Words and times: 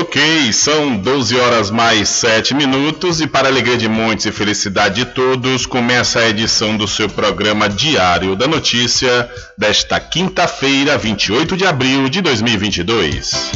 Ok, 0.00 0.50
são 0.54 0.96
12 0.96 1.36
horas 1.38 1.70
mais 1.70 2.08
7 2.08 2.54
minutos 2.54 3.20
e 3.20 3.26
para 3.26 3.48
alegria 3.48 3.76
de 3.76 3.86
muitos 3.86 4.24
e 4.24 4.32
felicidade 4.32 4.94
de 4.94 5.04
todos, 5.04 5.66
começa 5.66 6.20
a 6.20 6.28
edição 6.30 6.74
do 6.74 6.88
seu 6.88 7.06
programa 7.06 7.68
Diário 7.68 8.34
da 8.34 8.48
Notícia 8.48 9.28
desta 9.58 10.00
quinta-feira, 10.00 10.96
28 10.96 11.54
de 11.54 11.66
abril 11.66 12.08
de 12.08 12.22
2022. 12.22 13.50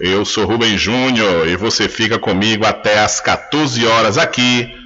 Eu 0.00 0.24
sou 0.24 0.46
Rubem 0.46 0.76
Júnior 0.76 1.46
e 1.46 1.56
você 1.56 1.88
fica 1.88 2.18
comigo 2.18 2.66
até 2.66 2.98
às 2.98 3.20
14 3.20 3.86
horas 3.86 4.18
aqui 4.18 4.85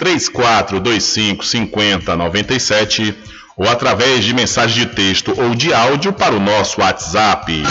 3425 0.00 1.44
5097 1.44 3.14
ou 3.56 3.68
através 3.68 4.24
de 4.24 4.34
mensagem 4.34 4.86
de 4.86 4.94
texto 4.94 5.34
ou 5.38 5.54
de 5.54 5.74
áudio 5.74 6.14
para 6.14 6.34
o 6.34 6.40
nosso 6.40 6.80
WhatsApp. 6.80 7.62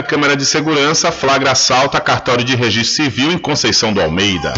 Câmara, 0.07 0.37
de 0.37 0.45
Segurança 0.45 1.11
flagra 1.11 1.53
assalto 1.53 1.97
a 1.97 2.01
cartório 2.01 2.45
de 2.45 2.55
registro 2.55 3.05
civil 3.05 3.33
em 3.33 3.39
Conceição 3.39 3.91
do 3.91 4.03
Almeida. 4.03 4.53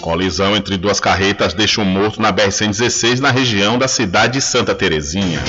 Colisão 0.00 0.54
entre 0.56 0.76
duas 0.76 1.00
carretas 1.00 1.54
deixa 1.54 1.80
um 1.80 1.84
morto 1.84 2.22
na 2.22 2.32
BR-116 2.32 3.18
na 3.18 3.32
região 3.32 3.76
da 3.76 3.88
cidade 3.88 4.34
de 4.34 4.40
Santa 4.40 4.76
Terezinha. 4.76 5.40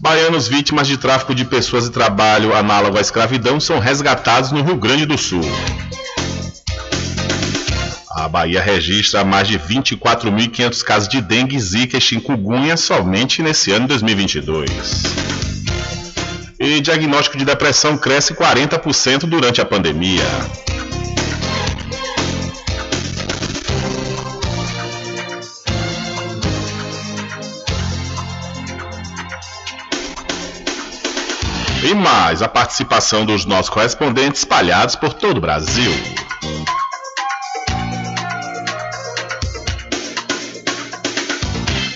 Baianos 0.00 0.48
vítimas 0.48 0.88
de 0.88 0.96
tráfico 0.96 1.32
de 1.32 1.44
pessoas 1.44 1.86
e 1.86 1.90
trabalho 1.90 2.52
análogo 2.52 2.98
à 2.98 3.00
escravidão 3.00 3.60
são 3.60 3.78
resgatados 3.78 4.50
no 4.50 4.64
Rio 4.64 4.74
Grande 4.74 5.06
do 5.06 5.16
Sul. 5.16 5.44
A 8.28 8.30
Bahia 8.30 8.60
registra 8.60 9.24
mais 9.24 9.48
de 9.48 9.58
24.500 9.58 10.82
casos 10.82 11.08
de 11.08 11.18
dengue, 11.18 11.58
zika 11.58 11.96
e 11.96 12.00
chikungunya 12.00 12.76
somente 12.76 13.42
nesse 13.42 13.72
ano 13.72 13.86
de 13.86 13.88
2022. 13.88 14.70
E 16.60 16.78
diagnóstico 16.82 17.38
de 17.38 17.46
depressão 17.46 17.96
cresce 17.96 18.34
40% 18.34 19.20
durante 19.20 19.62
a 19.62 19.64
pandemia. 19.64 20.26
E 31.82 31.94
mais 31.94 32.42
a 32.42 32.48
participação 32.48 33.24
dos 33.24 33.46
nossos 33.46 33.70
correspondentes 33.70 34.42
espalhados 34.42 34.96
por 34.96 35.14
todo 35.14 35.38
o 35.38 35.40
Brasil. 35.40 35.90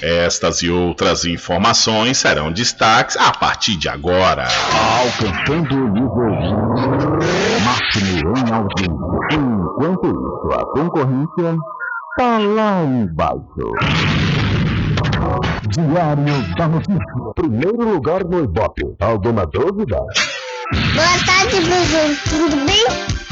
Estas 0.02 0.62
e 0.62 0.68
outras 0.68 1.24
informações 1.24 2.18
serão 2.18 2.50
destaques 2.50 3.16
a 3.16 3.30
partir 3.30 3.76
de 3.76 3.88
agora. 3.88 4.48
Alcançando 4.98 5.76
o 5.76 5.88
nível 5.90 6.32
máximo 7.64 8.34
em 8.36 8.52
audiência. 8.52 8.96
Enquanto 9.30 10.06
isso, 10.08 10.52
a 10.54 10.66
concorrência 10.72 11.56
está 12.10 12.38
lá 12.38 12.82
embaixo. 12.82 13.72
Diário 15.68 16.54
da 16.56 16.66
Notícia. 16.66 16.98
Primeiro 17.36 17.92
lugar 17.92 18.24
no 18.24 18.42
Ibope. 18.42 18.82
Alguma 18.98 19.46
dúvida? 19.46 19.98
Boa 19.98 21.24
tarde, 21.24 21.60
professor. 21.60 22.16
Tudo 22.28 22.56
bem? 22.66 23.31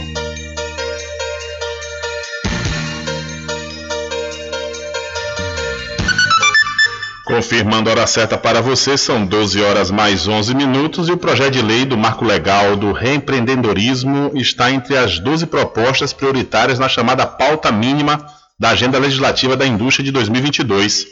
Confirmando 7.41 7.89
a 7.89 7.93
hora 7.93 8.05
certa 8.05 8.37
para 8.37 8.61
você, 8.61 8.95
são 8.95 9.25
12 9.25 9.63
horas 9.63 9.89
mais 9.89 10.27
11 10.27 10.53
minutos 10.53 11.09
e 11.09 11.11
o 11.11 11.17
projeto 11.17 11.53
de 11.53 11.61
lei 11.63 11.85
do 11.85 11.97
Marco 11.97 12.23
Legal 12.23 12.75
do 12.75 12.91
Reempreendedorismo 12.91 14.31
está 14.35 14.71
entre 14.71 14.95
as 14.95 15.17
12 15.17 15.47
propostas 15.47 16.13
prioritárias 16.13 16.77
na 16.77 16.87
chamada 16.87 17.25
pauta 17.25 17.71
mínima 17.71 18.23
da 18.59 18.69
Agenda 18.69 18.99
Legislativa 18.99 19.57
da 19.57 19.65
Indústria 19.65 20.05
de 20.05 20.11
2022. 20.11 21.07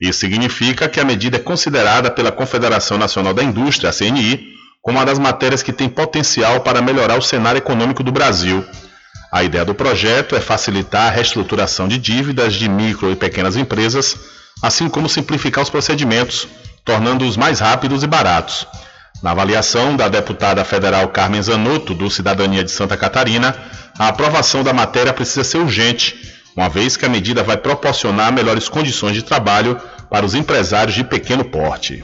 Isso 0.00 0.18
significa 0.18 0.88
que 0.88 0.98
a 0.98 1.04
medida 1.04 1.36
é 1.36 1.40
considerada 1.40 2.10
pela 2.10 2.32
Confederação 2.32 2.98
Nacional 2.98 3.32
da 3.32 3.44
Indústria, 3.44 3.90
a 3.90 3.92
CNI, 3.92 4.40
como 4.82 4.98
uma 4.98 5.06
das 5.06 5.20
matérias 5.20 5.62
que 5.62 5.72
tem 5.72 5.88
potencial 5.88 6.62
para 6.62 6.82
melhorar 6.82 7.16
o 7.16 7.22
cenário 7.22 7.58
econômico 7.58 8.02
do 8.02 8.10
Brasil. 8.10 8.64
A 9.32 9.44
ideia 9.44 9.64
do 9.64 9.72
projeto 9.72 10.34
é 10.34 10.40
facilitar 10.40 11.06
a 11.06 11.10
reestruturação 11.10 11.86
de 11.86 11.96
dívidas 11.96 12.54
de 12.54 12.68
micro 12.68 13.12
e 13.12 13.14
pequenas 13.14 13.54
empresas 13.54 14.39
assim 14.62 14.88
como 14.88 15.08
simplificar 15.08 15.62
os 15.62 15.70
procedimentos, 15.70 16.46
tornando-os 16.84 17.36
mais 17.36 17.60
rápidos 17.60 18.02
e 18.02 18.06
baratos. 18.06 18.66
Na 19.22 19.32
avaliação 19.32 19.96
da 19.96 20.08
deputada 20.08 20.64
federal 20.64 21.08
Carmen 21.08 21.42
Zanotto, 21.42 21.94
do 21.94 22.10
Cidadania 22.10 22.64
de 22.64 22.70
Santa 22.70 22.96
Catarina, 22.96 23.54
a 23.98 24.08
aprovação 24.08 24.62
da 24.62 24.72
matéria 24.72 25.12
precisa 25.12 25.44
ser 25.44 25.58
urgente, 25.58 26.16
uma 26.56 26.68
vez 26.68 26.96
que 26.96 27.04
a 27.04 27.08
medida 27.08 27.42
vai 27.42 27.56
proporcionar 27.56 28.32
melhores 28.32 28.68
condições 28.68 29.14
de 29.14 29.22
trabalho 29.22 29.78
para 30.08 30.24
os 30.24 30.34
empresários 30.34 30.94
de 30.94 31.04
pequeno 31.04 31.44
porte. 31.44 32.02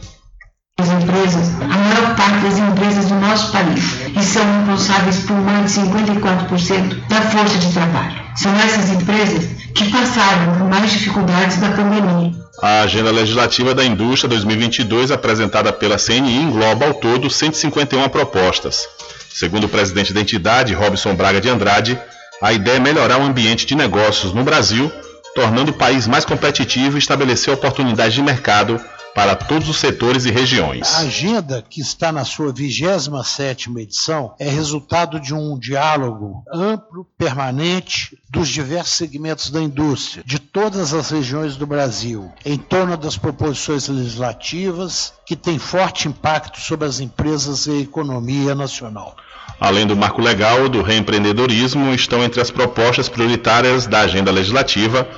As 0.78 0.90
empresas, 0.90 1.48
a 1.62 1.66
maior 1.66 2.16
parte 2.16 2.38
das 2.40 2.58
empresas 2.58 3.06
do 3.06 3.14
nosso 3.14 3.50
país, 3.50 3.82
e 4.14 4.22
são 4.22 4.44
responsáveis 4.58 5.20
por 5.20 5.36
mais 5.36 5.72
de 5.72 5.80
54% 5.80 7.08
da 7.08 7.22
força 7.22 7.58
de 7.58 7.72
trabalho. 7.72 8.20
São 8.36 8.54
essas 8.56 8.90
empresas 8.90 9.46
que 9.74 9.90
passaram 9.90 10.58
por 10.58 10.68
mais 10.68 10.90
dificuldades 10.90 11.56
da 11.56 11.70
pandemia 11.70 12.45
a 12.60 12.82
Agenda 12.82 13.10
Legislativa 13.10 13.74
da 13.74 13.84
Indústria 13.84 14.28
2022, 14.30 15.10
apresentada 15.10 15.72
pela 15.72 15.98
CNI, 15.98 16.36
engloba 16.36 16.86
ao 16.86 16.94
todo 16.94 17.28
151 17.28 18.08
propostas. 18.08 18.88
Segundo 19.32 19.64
o 19.64 19.68
presidente 19.68 20.12
da 20.12 20.20
entidade, 20.20 20.72
Robson 20.72 21.14
Braga 21.14 21.40
de 21.40 21.48
Andrade, 21.48 21.98
a 22.40 22.52
ideia 22.52 22.76
é 22.76 22.80
melhorar 22.80 23.18
o 23.18 23.22
ambiente 23.22 23.66
de 23.66 23.74
negócios 23.74 24.32
no 24.32 24.42
Brasil, 24.42 24.90
tornando 25.34 25.70
o 25.70 25.74
país 25.74 26.06
mais 26.06 26.24
competitivo 26.24 26.96
e 26.96 26.98
estabelecer 26.98 27.52
oportunidades 27.52 28.14
de 28.14 28.22
mercado 28.22 28.80
para 29.16 29.34
todos 29.34 29.66
os 29.70 29.78
setores 29.78 30.26
e 30.26 30.30
regiões. 30.30 30.94
A 30.94 30.98
agenda, 30.98 31.64
que 31.66 31.80
está 31.80 32.12
na 32.12 32.22
sua 32.22 32.52
27ª 32.52 33.80
edição, 33.80 34.34
é 34.38 34.46
resultado 34.46 35.18
de 35.18 35.32
um 35.32 35.58
diálogo 35.58 36.44
amplo, 36.52 37.06
permanente, 37.16 38.18
dos 38.28 38.46
diversos 38.46 38.92
segmentos 38.92 39.48
da 39.48 39.62
indústria, 39.62 40.22
de 40.22 40.38
todas 40.38 40.92
as 40.92 41.08
regiões 41.08 41.56
do 41.56 41.66
Brasil, 41.66 42.30
em 42.44 42.58
torno 42.58 42.94
das 42.94 43.16
proposições 43.16 43.88
legislativas 43.88 45.14
que 45.24 45.34
têm 45.34 45.58
forte 45.58 46.06
impacto 46.06 46.60
sobre 46.60 46.86
as 46.86 47.00
empresas 47.00 47.66
e 47.66 47.70
a 47.70 47.80
economia 47.80 48.54
nacional. 48.54 49.16
Além 49.58 49.86
do 49.86 49.96
marco 49.96 50.20
legal 50.20 50.68
do 50.68 50.82
reempreendedorismo, 50.82 51.94
estão 51.94 52.22
entre 52.22 52.42
as 52.42 52.50
propostas 52.50 53.08
prioritárias 53.08 53.86
da 53.86 54.00
agenda 54.00 54.30
legislativa 54.30 55.08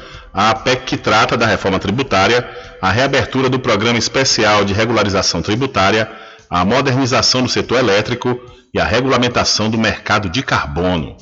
a 0.41 0.55
PEC 0.55 0.85
que 0.85 0.97
trata 0.97 1.37
da 1.37 1.47
reforma 1.47 1.81
tributária, 1.81 2.49
a 2.81 2.93
reabertura 2.93 3.51
do 3.51 3.59
Programa 3.59 3.99
Especial 3.99 4.65
de 4.65 4.73
Regularização 4.73 5.43
Tributária, 5.43 6.09
a 6.49 6.65
modernização 6.65 7.43
do 7.43 7.49
setor 7.49 7.81
elétrico 7.81 8.41
e 8.73 8.79
a 8.79 8.85
regulamentação 8.85 9.69
do 9.69 9.77
mercado 9.77 10.29
de 10.29 10.41
carbono. 10.45 11.17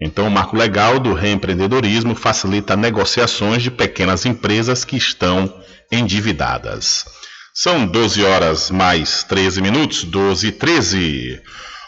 Então, 0.00 0.28
o 0.28 0.30
marco 0.30 0.56
legal 0.56 1.00
do 1.00 1.12
reempreendedorismo 1.12 2.14
facilita 2.14 2.76
negociações 2.76 3.64
de 3.64 3.70
pequenas 3.72 4.24
empresas 4.24 4.84
que 4.84 4.96
estão 4.96 5.52
endividadas. 5.90 7.04
São 7.52 7.84
12 7.84 8.22
horas 8.22 8.70
mais 8.70 9.24
13 9.24 9.60
minutos, 9.60 10.04
12 10.04 10.46
e 10.46 10.52
13. 10.52 11.40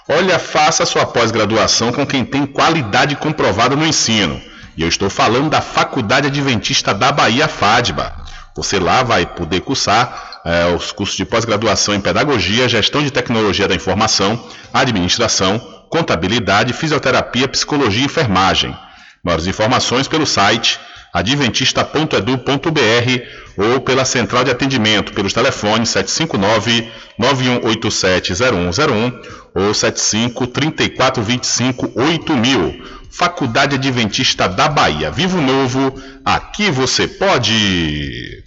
Olha, 0.09 0.41
faça 0.41 0.85
sua 0.85 1.07
pós-graduação 1.07 1.93
com 1.93 2.05
quem 2.05 2.25
tem 2.25 2.45
qualidade 2.45 3.15
comprovada 3.15 3.77
no 3.77 3.87
ensino. 3.87 4.43
E 4.77 4.83
eu 4.83 4.89
estou 4.89 5.09
falando 5.09 5.51
da 5.51 5.61
Faculdade 5.61 6.27
Adventista 6.27 6.93
da 6.93 7.13
Bahia, 7.13 7.47
FADBA. 7.47 8.13
Você 8.57 8.79
lá 8.79 9.03
vai 9.03 9.27
poder 9.27 9.61
cursar 9.61 10.41
é, 10.45 10.67
os 10.75 10.93
cursos 10.93 11.17
de 11.17 11.25
pós-graduação 11.25 11.95
em 11.95 12.01
Pedagogia, 12.01 12.69
Gestão 12.69 13.03
de 13.03 13.11
Tecnologia 13.11 13.69
da 13.69 13.75
Informação, 13.75 14.43
Administração, 14.73 15.59
Contabilidade, 15.89 16.73
Fisioterapia, 16.73 17.49
Psicologia 17.49 18.03
e 18.03 18.07
Enfermagem. 18.07 18.77
Maiores 19.23 19.47
informações 19.47 20.07
pelo 20.09 20.27
site 20.27 20.79
adventista.edu.br 21.15 23.45
ou 23.57 23.81
pela 23.81 24.05
central 24.05 24.43
de 24.43 24.51
atendimento 24.51 25.13
pelos 25.13 25.33
telefones 25.33 25.91
759 25.91 26.91
91870101 27.19 29.23
ou 29.55 29.73
75 29.73 30.49
3425 30.49 31.93
8000. 31.95 32.83
Faculdade 33.09 33.77
Adventista 33.77 34.49
da 34.49 34.69
Bahia. 34.69 35.09
Vivo 35.09 35.41
Novo, 35.41 35.95
aqui 36.25 36.69
você 36.69 37.07
pode. 37.07 38.43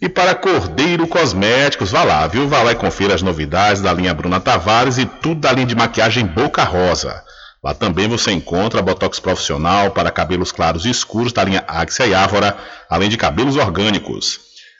E 0.00 0.08
para 0.08 0.36
Cordeiro 0.36 1.08
Cosméticos, 1.08 1.90
vá 1.90 2.04
lá, 2.04 2.24
viu? 2.28 2.46
Vá 2.46 2.62
lá 2.62 2.70
e 2.70 2.76
confira 2.76 3.16
as 3.16 3.22
novidades 3.22 3.82
da 3.82 3.92
linha 3.92 4.14
Bruna 4.14 4.38
Tavares 4.38 4.96
e 4.98 5.06
tudo 5.06 5.40
da 5.40 5.50
linha 5.50 5.66
de 5.66 5.74
maquiagem 5.74 6.24
Boca 6.24 6.62
Rosa. 6.62 7.26
Lá 7.66 7.74
também 7.74 8.06
você 8.06 8.30
encontra 8.30 8.80
botox 8.80 9.18
profissional 9.18 9.90
para 9.90 10.12
cabelos 10.12 10.52
claros 10.52 10.84
e 10.84 10.90
escuros 10.90 11.32
da 11.32 11.42
linha 11.42 11.64
Axia 11.66 12.06
e 12.06 12.14
Ávora, 12.14 12.56
além 12.88 13.08
de 13.08 13.16
cabelos 13.16 13.56
orgânicos. 13.56 14.38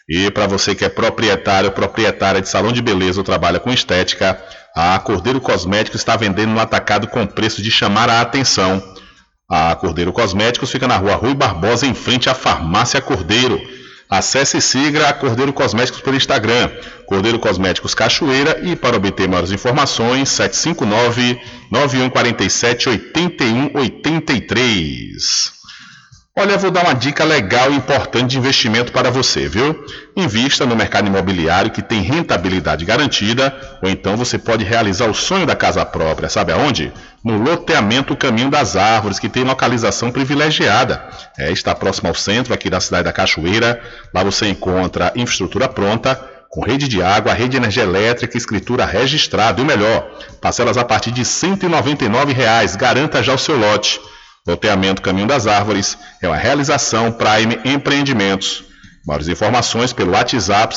E 0.08 0.30
para 0.30 0.46
você 0.46 0.72
que 0.72 0.84
é 0.84 0.88
proprietário 0.88 1.70
ou 1.70 1.74
proprietária 1.74 2.40
de 2.40 2.48
salão 2.48 2.70
de 2.70 2.80
beleza 2.80 3.18
ou 3.18 3.24
trabalha 3.24 3.58
com 3.58 3.72
estética, 3.72 4.40
a 4.72 4.96
Cordeiro 5.00 5.40
Cosméticos 5.40 6.00
está 6.00 6.14
vendendo 6.14 6.52
no 6.52 6.60
atacado 6.60 7.08
com 7.08 7.26
preço 7.26 7.60
de 7.60 7.72
chamar 7.72 8.08
a 8.08 8.20
atenção. 8.20 8.80
A 9.50 9.74
Cordeiro 9.74 10.12
Cosméticos 10.12 10.70
fica 10.70 10.86
na 10.86 10.96
rua 10.96 11.16
Rui 11.16 11.34
Barbosa, 11.34 11.88
em 11.88 11.94
frente 11.94 12.30
à 12.30 12.34
Farmácia 12.34 13.00
Cordeiro. 13.00 13.60
Acesse 14.08 14.58
e 14.58 14.62
siga 14.62 15.08
a 15.08 15.12
Cordeiro 15.12 15.52
Cosméticos 15.52 16.00
pelo 16.00 16.16
Instagram, 16.16 16.70
Cordeiro 17.06 17.40
Cosméticos 17.40 17.92
Cachoeira 17.92 18.60
e 18.62 18.76
para 18.76 18.96
obter 18.96 19.28
maiores 19.28 19.50
informações, 19.50 20.28
759 20.28 21.40
9147 21.70 22.88
8183. 22.88 25.55
Olha, 26.38 26.58
vou 26.58 26.70
dar 26.70 26.84
uma 26.84 26.94
dica 26.94 27.24
legal 27.24 27.72
e 27.72 27.76
importante 27.76 28.32
de 28.32 28.38
investimento 28.38 28.92
para 28.92 29.10
você, 29.10 29.48
viu? 29.48 29.86
Invista 30.14 30.66
no 30.66 30.76
mercado 30.76 31.06
imobiliário 31.06 31.70
que 31.70 31.80
tem 31.80 32.02
rentabilidade 32.02 32.84
garantida, 32.84 33.58
ou 33.82 33.88
então 33.88 34.18
você 34.18 34.36
pode 34.36 34.62
realizar 34.62 35.08
o 35.08 35.14
sonho 35.14 35.46
da 35.46 35.56
casa 35.56 35.82
própria, 35.86 36.28
sabe 36.28 36.52
aonde? 36.52 36.92
No 37.24 37.38
loteamento 37.38 38.14
Caminho 38.14 38.50
das 38.50 38.76
Árvores, 38.76 39.18
que 39.18 39.30
tem 39.30 39.44
localização 39.44 40.12
privilegiada. 40.12 41.08
É, 41.38 41.50
está 41.50 41.74
próximo 41.74 42.08
ao 42.08 42.14
centro 42.14 42.52
aqui 42.52 42.68
da 42.68 42.80
cidade 42.80 43.04
da 43.04 43.14
Cachoeira. 43.14 43.80
Lá 44.12 44.22
você 44.22 44.46
encontra 44.46 45.14
infraestrutura 45.16 45.70
pronta, 45.70 46.20
com 46.50 46.60
rede 46.60 46.86
de 46.86 47.02
água, 47.02 47.32
rede 47.32 47.52
de 47.52 47.56
energia 47.56 47.84
elétrica, 47.84 48.36
escritura 48.36 48.84
registrada 48.84 49.58
e 49.58 49.64
o 49.64 49.66
melhor, 49.66 50.06
parcelas 50.38 50.76
a 50.76 50.84
partir 50.84 51.12
de 51.12 51.24
199 51.24 52.34
reais. 52.34 52.76
Garanta 52.76 53.22
já 53.22 53.32
o 53.32 53.38
seu 53.38 53.56
lote. 53.56 53.98
Loteamento 54.46 55.02
Caminho 55.02 55.26
das 55.26 55.46
Árvores 55.46 55.98
é 56.22 56.28
uma 56.28 56.36
realização 56.36 57.10
Prime 57.10 57.58
Empreendimentos. 57.64 58.64
Maiores 59.04 59.28
informações 59.28 59.92
pelo 59.92 60.12
WhatsApp 60.12 60.76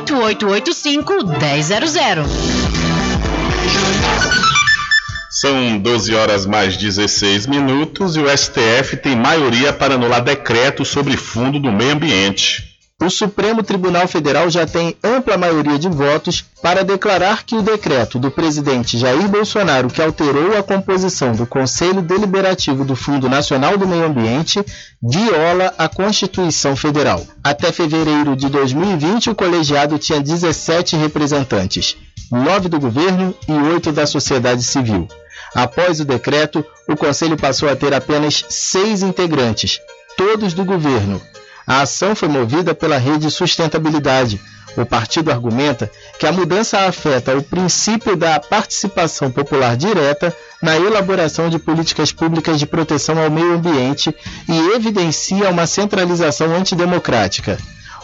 1000. 1.75 2.25
São 5.29 5.77
12 5.77 6.13
horas 6.15 6.45
mais 6.45 6.77
16 6.77 7.47
minutos 7.47 8.15
e 8.15 8.19
o 8.19 8.37
STF 8.37 8.97
tem 8.97 9.15
maioria 9.15 9.71
para 9.71 9.95
anular 9.95 10.23
decreto 10.23 10.83
sobre 10.83 11.15
fundo 11.17 11.59
do 11.59 11.71
meio 11.71 11.93
ambiente 11.93 12.70
o 13.01 13.09
Supremo 13.09 13.63
Tribunal 13.63 14.07
Federal 14.07 14.47
já 14.49 14.67
tem 14.67 14.95
ampla 15.03 15.35
maioria 15.35 15.79
de 15.79 15.89
votos 15.89 16.45
para 16.61 16.83
declarar 16.83 17.43
que 17.43 17.55
o 17.55 17.61
decreto 17.61 18.19
do 18.19 18.29
presidente 18.29 18.97
Jair 18.97 19.27
Bolsonaro, 19.27 19.89
que 19.89 20.01
alterou 20.01 20.55
a 20.55 20.61
composição 20.61 21.31
do 21.31 21.47
Conselho 21.47 22.03
Deliberativo 22.03 22.85
do 22.85 22.95
Fundo 22.95 23.27
Nacional 23.27 23.75
do 23.75 23.87
Meio 23.87 24.05
Ambiente, 24.05 24.63
viola 25.01 25.73
a 25.79 25.89
Constituição 25.89 26.75
Federal. 26.75 27.25
Até 27.43 27.71
fevereiro 27.71 28.35
de 28.35 28.47
2020, 28.49 29.31
o 29.31 29.35
colegiado 29.35 29.97
tinha 29.97 30.21
17 30.21 30.95
representantes, 30.95 31.97
9 32.31 32.69
do 32.69 32.79
governo 32.79 33.33
e 33.47 33.51
8 33.51 33.91
da 33.91 34.05
sociedade 34.05 34.61
civil. 34.61 35.07
Após 35.55 35.99
o 35.99 36.05
decreto, 36.05 36.63
o 36.87 36.95
Conselho 36.95 37.35
passou 37.35 37.67
a 37.67 37.75
ter 37.75 37.93
apenas 37.95 38.45
seis 38.47 39.01
integrantes, 39.01 39.79
todos 40.15 40.53
do 40.53 40.63
governo, 40.63 41.19
a 41.65 41.81
ação 41.81 42.15
foi 42.15 42.27
movida 42.27 42.73
pela 42.73 42.97
rede 42.97 43.29
Sustentabilidade. 43.29 44.41
O 44.77 44.85
partido 44.85 45.31
argumenta 45.31 45.91
que 46.17 46.25
a 46.25 46.31
mudança 46.31 46.79
afeta 46.85 47.35
o 47.35 47.43
princípio 47.43 48.15
da 48.15 48.39
participação 48.39 49.29
popular 49.29 49.75
direta 49.75 50.33
na 50.61 50.77
elaboração 50.77 51.49
de 51.49 51.59
políticas 51.59 52.11
públicas 52.11 52.57
de 52.57 52.65
proteção 52.65 53.21
ao 53.21 53.29
meio 53.29 53.53
ambiente 53.53 54.15
e 54.47 54.57
evidencia 54.73 55.49
uma 55.49 55.67
centralização 55.67 56.55
antidemocrática. 56.55 57.57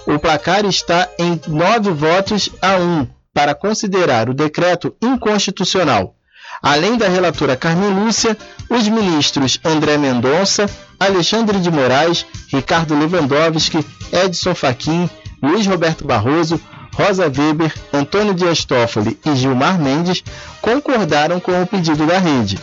O 0.05 0.19
placar 0.19 0.65
está 0.65 1.07
em 1.17 1.39
nove 1.47 1.91
votos 1.91 2.49
a 2.61 2.75
um 2.77 3.07
para 3.33 3.53
considerar 3.53 4.29
o 4.29 4.33
decreto 4.33 4.95
inconstitucional. 5.01 6.15
Além 6.61 6.97
da 6.97 7.07
relatora 7.07 7.55
Carmen 7.55 7.93
Lúcia, 7.93 8.35
os 8.69 8.87
ministros 8.87 9.59
André 9.63 9.97
Mendonça, 9.97 10.67
Alexandre 10.99 11.59
de 11.59 11.69
Moraes, 11.69 12.25
Ricardo 12.47 12.97
Lewandowski, 12.97 13.85
Edson 14.11 14.55
Fachin, 14.55 15.09
Luiz 15.41 15.67
Roberto 15.67 16.05
Barroso, 16.05 16.59
Rosa 16.93 17.25
Weber, 17.25 17.73
Antônio 17.93 18.33
Dias 18.33 18.65
Toffoli 18.65 19.19
e 19.23 19.35
Gilmar 19.35 19.79
Mendes 19.79 20.23
concordaram 20.61 21.39
com 21.39 21.61
o 21.61 21.67
pedido 21.67 22.05
da 22.07 22.17
rede. 22.17 22.57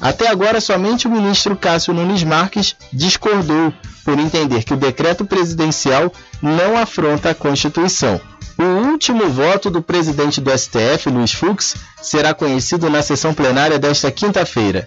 Até 0.00 0.28
agora, 0.28 0.60
somente 0.60 1.08
o 1.08 1.10
ministro 1.10 1.56
Cássio 1.56 1.94
Nunes 1.94 2.22
Marques 2.22 2.76
discordou, 2.92 3.72
por 4.04 4.18
entender 4.18 4.62
que 4.62 4.74
o 4.74 4.76
decreto 4.76 5.24
presidencial 5.24 6.12
não 6.40 6.78
afronta 6.78 7.30
a 7.30 7.34
Constituição. 7.34 8.20
O 8.58 8.90
último 8.90 9.28
voto 9.28 9.70
do 9.70 9.82
presidente 9.82 10.40
do 10.40 10.56
STF, 10.56 11.08
Luiz 11.10 11.32
Fux, 11.32 11.76
será 12.00 12.34
conhecido 12.34 12.88
na 12.90 13.02
sessão 13.02 13.34
plenária 13.34 13.78
desta 13.78 14.10
quinta-feira. 14.10 14.86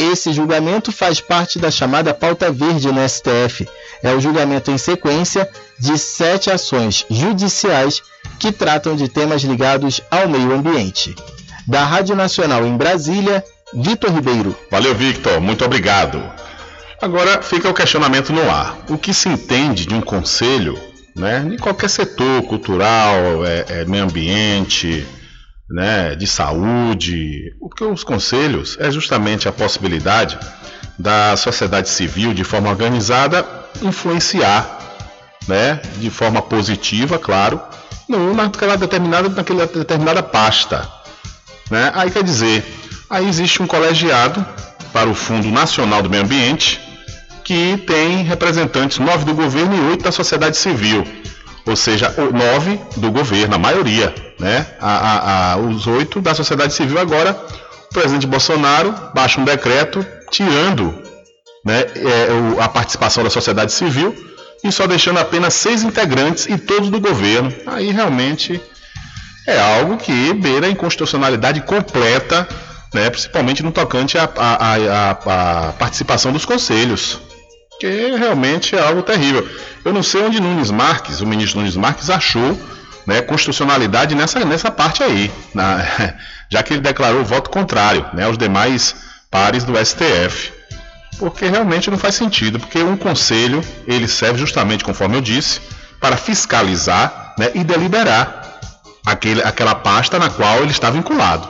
Esse 0.00 0.32
julgamento 0.32 0.90
faz 0.90 1.20
parte 1.20 1.58
da 1.58 1.70
chamada 1.70 2.14
pauta 2.14 2.50
verde 2.50 2.90
no 2.90 3.06
STF. 3.06 3.68
É 4.02 4.14
o 4.14 4.20
julgamento 4.20 4.70
em 4.70 4.78
sequência 4.78 5.46
de 5.78 5.98
sete 5.98 6.50
ações 6.50 7.04
judiciais 7.10 8.00
que 8.38 8.50
tratam 8.50 8.96
de 8.96 9.10
temas 9.10 9.42
ligados 9.42 10.00
ao 10.10 10.26
meio 10.26 10.54
ambiente. 10.54 11.14
Da 11.66 11.84
Rádio 11.84 12.16
Nacional 12.16 12.66
em 12.66 12.74
Brasília, 12.78 13.44
Vitor 13.74 14.10
Ribeiro. 14.10 14.56
Valeu, 14.70 14.94
Victor. 14.94 15.38
Muito 15.38 15.66
obrigado. 15.66 16.22
Agora 17.02 17.42
fica 17.42 17.68
o 17.68 17.74
questionamento 17.74 18.32
no 18.32 18.50
ar. 18.50 18.78
O 18.88 18.96
que 18.96 19.12
se 19.12 19.28
entende 19.28 19.84
de 19.84 19.94
um 19.94 20.00
conselho, 20.00 20.80
né, 21.14 21.46
em 21.46 21.58
qualquer 21.58 21.90
setor, 21.90 22.42
cultural, 22.44 23.44
é, 23.44 23.66
é, 23.68 23.84
meio 23.84 24.04
ambiente, 24.04 25.06
né, 25.70 26.14
de 26.14 26.26
saúde. 26.26 27.54
O 27.60 27.68
que 27.68 27.84
os 27.84 28.02
conselhos 28.02 28.76
é 28.80 28.90
justamente 28.90 29.48
a 29.48 29.52
possibilidade 29.52 30.38
da 30.98 31.36
sociedade 31.36 31.88
civil, 31.88 32.34
de 32.34 32.44
forma 32.44 32.68
organizada, 32.68 33.46
influenciar, 33.80 34.78
né, 35.46 35.80
de 35.98 36.10
forma 36.10 36.42
positiva, 36.42 37.18
claro, 37.18 37.60
naquela 38.08 38.76
determinada, 38.76 39.28
naquela 39.28 39.66
determinada 39.66 40.22
pasta. 40.22 40.86
Né? 41.70 41.92
Aí 41.94 42.10
quer 42.10 42.24
dizer, 42.24 42.64
aí 43.08 43.28
existe 43.28 43.62
um 43.62 43.66
colegiado 43.66 44.44
para 44.92 45.08
o 45.08 45.14
Fundo 45.14 45.48
Nacional 45.50 46.02
do 46.02 46.10
Meio 46.10 46.24
Ambiente 46.24 46.80
que 47.50 47.78
tem 47.78 48.22
representantes 48.22 48.98
nove 48.98 49.24
do 49.24 49.34
governo 49.34 49.74
e 49.74 49.80
oito 49.90 50.04
da 50.04 50.12
sociedade 50.12 50.56
civil. 50.56 51.04
Ou 51.66 51.76
seja, 51.76 52.14
nove 52.32 52.80
do 52.96 53.10
governo, 53.10 53.54
a 53.54 53.58
maioria, 53.58 54.14
né? 54.38 54.66
A, 54.80 54.96
a, 54.96 55.52
a, 55.52 55.56
os 55.58 55.86
oito 55.86 56.20
da 56.20 56.34
sociedade 56.34 56.72
civil 56.72 56.98
agora, 56.98 57.38
o 57.90 57.94
presidente 57.94 58.26
Bolsonaro 58.26 58.94
baixa 59.14 59.40
um 59.40 59.44
decreto 59.44 60.04
tirando 60.30 60.94
né, 61.64 61.80
é, 61.80 62.62
a 62.62 62.68
participação 62.68 63.22
da 63.22 63.30
sociedade 63.30 63.72
civil 63.72 64.14
e 64.62 64.70
só 64.70 64.86
deixando 64.86 65.18
apenas 65.18 65.54
seis 65.54 65.82
integrantes 65.82 66.46
e 66.46 66.56
todos 66.56 66.90
do 66.90 67.00
governo. 67.00 67.52
Aí 67.66 67.90
realmente 67.90 68.60
é 69.46 69.58
algo 69.58 69.96
que 69.96 70.32
beira 70.34 70.66
a 70.66 70.70
inconstitucionalidade 70.70 71.60
completa, 71.62 72.46
né, 72.94 73.08
principalmente 73.10 73.62
no 73.62 73.72
tocante 73.72 74.16
à, 74.18 75.74
participação 75.78 76.32
dos 76.32 76.44
conselhos. 76.44 77.20
Que 77.80 78.14
realmente 78.14 78.76
é 78.76 78.80
algo 78.80 79.02
terrível. 79.02 79.48
Eu 79.82 79.92
não 79.94 80.02
sei 80.02 80.20
onde 80.20 80.38
Nunes 80.38 80.70
Marques, 80.70 81.22
o 81.22 81.26
ministro 81.26 81.60
Nunes 81.60 81.76
Marques, 81.76 82.10
achou 82.10 82.60
né, 83.06 83.22
constitucionalidade 83.22 84.14
nessa, 84.14 84.44
nessa 84.44 84.70
parte 84.70 85.02
aí, 85.02 85.32
na, 85.54 85.82
já 86.50 86.62
que 86.62 86.74
ele 86.74 86.82
declarou 86.82 87.24
voto 87.24 87.48
contrário 87.48 88.04
né, 88.12 88.24
aos 88.24 88.36
demais 88.36 88.94
pares 89.30 89.64
do 89.64 89.72
STF. 89.82 90.52
Porque 91.18 91.46
realmente 91.46 91.90
não 91.90 91.96
faz 91.96 92.14
sentido, 92.14 92.60
porque 92.60 92.82
um 92.82 92.98
conselho 92.98 93.64
ele 93.86 94.06
serve 94.06 94.38
justamente, 94.38 94.84
conforme 94.84 95.16
eu 95.16 95.22
disse, 95.22 95.60
para 95.98 96.18
fiscalizar 96.18 97.34
né, 97.38 97.50
e 97.54 97.64
deliberar 97.64 98.58
aquele, 99.06 99.42
aquela 99.42 99.74
pasta 99.74 100.18
na 100.18 100.28
qual 100.28 100.58
ele 100.58 100.70
está 100.70 100.90
vinculado. 100.90 101.48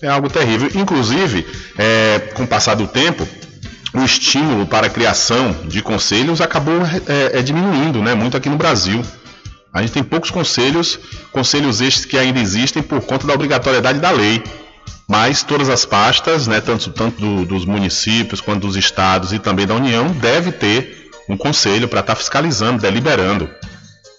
É 0.00 0.08
algo 0.08 0.30
terrível. 0.30 0.70
Inclusive, 0.74 1.46
é, 1.76 2.20
com 2.34 2.44
o 2.44 2.46
passar 2.46 2.74
do 2.74 2.86
tempo, 2.86 3.26
o 3.94 4.04
estímulo 4.04 4.66
para 4.66 4.86
a 4.86 4.90
criação 4.90 5.52
de 5.64 5.80
conselhos 5.82 6.40
acabou 6.40 6.80
é, 7.06 7.38
é, 7.38 7.42
diminuindo 7.42 8.02
né, 8.02 8.14
muito 8.14 8.36
aqui 8.36 8.48
no 8.48 8.56
Brasil. 8.56 9.02
A 9.72 9.80
gente 9.80 9.92
tem 9.92 10.02
poucos 10.02 10.30
conselhos, 10.30 10.98
conselhos 11.30 11.80
estes 11.80 12.04
que 12.04 12.18
ainda 12.18 12.40
existem 12.40 12.82
por 12.82 13.00
conta 13.02 13.26
da 13.26 13.34
obrigatoriedade 13.34 13.98
da 13.98 14.10
lei. 14.10 14.42
Mas 15.08 15.42
todas 15.42 15.70
as 15.70 15.86
pastas, 15.86 16.46
né, 16.46 16.60
tanto, 16.60 16.90
tanto 16.90 17.18
do, 17.20 17.44
dos 17.46 17.64
municípios 17.64 18.40
quanto 18.42 18.66
dos 18.66 18.76
estados 18.76 19.32
e 19.32 19.38
também 19.38 19.66
da 19.66 19.74
União, 19.74 20.08
deve 20.08 20.52
ter 20.52 21.10
um 21.28 21.36
conselho 21.36 21.88
para 21.88 22.00
estar 22.00 22.14
tá 22.14 22.18
fiscalizando, 22.18 22.82
deliberando. 22.82 23.48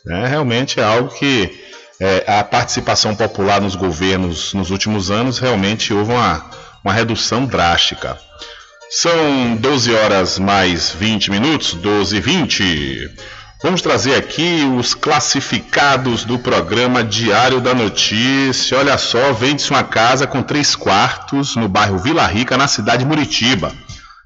É, 0.07 0.27
realmente 0.27 0.79
é 0.79 0.83
algo 0.83 1.09
que 1.09 1.59
é, 1.99 2.23
a 2.27 2.43
participação 2.43 3.15
popular 3.15 3.61
nos 3.61 3.75
governos 3.75 4.53
nos 4.53 4.71
últimos 4.71 5.11
anos 5.11 5.37
realmente 5.37 5.93
houve 5.93 6.11
uma, 6.11 6.45
uma 6.83 6.93
redução 6.93 7.45
drástica. 7.45 8.17
São 8.91 9.55
12 9.55 9.93
horas 9.93 10.39
mais 10.39 10.89
20 10.89 11.29
minutos, 11.29 11.75
12 11.75 12.15
e 12.15 12.19
20. 12.19 13.11
Vamos 13.61 13.83
trazer 13.83 14.15
aqui 14.15 14.67
os 14.79 14.95
classificados 14.95 16.23
do 16.23 16.39
programa 16.39 17.03
Diário 17.03 17.61
da 17.61 17.75
Notícia. 17.75 18.79
Olha 18.79 18.97
só, 18.97 19.31
vende-se 19.31 19.69
uma 19.69 19.83
casa 19.83 20.25
com 20.25 20.41
três 20.41 20.75
quartos 20.75 21.55
no 21.55 21.69
bairro 21.69 21.99
Vila 21.99 22.25
Rica, 22.25 22.57
na 22.57 22.67
cidade 22.67 23.03
de 23.03 23.05
Muritiba. 23.05 23.71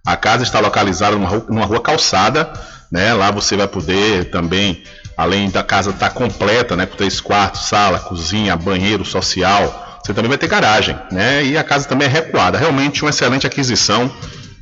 A 0.05 0.15
casa 0.15 0.43
está 0.43 0.61
localizada 0.61 1.17
numa 1.17 1.27
rua, 1.27 1.45
numa 1.49 1.65
rua 1.65 1.81
calçada, 1.81 2.53
né? 2.89 3.13
Lá 3.13 3.31
você 3.31 3.57
vai 3.57 3.67
poder 3.67 4.31
também, 4.31 4.81
além 5.17 5.49
da 5.49 5.61
casa 5.61 5.89
estar 5.89 6.07
tá 6.07 6.15
completa, 6.15 6.77
né? 6.77 6.85
Com 6.85 6.95
três 6.95 7.19
quartos, 7.19 7.67
sala, 7.67 7.99
cozinha, 7.99 8.55
banheiro 8.55 9.03
social, 9.03 9.99
você 10.01 10.13
também 10.13 10.29
vai 10.29 10.37
ter 10.37 10.47
garagem, 10.47 10.97
né? 11.11 11.43
E 11.43 11.57
a 11.57 11.63
casa 11.65 11.85
também 11.85 12.07
é 12.07 12.11
recuada. 12.11 12.57
Realmente 12.57 13.01
uma 13.01 13.09
excelente 13.09 13.45
aquisição, 13.45 14.09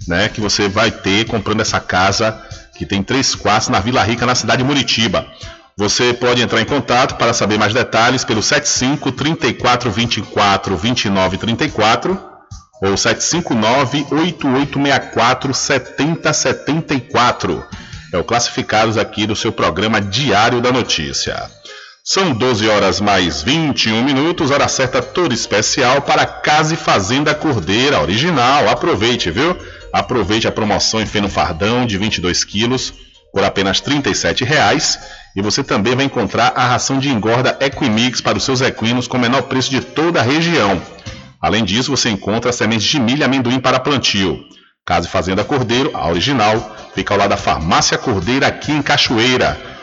né? 0.08 0.30
Que 0.30 0.42
você 0.42 0.68
vai 0.68 0.92
ter 0.92 1.26
comprando 1.26 1.62
essa 1.62 1.80
casa 1.80 2.40
que 2.78 2.86
tem 2.86 3.04
três 3.04 3.36
quartos 3.36 3.70
na 3.70 3.80
Vila 3.80 4.04
Rica, 4.04 4.26
na 4.26 4.36
cidade 4.36 4.64
de 4.64 4.68
Muritiba. 4.68 5.26
Você 5.78 6.14
pode 6.14 6.42
entrar 6.42 6.62
em 6.62 6.66
contato 6.66 7.16
para 7.16 7.34
saber 7.34 7.58
mais 7.58 7.74
detalhes 7.74 8.24
pelo 8.24 8.42
75 8.42 9.12
34 9.12 9.92
24 9.92 10.78
29 10.78 11.38
34 11.38 12.32
ou 12.82 12.98
759 12.98 14.08
8864 14.12 15.54
7074. 15.54 17.64
É 18.14 18.18
o 18.18 18.24
classificados 18.24 18.98
aqui 18.98 19.26
do 19.26 19.36
seu 19.36 19.52
programa 19.52 20.02
Diário 20.02 20.60
da 20.60 20.72
Notícia. 20.72 21.50
São 22.04 22.34
12 22.34 22.68
horas 22.68 23.00
mais 23.00 23.44
21 23.44 24.04
minutos, 24.04 24.52
hora 24.52 24.68
certa 24.68 25.02
toda 25.02 25.34
especial 25.34 26.02
para 26.02 26.26
Casa 26.26 26.74
e 26.74 26.78
Fazenda 26.78 27.36
Cordeira 27.36 28.02
original. 28.02 28.68
Aproveite, 28.68 29.30
viu? 29.30 29.56
Aproveite 29.94 30.48
a 30.48 30.52
promoção 30.52 31.02
em 31.02 31.06
feno 31.06 31.30
fardão 31.30 31.86
de 31.86 31.98
22 31.98 32.44
quilos 32.44 32.94
por 33.32 33.44
apenas 33.44 33.80
R$ 33.80 34.02
37,00 34.02 35.00
e 35.36 35.42
você 35.42 35.64
também 35.64 35.96
vai 35.96 36.06
encontrar 36.06 36.54
a 36.56 36.66
ração 36.66 37.00
de 37.00 37.10
engorda 37.10 37.58
Equimix 37.62 38.20
para 38.20 38.38
os 38.38 38.44
seus 38.44 38.62
equinos 38.62 39.08
com 39.08 39.18
o 39.18 39.20
menor 39.20 39.44
preço 39.44 39.70
de 39.70 39.82
toda 39.82 40.20
a 40.20 40.24
região. 40.24 40.82
Além 41.42 41.64
disso, 41.64 41.92
você 41.92 42.10
encontra 42.10 42.52
sementes 42.52 42.88
de 42.88 43.00
milho 43.00 43.22
e 43.22 43.24
amendoim 43.24 43.60
para 43.60 43.80
plantio. 43.80 44.40
Casa 44.86 45.08
e 45.08 45.12
Fazenda 45.12 45.44
Cordeiro, 45.44 45.92
a 45.94 46.10
original, 46.10 46.76
fica 46.94 47.14
ao 47.14 47.20
lado 47.20 47.30
da 47.30 47.38
Farmácia 47.38 47.98
Cordeira 47.98 48.48
aqui 48.48 48.72
em 48.72 48.82
Cachoeira. 48.82 49.71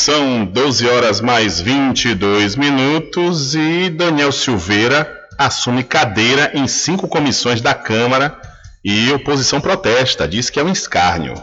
São 0.00 0.46
12 0.46 0.88
horas 0.88 1.20
mais 1.20 1.60
22 1.60 2.56
minutos 2.56 3.54
e 3.54 3.90
Daniel 3.90 4.32
Silveira 4.32 5.06
assume 5.36 5.84
cadeira 5.84 6.50
em 6.54 6.66
cinco 6.66 7.06
comissões 7.06 7.60
da 7.60 7.74
Câmara 7.74 8.34
e 8.82 9.12
oposição 9.12 9.60
protesta, 9.60 10.26
diz 10.26 10.48
que 10.48 10.58
é 10.58 10.64
um 10.64 10.72
escárnio. 10.72 11.34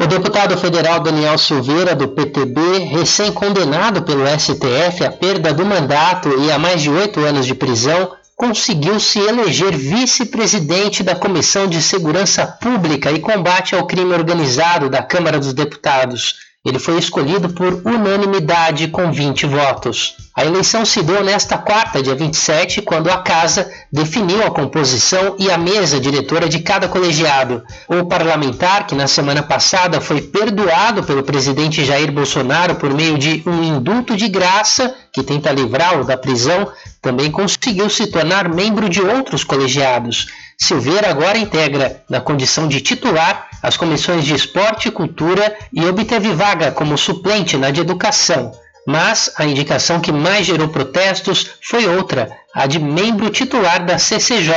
O 0.00 0.06
deputado 0.06 0.56
federal 0.56 1.00
Daniel 1.00 1.36
Silveira, 1.36 1.94
do 1.94 2.08
PTB, 2.08 2.78
recém-condenado 2.90 4.02
pelo 4.04 4.26
STF 4.26 5.04
à 5.04 5.12
perda 5.12 5.52
do 5.52 5.66
mandato 5.66 6.30
e 6.40 6.50
a 6.50 6.58
mais 6.58 6.80
de 6.80 6.88
oito 6.88 7.20
anos 7.20 7.44
de 7.44 7.54
prisão, 7.54 8.12
conseguiu 8.34 8.98
se 8.98 9.18
eleger 9.18 9.76
vice-presidente 9.76 11.02
da 11.02 11.14
Comissão 11.14 11.66
de 11.66 11.82
Segurança 11.82 12.46
Pública 12.46 13.12
e 13.12 13.20
Combate 13.20 13.74
ao 13.74 13.86
Crime 13.86 14.14
Organizado 14.14 14.88
da 14.88 15.02
Câmara 15.02 15.38
dos 15.38 15.52
Deputados. 15.52 16.41
Ele 16.64 16.78
foi 16.78 16.96
escolhido 16.96 17.48
por 17.48 17.82
unanimidade 17.84 18.86
com 18.86 19.10
20 19.10 19.46
votos. 19.46 20.14
A 20.32 20.44
eleição 20.44 20.84
se 20.84 21.02
deu 21.02 21.24
nesta 21.24 21.58
quarta, 21.58 22.00
dia 22.00 22.14
27, 22.14 22.80
quando 22.82 23.10
a 23.10 23.18
Casa 23.18 23.68
definiu 23.92 24.46
a 24.46 24.50
composição 24.50 25.34
e 25.40 25.50
a 25.50 25.58
mesa 25.58 25.98
diretora 25.98 26.48
de 26.48 26.60
cada 26.60 26.86
colegiado. 26.86 27.64
O 27.88 28.04
parlamentar, 28.06 28.86
que 28.86 28.94
na 28.94 29.08
semana 29.08 29.42
passada 29.42 30.00
foi 30.00 30.22
perdoado 30.22 31.02
pelo 31.02 31.24
presidente 31.24 31.84
Jair 31.84 32.12
Bolsonaro 32.12 32.76
por 32.76 32.94
meio 32.94 33.18
de 33.18 33.42
um 33.44 33.64
indulto 33.64 34.16
de 34.16 34.28
graça 34.28 34.94
que 35.12 35.24
tenta 35.24 35.50
livrá-lo 35.50 36.04
da 36.04 36.16
prisão, 36.16 36.70
também 37.02 37.28
conseguiu 37.28 37.90
se 37.90 38.06
tornar 38.06 38.48
membro 38.48 38.88
de 38.88 39.02
outros 39.02 39.42
colegiados. 39.42 40.28
Silveira 40.56 41.10
agora 41.10 41.36
integra, 41.36 42.04
na 42.08 42.20
condição 42.20 42.68
de 42.68 42.80
titular, 42.80 43.48
as 43.62 43.76
comissões 43.76 44.24
de 44.24 44.34
Esporte 44.34 44.88
e 44.88 44.90
Cultura 44.90 45.56
e 45.72 45.84
obteve 45.86 46.32
vaga 46.32 46.72
como 46.72 46.98
suplente 46.98 47.56
na 47.56 47.70
de 47.70 47.80
Educação. 47.80 48.52
Mas 48.86 49.32
a 49.38 49.44
indicação 49.44 50.00
que 50.00 50.10
mais 50.10 50.46
gerou 50.46 50.68
protestos 50.68 51.52
foi 51.62 51.86
outra, 51.86 52.36
a 52.52 52.66
de 52.66 52.80
membro 52.80 53.30
titular 53.30 53.86
da 53.86 53.98
CCJ, 53.98 54.52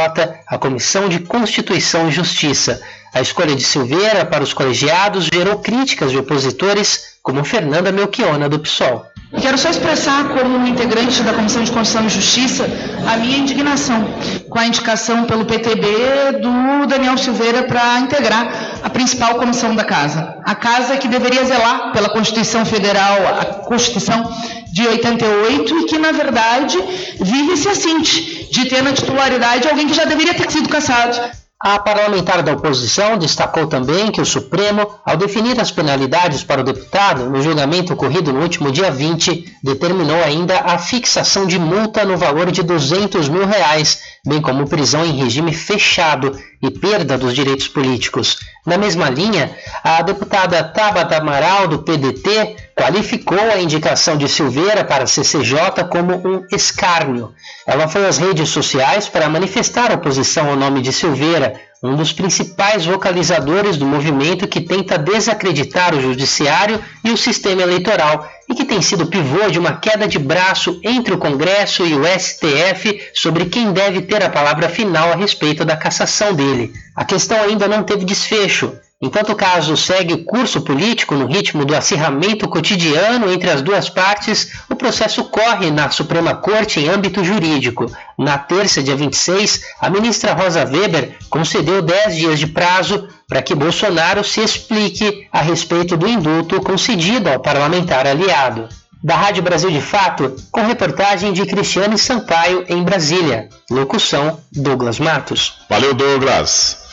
a 0.47 0.57
Comissão 0.57 1.07
de 1.07 1.19
Constituição 1.19 2.09
e 2.09 2.11
Justiça. 2.11 2.81
A 3.13 3.21
escolha 3.21 3.55
de 3.55 3.63
Silveira 3.63 4.25
para 4.25 4.43
os 4.43 4.51
colegiados 4.51 5.29
gerou 5.31 5.59
críticas 5.59 6.11
de 6.11 6.17
opositores, 6.17 7.17
como 7.21 7.45
Fernanda 7.45 7.91
Melchiona, 7.91 8.49
do 8.49 8.59
PSOL. 8.59 9.05
Quero 9.41 9.57
só 9.57 9.69
expressar, 9.69 10.29
como 10.29 10.67
integrante 10.67 11.23
da 11.23 11.33
Comissão 11.33 11.63
de 11.63 11.71
Constituição 11.71 12.05
e 12.05 12.09
Justiça, 12.09 12.65
a 13.07 13.17
minha 13.17 13.37
indignação 13.37 14.07
com 14.49 14.59
a 14.59 14.67
indicação 14.67 15.25
pelo 15.25 15.45
PTB 15.45 16.39
do 16.41 16.85
Daniel 16.85 17.17
Silveira 17.17 17.63
para 17.63 17.99
integrar 17.99 18.79
a 18.83 18.89
principal 18.89 19.35
comissão 19.35 19.75
da 19.75 19.83
Casa. 19.83 20.37
A 20.45 20.55
Casa 20.55 20.97
que 20.97 21.07
deveria 21.07 21.43
zelar 21.43 21.91
pela 21.91 22.09
Constituição 22.09 22.65
Federal, 22.65 23.17
a 23.39 23.45
Constituição 23.65 24.31
de 24.71 24.87
88, 24.87 25.79
e 25.79 25.85
que, 25.85 25.97
na 25.97 26.11
verdade, 26.11 26.77
vive 27.19 27.53
esse 27.53 27.67
assinte 27.67 28.47
de 28.51 28.65
ter 28.65 28.83
na 28.83 28.93
titularidade 28.93 29.67
alguém 29.67 29.87
que 29.87 29.93
já 29.93 30.05
deveria 30.05 30.33
ter 30.33 30.51
sido 30.51 30.69
cassado 30.69 31.19
a 31.63 31.79
parlamentar 31.79 32.43
da 32.43 32.53
oposição 32.53 33.17
destacou 33.17 33.65
também 33.65 34.11
que 34.11 34.19
o 34.19 34.25
Supremo, 34.25 34.99
ao 35.05 35.15
definir 35.15 35.59
as 35.59 35.71
penalidades 35.71 36.43
para 36.43 36.61
o 36.61 36.63
deputado 36.63 37.29
no 37.29 37.41
julgamento 37.41 37.93
ocorrido 37.93 38.33
no 38.33 38.41
último 38.41 38.71
dia 38.71 38.91
20, 38.91 39.57
determinou 39.63 40.21
ainda 40.21 40.59
a 40.59 40.77
fixação 40.77 41.47
de 41.47 41.57
multa 41.57 42.03
no 42.03 42.17
valor 42.17 42.51
de 42.51 42.61
200 42.61 43.29
mil 43.29 43.45
reais, 43.45 44.01
bem 44.25 44.41
como 44.41 44.67
prisão 44.67 45.05
em 45.05 45.21
regime 45.21 45.53
fechado 45.53 46.37
e 46.61 46.71
perda 46.71 47.17
dos 47.17 47.35
direitos 47.35 47.67
políticos. 47.67 48.39
Na 48.65 48.77
mesma 48.77 49.09
linha, 49.09 49.55
a 49.83 50.01
deputada 50.01 50.63
Tabata 50.63 51.17
Amaral, 51.17 51.67
do 51.67 51.79
PDT, 51.83 52.55
qualificou 52.75 53.39
a 53.39 53.61
indicação 53.61 54.17
de 54.17 54.27
Silveira 54.27 54.83
para 54.83 55.03
a 55.03 55.07
CCJ 55.07 55.83
como 55.89 56.15
um 56.27 56.45
escárnio. 56.51 57.33
Ela 57.67 57.87
foi 57.87 58.05
às 58.07 58.17
redes 58.17 58.49
sociais 58.49 59.07
para 59.07 59.29
manifestar 59.29 59.91
oposição 59.91 60.49
ao 60.49 60.55
nome 60.55 60.81
de 60.81 60.91
Silveira, 60.91 61.53
um 61.85 61.95
dos 61.95 62.11
principais 62.11 62.85
vocalizadores 62.85 63.77
do 63.77 63.85
movimento 63.85 64.47
que 64.47 64.61
tenta 64.61 64.97
desacreditar 64.97 65.93
o 65.93 66.01
judiciário 66.01 66.79
e 67.03 67.11
o 67.11 67.17
sistema 67.17 67.61
eleitoral 67.61 68.29
e 68.49 68.55
que 68.55 68.65
tem 68.65 68.81
sido 68.81 69.07
pivô 69.07 69.49
de 69.49 69.59
uma 69.59 69.73
queda 69.77 70.07
de 70.07 70.19
braço 70.19 70.79
entre 70.83 71.13
o 71.13 71.17
Congresso 71.17 71.85
e 71.85 71.93
o 71.93 72.03
STF 72.05 73.09
sobre 73.13 73.45
quem 73.45 73.71
deve 73.71 74.01
ter 74.01 74.23
a 74.23 74.29
palavra 74.29 74.69
final 74.69 75.11
a 75.11 75.15
respeito 75.15 75.65
da 75.65 75.77
cassação 75.77 76.33
dele. 76.33 76.73
A 76.95 77.03
questão 77.03 77.41
ainda 77.41 77.67
não 77.67 77.83
teve 77.83 78.05
desfecho. 78.05 78.73
Enquanto 79.01 79.33
o 79.33 79.35
caso 79.35 79.75
segue 79.75 80.23
curso 80.23 80.61
político 80.61 81.15
no 81.15 81.25
ritmo 81.25 81.65
do 81.65 81.75
acirramento 81.75 82.47
cotidiano 82.47 83.29
entre 83.31 83.49
as 83.49 83.61
duas 83.61 83.89
partes, 83.89 84.53
o 84.69 84.75
processo 84.75 85.25
corre 85.25 85.69
na 85.69 85.89
Suprema 85.89 86.33
Corte 86.33 86.79
em 86.79 86.87
âmbito 86.87 87.21
jurídico. 87.21 87.91
Na 88.17 88.37
terça, 88.37 88.81
dia 88.81 88.95
26, 88.95 89.61
a 89.81 89.89
ministra 89.89 90.33
Rosa 90.33 90.63
Weber 90.63 91.17
concedeu 91.29 91.81
10 91.81 92.15
dias 92.15 92.39
de 92.39 92.47
prazo 92.47 93.09
para 93.27 93.41
que 93.41 93.53
Bolsonaro 93.53 94.23
se 94.23 94.39
explique 94.39 95.27
a 95.29 95.41
respeito 95.41 95.97
do 95.97 96.07
indulto 96.07 96.61
concedido 96.61 97.29
ao 97.29 97.41
parlamentar 97.41 98.07
aliado. 98.07 98.69
Da 99.03 99.17
Rádio 99.17 99.43
Brasil 99.43 99.69
de 99.69 99.81
Fato, 99.81 100.35
com 100.49 100.65
reportagem 100.65 101.33
de 101.33 101.45
Cristiane 101.45 101.97
Sampaio 101.97 102.63
em 102.69 102.81
Brasília. 102.81 103.49
Locução: 103.69 104.39
Douglas 104.51 104.99
Matos. 104.99 105.59
Valeu, 105.69 105.93
Douglas. 105.93 106.84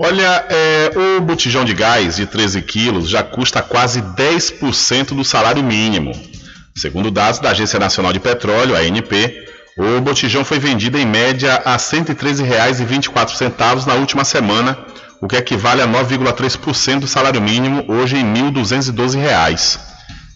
Olha, 0.00 0.46
é, 0.48 0.92
o 1.18 1.20
botijão 1.20 1.64
de 1.64 1.74
gás 1.74 2.14
de 2.14 2.24
13 2.24 2.62
quilos 2.62 3.08
já 3.08 3.24
custa 3.24 3.60
quase 3.60 4.00
10% 4.00 5.08
do 5.08 5.24
salário 5.24 5.64
mínimo. 5.64 6.12
Segundo 6.72 7.10
dados 7.10 7.40
da 7.40 7.50
Agência 7.50 7.80
Nacional 7.80 8.12
de 8.12 8.20
Petróleo, 8.20 8.76
ANP, 8.76 9.48
o 9.76 10.00
botijão 10.00 10.44
foi 10.44 10.60
vendido 10.60 10.96
em 10.96 11.04
média 11.04 11.60
a 11.64 11.72
R$ 11.72 11.78
113,24 11.78 13.86
na 13.86 13.94
última 13.94 14.24
semana, 14.24 14.78
o 15.20 15.26
que 15.26 15.34
equivale 15.34 15.82
a 15.82 15.88
9,3% 15.88 17.00
do 17.00 17.08
salário 17.08 17.42
mínimo, 17.42 17.84
hoje 17.88 18.18
em 18.18 18.24
R$ 18.24 18.52
1.212. 18.52 19.80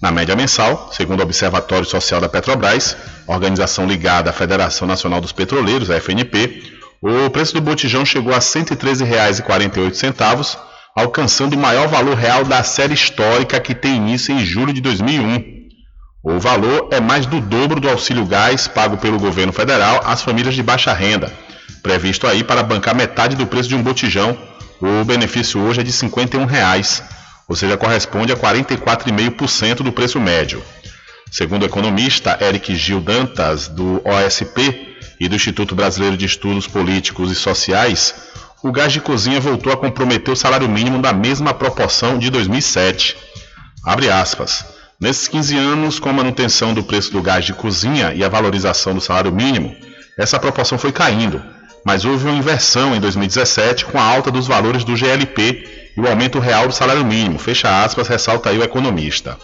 Na 0.00 0.10
média 0.10 0.34
mensal, 0.34 0.90
segundo 0.92 1.20
o 1.20 1.22
Observatório 1.22 1.86
Social 1.86 2.20
da 2.20 2.28
Petrobras, 2.28 2.96
organização 3.28 3.86
ligada 3.86 4.30
à 4.30 4.32
Federação 4.32 4.88
Nacional 4.88 5.20
dos 5.20 5.30
Petroleiros, 5.30 5.88
a 5.88 6.00
FNP, 6.00 6.81
o 7.02 7.28
preço 7.30 7.52
do 7.52 7.60
botijão 7.60 8.06
chegou 8.06 8.32
a 8.32 8.36
R$ 8.36 8.42
113,48, 8.42 10.56
alcançando 10.94 11.54
o 11.54 11.58
maior 11.58 11.88
valor 11.88 12.16
real 12.16 12.44
da 12.44 12.62
série 12.62 12.94
histórica 12.94 13.58
que 13.58 13.74
tem 13.74 13.96
início 13.96 14.32
em 14.32 14.44
julho 14.44 14.72
de 14.72 14.80
2001. 14.80 15.62
O 16.22 16.38
valor 16.38 16.90
é 16.92 17.00
mais 17.00 17.26
do 17.26 17.40
dobro 17.40 17.80
do 17.80 17.90
auxílio 17.90 18.24
gás 18.24 18.68
pago 18.68 18.96
pelo 18.98 19.18
governo 19.18 19.52
federal 19.52 20.00
às 20.04 20.22
famílias 20.22 20.54
de 20.54 20.62
baixa 20.62 20.92
renda, 20.92 21.32
previsto 21.82 22.28
aí 22.28 22.44
para 22.44 22.62
bancar 22.62 22.94
metade 22.94 23.34
do 23.34 23.48
preço 23.48 23.68
de 23.68 23.74
um 23.74 23.82
botijão. 23.82 24.38
O 24.80 25.04
benefício 25.04 25.60
hoje 25.60 25.80
é 25.80 25.82
de 25.82 25.90
51 25.90 26.44
reais, 26.44 27.02
ou 27.48 27.56
seja, 27.56 27.76
corresponde 27.76 28.32
a 28.32 28.36
44,5% 28.36 29.82
do 29.82 29.90
preço 29.90 30.20
médio. 30.20 30.62
Segundo 31.32 31.62
o 31.62 31.66
economista 31.66 32.38
Eric 32.40 32.76
Gil 32.76 33.00
Dantas, 33.00 33.66
do 33.66 34.00
OSP, 34.04 34.91
e 35.18 35.28
do 35.28 35.36
Instituto 35.36 35.74
Brasileiro 35.74 36.16
de 36.16 36.26
Estudos 36.26 36.66
Políticos 36.66 37.30
e 37.30 37.34
Sociais, 37.34 38.14
o 38.62 38.70
gás 38.70 38.92
de 38.92 39.00
cozinha 39.00 39.40
voltou 39.40 39.72
a 39.72 39.76
comprometer 39.76 40.32
o 40.32 40.36
salário 40.36 40.68
mínimo 40.68 41.00
da 41.00 41.12
mesma 41.12 41.52
proporção 41.52 42.18
de 42.18 42.30
2007. 42.30 43.16
Abre 43.84 44.10
aspas. 44.10 44.64
Nesses 45.00 45.26
15 45.26 45.56
anos, 45.56 45.98
com 45.98 46.08
a 46.08 46.12
manutenção 46.12 46.72
do 46.72 46.84
preço 46.84 47.10
do 47.10 47.20
gás 47.20 47.44
de 47.44 47.52
cozinha 47.52 48.12
e 48.14 48.22
a 48.22 48.28
valorização 48.28 48.94
do 48.94 49.00
salário 49.00 49.32
mínimo, 49.32 49.74
essa 50.16 50.38
proporção 50.38 50.78
foi 50.78 50.92
caindo, 50.92 51.42
mas 51.84 52.04
houve 52.04 52.28
uma 52.28 52.36
inversão 52.36 52.94
em 52.94 53.00
2017 53.00 53.86
com 53.86 53.98
a 53.98 54.04
alta 54.04 54.30
dos 54.30 54.46
valores 54.46 54.84
do 54.84 54.96
GLP 54.96 55.90
e 55.96 56.00
o 56.00 56.06
aumento 56.06 56.38
real 56.38 56.68
do 56.68 56.74
salário 56.74 57.04
mínimo, 57.04 57.38
fecha 57.38 57.82
aspas, 57.82 58.06
ressalta 58.06 58.50
aí 58.50 58.58
o 58.58 58.62
economista. 58.62 59.36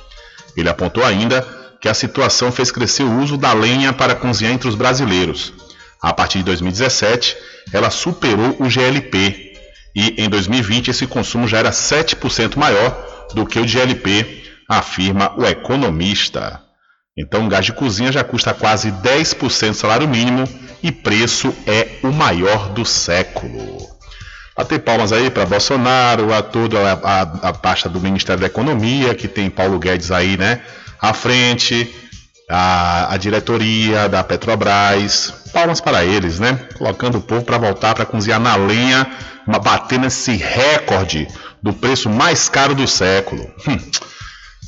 Ele 0.57 0.69
apontou 0.69 1.05
ainda 1.05 1.58
que 1.81 1.89
a 1.89 1.95
situação 1.95 2.51
fez 2.51 2.71
crescer 2.71 3.05
o 3.05 3.21
uso 3.21 3.37
da 3.37 3.53
lenha 3.53 3.93
para 3.93 4.15
cozinhar 4.15 4.53
entre 4.53 4.69
os 4.69 4.75
brasileiros. 4.75 5.53
A 6.01 6.13
partir 6.13 6.39
de 6.39 6.45
2017, 6.45 7.37
ela 7.73 7.91
superou 7.91 8.57
o 8.61 8.69
GLP 8.69 9.49
e 9.95 10.15
em 10.19 10.29
2020 10.29 10.91
esse 10.91 11.07
consumo 11.07 11.49
já 11.49 11.59
era 11.59 11.71
7% 11.71 12.57
maior 12.57 13.27
do 13.35 13.45
que 13.45 13.59
o 13.59 13.67
GLP, 13.67 14.45
afirma 14.69 15.35
o 15.37 15.45
economista. 15.45 16.63
Então, 17.17 17.47
o 17.47 17.49
gás 17.49 17.67
de 17.67 17.73
cozinha 17.73 18.13
já 18.13 18.23
custa 18.23 18.55
quase 18.55 18.93
10% 18.93 19.71
do 19.71 19.75
salário 19.75 20.09
mínimo 20.09 20.49
e 20.83 20.93
preço 20.93 21.53
é 21.67 21.99
o 22.03 22.13
maior 22.13 22.69
do 22.69 22.85
século. 22.85 23.89
Bater 24.57 24.81
palmas 24.81 25.13
aí 25.13 25.31
para 25.31 25.47
Bolsonaro, 25.47 26.33
a 26.33 26.43
toda 26.43 26.79
a, 26.79 26.93
a, 26.93 27.23
a 27.49 27.53
pasta 27.53 27.89
do 27.89 28.01
Ministério 28.01 28.41
da 28.41 28.47
Economia, 28.47 29.15
que 29.15 29.27
tem 29.27 29.51
Paulo 29.51 29.79
Guedes 29.79 30.11
aí, 30.11 30.37
né, 30.37 30.61
à 31.01 31.13
frente, 31.13 31.95
a, 32.49 33.13
a 33.15 33.17
diretoria 33.17 34.09
da 34.09 34.25
Petrobras, 34.25 35.33
palmas 35.53 35.81
para 35.81 36.05
eles, 36.05 36.39
né? 36.39 36.59
Colocando 36.77 37.19
o 37.19 37.21
povo 37.21 37.45
para 37.45 37.59
voltar 37.59 37.95
para 37.95 38.07
cozinhar 38.07 38.41
na 38.41 38.57
lenha, 38.57 39.07
batendo 39.47 40.07
esse 40.07 40.37
recorde 40.37 41.29
do 41.63 41.73
preço 41.73 42.09
mais 42.09 42.49
caro 42.49 42.75
do 42.75 42.87
século. 42.87 43.43
Hum. 43.67 43.79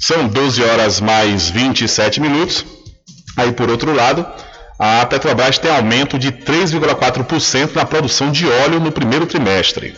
São 0.01 0.29
12 0.29 0.63
horas 0.63 1.01
mais 1.01 1.51
27 1.51 2.21
minutos. 2.21 2.65
Aí, 3.37 3.53
por 3.53 3.71
outro 3.71 3.95
lado, 3.95 4.27
a 4.79 5.05
Petrobras 5.05 5.59
tem 5.59 5.71
aumento 5.71 6.19
de 6.19 6.33
3,4% 6.33 7.75
na 7.75 7.85
produção 7.85 8.33
de 8.33 8.47
óleo 8.47 8.81
no 8.81 8.91
primeiro 8.91 9.27
trimestre. 9.27 9.95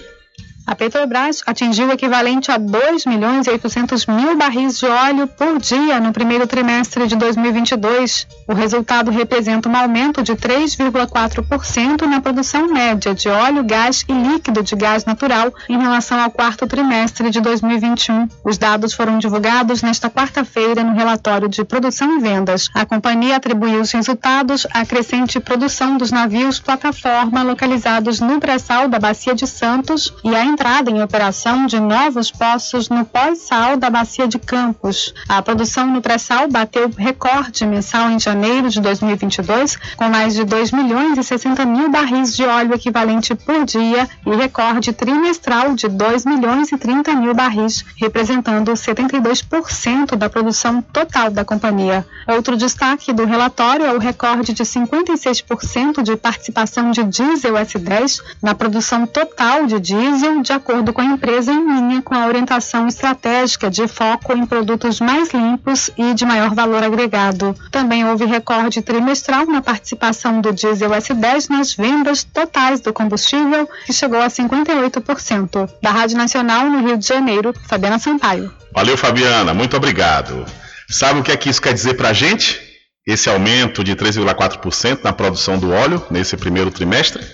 A 0.64 0.76
Petrobras 0.76 1.42
atingiu 1.44 1.88
o 1.88 1.92
equivalente 1.92 2.50
a 2.50 2.56
2 2.56 3.04
milhões 3.04 3.46
e 3.46 3.50
800 3.50 4.06
mil 4.06 4.36
barris 4.36 4.78
de 4.78 4.86
óleo 4.86 5.26
por 5.26 5.58
dia 5.58 5.98
no 5.98 6.12
primeiro 6.12 6.46
trimestre 6.46 7.08
de 7.08 7.16
2022. 7.16 8.28
O 8.46 8.54
resultado 8.54 9.10
representa 9.10 9.68
um 9.68 9.76
aumento 9.76 10.22
de 10.22 10.34
3,4% 10.34 12.02
na 12.02 12.20
produção 12.20 12.68
média 12.68 13.12
de 13.12 13.28
óleo, 13.28 13.64
gás 13.64 14.04
e 14.08 14.12
líquido 14.12 14.62
de 14.62 14.76
gás 14.76 15.04
natural 15.04 15.52
em 15.68 15.78
relação 15.78 16.20
ao 16.20 16.30
quarto 16.30 16.66
trimestre 16.66 17.28
de 17.28 17.40
2021. 17.40 18.28
Os 18.44 18.56
dados 18.56 18.94
foram 18.94 19.18
divulgados 19.18 19.82
nesta 19.82 20.08
quarta-feira 20.08 20.84
no 20.84 20.94
relatório 20.94 21.48
de 21.48 21.64
produção 21.64 22.18
e 22.18 22.20
vendas. 22.20 22.70
A 22.72 22.86
companhia 22.86 23.36
atribuiu 23.36 23.80
os 23.80 23.90
resultados 23.90 24.64
à 24.72 24.86
crescente 24.86 25.40
produção 25.40 25.96
dos 25.96 26.12
navios 26.12 26.60
plataforma 26.60 27.42
localizados 27.42 28.20
no 28.20 28.38
pré-sal 28.38 28.88
da 28.88 29.00
Bacia 29.00 29.34
de 29.34 29.46
Santos 29.46 30.14
e 30.22 30.34
a 30.34 30.51
entrada 30.52 30.90
em 30.90 31.02
operação 31.02 31.64
de 31.64 31.80
novos 31.80 32.30
poços 32.30 32.90
no 32.90 33.06
pós-sal 33.06 33.78
da 33.78 33.88
Bacia 33.88 34.28
de 34.28 34.38
Campos. 34.38 35.14
A 35.26 35.40
produção 35.40 35.86
no 35.86 36.02
pré-sal 36.02 36.46
bateu 36.46 36.90
recorde 36.94 37.64
mensal 37.64 38.10
em 38.10 38.20
janeiro 38.20 38.68
de 38.68 38.78
2022, 38.78 39.76
com 39.96 40.10
mais 40.10 40.34
de 40.34 40.44
2 40.44 40.70
milhões 40.72 41.16
e 41.16 41.22
60 41.22 41.64
mil 41.64 41.90
barris 41.90 42.36
de 42.36 42.44
óleo 42.44 42.74
equivalente 42.74 43.34
por 43.34 43.64
dia 43.64 44.06
e 44.26 44.36
recorde 44.36 44.92
trimestral 44.92 45.74
de 45.74 45.88
2 45.88 46.26
milhões 46.26 46.70
e 46.70 46.76
30 46.76 47.14
mil 47.14 47.34
barris, 47.34 47.82
representando 47.96 48.72
72% 48.72 50.16
da 50.16 50.28
produção 50.28 50.82
total 50.82 51.30
da 51.30 51.46
companhia. 51.46 52.06
Outro 52.28 52.58
destaque 52.58 53.10
do 53.12 53.24
relatório 53.24 53.86
é 53.86 53.92
o 53.94 53.98
recorde 53.98 54.52
de 54.52 54.64
56% 54.64 56.02
de 56.02 56.14
participação 56.14 56.90
de 56.90 57.04
diesel 57.04 57.54
S10 57.54 58.20
na 58.42 58.54
produção 58.54 59.06
total 59.06 59.66
de 59.66 59.80
diesel, 59.80 60.41
de 60.42 60.52
acordo 60.52 60.92
com 60.92 61.00
a 61.00 61.04
empresa, 61.04 61.52
em 61.52 61.64
linha 61.64 62.02
com 62.02 62.14
a 62.14 62.26
orientação 62.26 62.86
estratégica 62.88 63.70
de 63.70 63.86
foco 63.86 64.36
em 64.36 64.44
produtos 64.44 65.00
mais 65.00 65.30
limpos 65.30 65.90
e 65.96 66.12
de 66.12 66.24
maior 66.24 66.54
valor 66.54 66.82
agregado. 66.82 67.56
Também 67.70 68.04
houve 68.04 68.24
recorde 68.24 68.82
trimestral 68.82 69.46
na 69.46 69.62
participação 69.62 70.40
do 70.40 70.52
diesel 70.52 70.90
S10 70.90 71.48
nas 71.48 71.74
vendas 71.74 72.24
totais 72.24 72.80
do 72.80 72.92
combustível, 72.92 73.68
que 73.86 73.92
chegou 73.92 74.20
a 74.20 74.26
58%. 74.26 75.70
Da 75.80 75.90
Rádio 75.90 76.18
Nacional, 76.18 76.68
no 76.68 76.86
Rio 76.86 76.98
de 76.98 77.06
Janeiro, 77.06 77.54
Fabiana 77.66 77.98
Sampaio. 77.98 78.52
Valeu, 78.74 78.96
Fabiana, 78.96 79.54
muito 79.54 79.76
obrigado. 79.76 80.44
Sabe 80.88 81.20
o 81.20 81.22
que 81.22 81.32
é 81.32 81.36
que 81.36 81.48
isso 81.48 81.62
quer 81.62 81.72
dizer 81.72 81.94
para 81.94 82.10
a 82.10 82.12
gente? 82.12 82.60
Esse 83.06 83.28
aumento 83.28 83.82
de 83.82 83.96
3,4% 83.96 85.00
na 85.02 85.12
produção 85.12 85.58
do 85.58 85.70
óleo 85.72 86.04
nesse 86.10 86.36
primeiro 86.36 86.70
trimestre? 86.70 87.24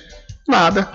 Nada. 0.47 0.89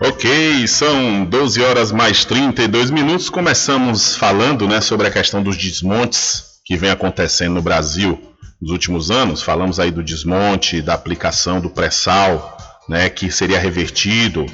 Ok, 0.00 0.66
são 0.68 1.24
12 1.24 1.60
horas 1.62 1.92
mais 1.92 2.24
32 2.24 2.90
minutos. 2.90 3.28
Começamos 3.28 4.14
falando 4.14 4.68
né, 4.68 4.80
sobre 4.80 5.08
a 5.08 5.10
questão 5.10 5.42
dos 5.42 5.56
desmontes 5.56 6.47
que 6.68 6.76
vem 6.76 6.90
acontecendo 6.90 7.54
no 7.54 7.62
Brasil 7.62 8.20
nos 8.60 8.70
últimos 8.70 9.10
anos. 9.10 9.40
Falamos 9.40 9.80
aí 9.80 9.90
do 9.90 10.02
desmonte, 10.02 10.82
da 10.82 10.92
aplicação 10.92 11.62
do 11.62 11.70
pré-sal, 11.70 12.58
né, 12.86 13.08
que 13.08 13.30
seria 13.30 13.58
revertido, 13.58 14.44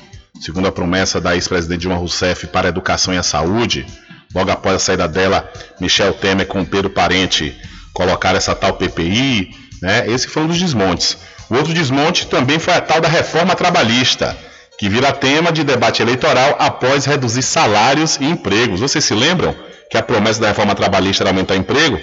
segundo 0.40 0.68
a 0.68 0.72
promessa 0.72 1.20
da 1.20 1.35
ex-presidente 1.35 1.81
Dilma 1.81 1.96
Rousseff 1.96 2.46
para 2.46 2.68
a 2.68 2.70
educação 2.70 3.12
e 3.12 3.18
a 3.18 3.22
saúde. 3.24 3.85
Logo 4.33 4.48
após 4.48 4.77
a 4.77 4.79
saída 4.79 5.09
dela, 5.09 5.50
Michel 5.81 6.14
Temer 6.14 6.46
com 6.46 6.64
Pedro 6.64 6.88
Parente 6.88 7.53
colocaram 7.92 8.38
essa 8.38 8.55
tal 8.55 8.74
PPI. 8.74 9.50
Né? 9.83 10.09
Esse 10.09 10.29
foi 10.29 10.44
um 10.44 10.46
dos 10.46 10.59
desmontes. 10.59 11.18
O 11.50 11.57
outro 11.57 11.74
desmonte 11.74 12.29
também 12.29 12.61
foi 12.61 12.74
a 12.74 12.81
tal 12.81 13.00
da 13.00 13.09
reforma 13.09 13.57
trabalhista 13.57 14.38
que 14.79 14.88
vira 14.88 15.12
tema 15.12 15.50
de 15.50 15.64
debate 15.64 16.00
eleitoral 16.00 16.55
após 16.61 17.07
reduzir 17.07 17.42
salários 17.42 18.18
e 18.20 18.24
empregos. 18.24 18.79
Vocês 18.79 19.05
se 19.05 19.14
lembram 19.14 19.55
que 19.94 19.98
a 19.98 20.02
promessa 20.02 20.40
da 20.40 20.48
reforma 20.48 20.74
trabalhista 20.74 21.22
era 21.22 21.30
aumentar 21.30 21.54
emprego? 21.54 21.96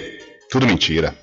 Tudo 0.50 0.66
mentira. 0.66 1.14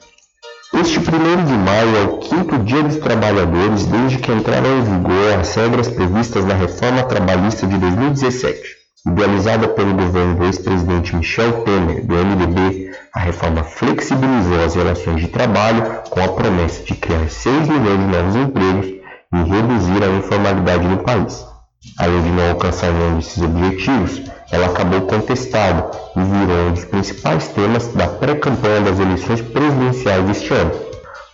Este 0.72 1.00
1 1.00 1.02
de 1.02 1.54
maio 1.54 1.98
é 1.98 2.02
o 2.04 2.18
quinto 2.20 2.60
dia 2.60 2.84
dos 2.84 2.98
trabalhadores 2.98 3.88
desde 3.88 4.20
que 4.20 4.32
entraram 4.32 4.78
em 4.78 4.84
vigor 4.84 5.40
as 5.40 5.56
regras 5.56 5.88
previstas 5.88 6.46
na 6.46 6.54
reforma 6.54 7.02
trabalhista 7.06 7.66
de 7.66 7.76
2017. 7.76 8.62
Idealizada 9.08 9.68
pelo 9.70 9.96
governo 9.96 10.36
do 10.36 10.46
ex-presidente 10.46 11.16
Michel 11.16 11.64
Temer, 11.64 12.06
do 12.06 12.14
MDB, 12.14 12.92
a 13.16 13.20
reforma 13.20 13.64
flexibilizou 13.64 14.64
as 14.64 14.76
relações 14.76 15.22
de 15.22 15.28
trabalho 15.28 16.04
com 16.08 16.24
a 16.24 16.28
promessa 16.28 16.84
de 16.84 16.94
criar 16.94 17.28
6 17.28 17.68
milhões 17.68 18.00
de 18.00 18.16
novos 18.16 18.36
empregos 18.36 18.86
e 18.86 19.38
reduzir 19.38 20.04
a 20.04 20.18
informalidade 20.20 20.88
no 20.88 21.00
país. 21.00 21.50
Além 21.98 22.22
de 22.24 22.30
não 22.30 22.50
alcançar 22.50 22.92
nenhum 22.92 23.18
desses 23.18 23.42
objetivos, 23.42 24.22
ela 24.52 24.68
acabou 24.68 25.02
contestada 25.02 25.90
e 26.16 26.20
virou 26.20 26.68
um 26.68 26.74
dos 26.74 26.86
principais 26.86 27.48
temas 27.50 27.88
da 27.94 28.08
pré-campanha 28.08 28.82
das 28.82 29.00
eleições 29.00 29.42
presidenciais 29.42 30.26
deste 30.26 30.54
ano. 30.54 30.72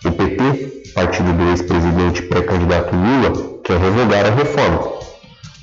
O 0.04 0.12
PT, 0.12 0.92
partido 0.94 1.32
do 1.32 1.50
ex-presidente 1.50 2.22
pré-candidato 2.22 2.94
Lula, 2.94 3.60
quer 3.64 3.78
revogar 3.78 4.26
a 4.26 4.30
reforma. 4.30 4.96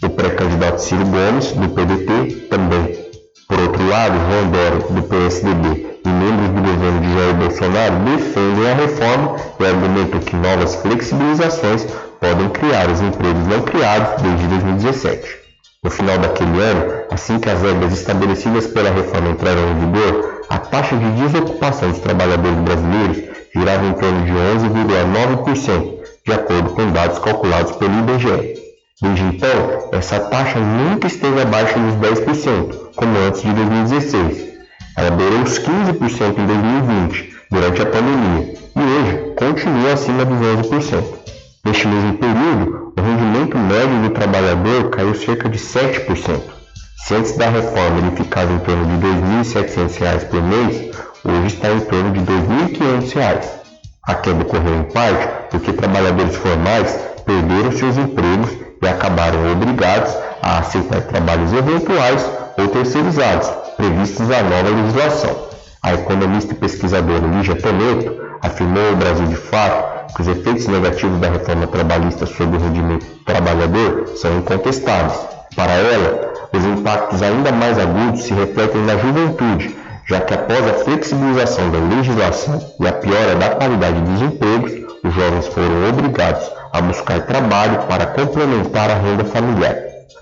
O 0.04 0.10
pré-candidato 0.10 0.80
Ciro 0.80 1.06
Gomes, 1.06 1.54
do 1.54 1.69
PDT, 1.69 2.48
também. 2.50 3.04
Por 3.48 3.60
outro 3.60 3.88
lado, 3.88 4.15
Dória, 4.52 4.80
do 4.89 5.04
PSDB, 5.04 6.00
e 6.06 6.10
membros 6.10 6.50
do 6.50 6.62
governo 6.62 7.02
de 7.02 7.13
Jair 7.13 7.36
Bolsonaro 7.36 7.96
defendem 8.04 8.69
a 8.69 8.76
reforma 8.76 9.36
e 9.60 9.65
argumentam 9.65 10.19
que 10.19 10.36
novas 10.36 10.76
flexibilizações 10.76 11.88
podem 12.23 12.47
criar 12.49 12.89
os 12.89 13.01
empregos 13.01 13.45
não 13.47 13.62
criados 13.63 14.21
desde 14.21 14.47
2017. 14.47 15.43
No 15.83 15.91
final 15.91 16.17
daquele 16.17 16.62
ano, 16.62 17.03
assim 17.12 17.38
que 17.38 17.49
as 17.49 17.62
regras 17.62 17.91
estabelecidas 17.91 18.67
pela 18.67 18.89
reforma 18.91 19.31
entraram 19.31 19.71
em 19.71 19.79
vigor, 19.79 20.41
a 20.49 20.57
taxa 20.57 20.95
de 20.95 21.12
desocupação 21.21 21.89
dos 21.91 21.99
trabalhadores 21.99 22.57
brasileiros 22.59 23.17
girava 23.53 23.86
em 23.86 23.93
torno 23.93 24.23
de 24.23 24.31
11,9%, 24.31 25.95
de 26.25 26.31
acordo 26.31 26.69
com 26.69 26.91
dados 26.93 27.19
calculados 27.19 27.73
pelo 27.73 27.91
IBGE. 27.99 28.53
Desde 29.01 29.23
então, 29.25 29.89
essa 29.91 30.21
taxa 30.21 30.59
nunca 30.59 31.07
esteve 31.07 31.41
abaixo 31.41 31.77
dos 31.77 31.95
10%, 31.95 32.95
como 32.95 33.17
antes 33.17 33.41
de 33.41 33.51
2016. 33.51 34.53
Ela 34.95 35.12
beirou 35.12 35.41
os 35.41 35.59
15% 35.59 36.38
em 36.38 36.45
2020, 36.45 37.36
durante 37.51 37.81
a 37.81 37.86
pandemia, 37.86 38.53
e 38.75 38.79
hoje 38.79 39.36
continua 39.38 39.91
acima 39.91 40.23
dos 40.23 40.38
11%. 40.69 41.23
Neste 41.65 41.88
mesmo 41.88 42.17
período, 42.17 42.93
o 42.97 43.02
rendimento 43.02 43.58
médio 43.58 44.02
do 44.02 44.10
trabalhador 44.10 44.89
caiu 44.89 45.15
cerca 45.15 45.47
de 45.47 45.58
7%. 45.58 46.41
Se 47.06 47.15
antes 47.15 47.38
da 47.38 47.47
reforma 47.47 47.99
ele 47.99 48.17
ficava 48.17 48.52
em 48.52 48.60
torno 48.60 48.86
de 48.86 49.08
R$ 49.08 49.13
2.700 49.43 50.28
por 50.28 50.43
mês, 50.43 50.91
hoje 51.23 51.47
está 51.47 51.71
em 51.71 51.80
torno 51.80 52.12
de 52.12 52.19
R$ 52.19 52.26
2.500. 53.06 53.45
A 54.06 54.15
queda 54.15 54.41
ocorreu 54.41 54.76
em 54.76 54.84
parte 54.91 55.26
porque 55.52 55.71
trabalhadores 55.71 56.36
formais 56.36 56.99
perderam 57.26 57.71
seus 57.71 57.97
empregos 57.97 58.49
e 58.82 58.86
acabaram 58.86 59.49
obrigados 59.54 60.13
a 60.41 60.60
aceitar 60.60 61.04
trabalhos 61.04 61.54
eventuais 61.54 62.30
ou 62.58 62.67
terceirizados, 62.67 63.47
previstos 63.78 64.28
na 64.28 64.43
nova 64.43 64.69
legislação. 64.69 65.47
A 65.82 65.93
economista 65.93 66.52
e 66.52 66.58
pesquisadora 66.58 67.26
Lígia 67.26 67.56
Toneto 67.56 68.22
afirmou 68.43 68.89
ao 68.89 68.95
Brasil 68.95 69.25
de 69.25 69.36
Fato 69.36 70.13
que 70.13 70.21
os 70.21 70.27
efeitos 70.27 70.67
negativos 70.67 71.19
da 71.19 71.29
reforma 71.29 71.65
trabalhista 71.65 72.25
sobre 72.25 72.58
o 72.58 72.60
rendimento 72.60 73.06
do 73.06 73.23
trabalhador 73.25 74.10
são 74.15 74.38
incontestáveis. 74.38 75.19
Para 75.56 75.71
ela, 75.71 76.34
os 76.53 76.63
impactos 76.65 77.21
ainda 77.23 77.51
mais 77.51 77.79
agudos 77.79 78.23
se 78.23 78.34
refletem 78.34 78.82
na 78.82 78.97
juventude, 78.97 79.75
já 80.06 80.19
que 80.19 80.34
após 80.34 80.67
a 80.67 80.73
flexibilização 80.84 81.71
da 81.71 81.79
legislação 81.95 82.62
e 82.79 82.88
a 82.88 82.93
piora 82.93 83.36
da 83.36 83.49
qualidade 83.49 84.01
dos 84.01 84.21
empregos, 84.21 84.71
os 85.03 85.13
jovens 85.13 85.47
foram 85.47 85.89
obrigados 85.89 86.51
a 86.73 86.82
buscar 86.82 87.21
trabalho 87.21 87.84
para 87.88 88.08
complementar 88.08 88.89
a 88.91 88.95
renda 88.95 89.23
familiar. 89.23 89.75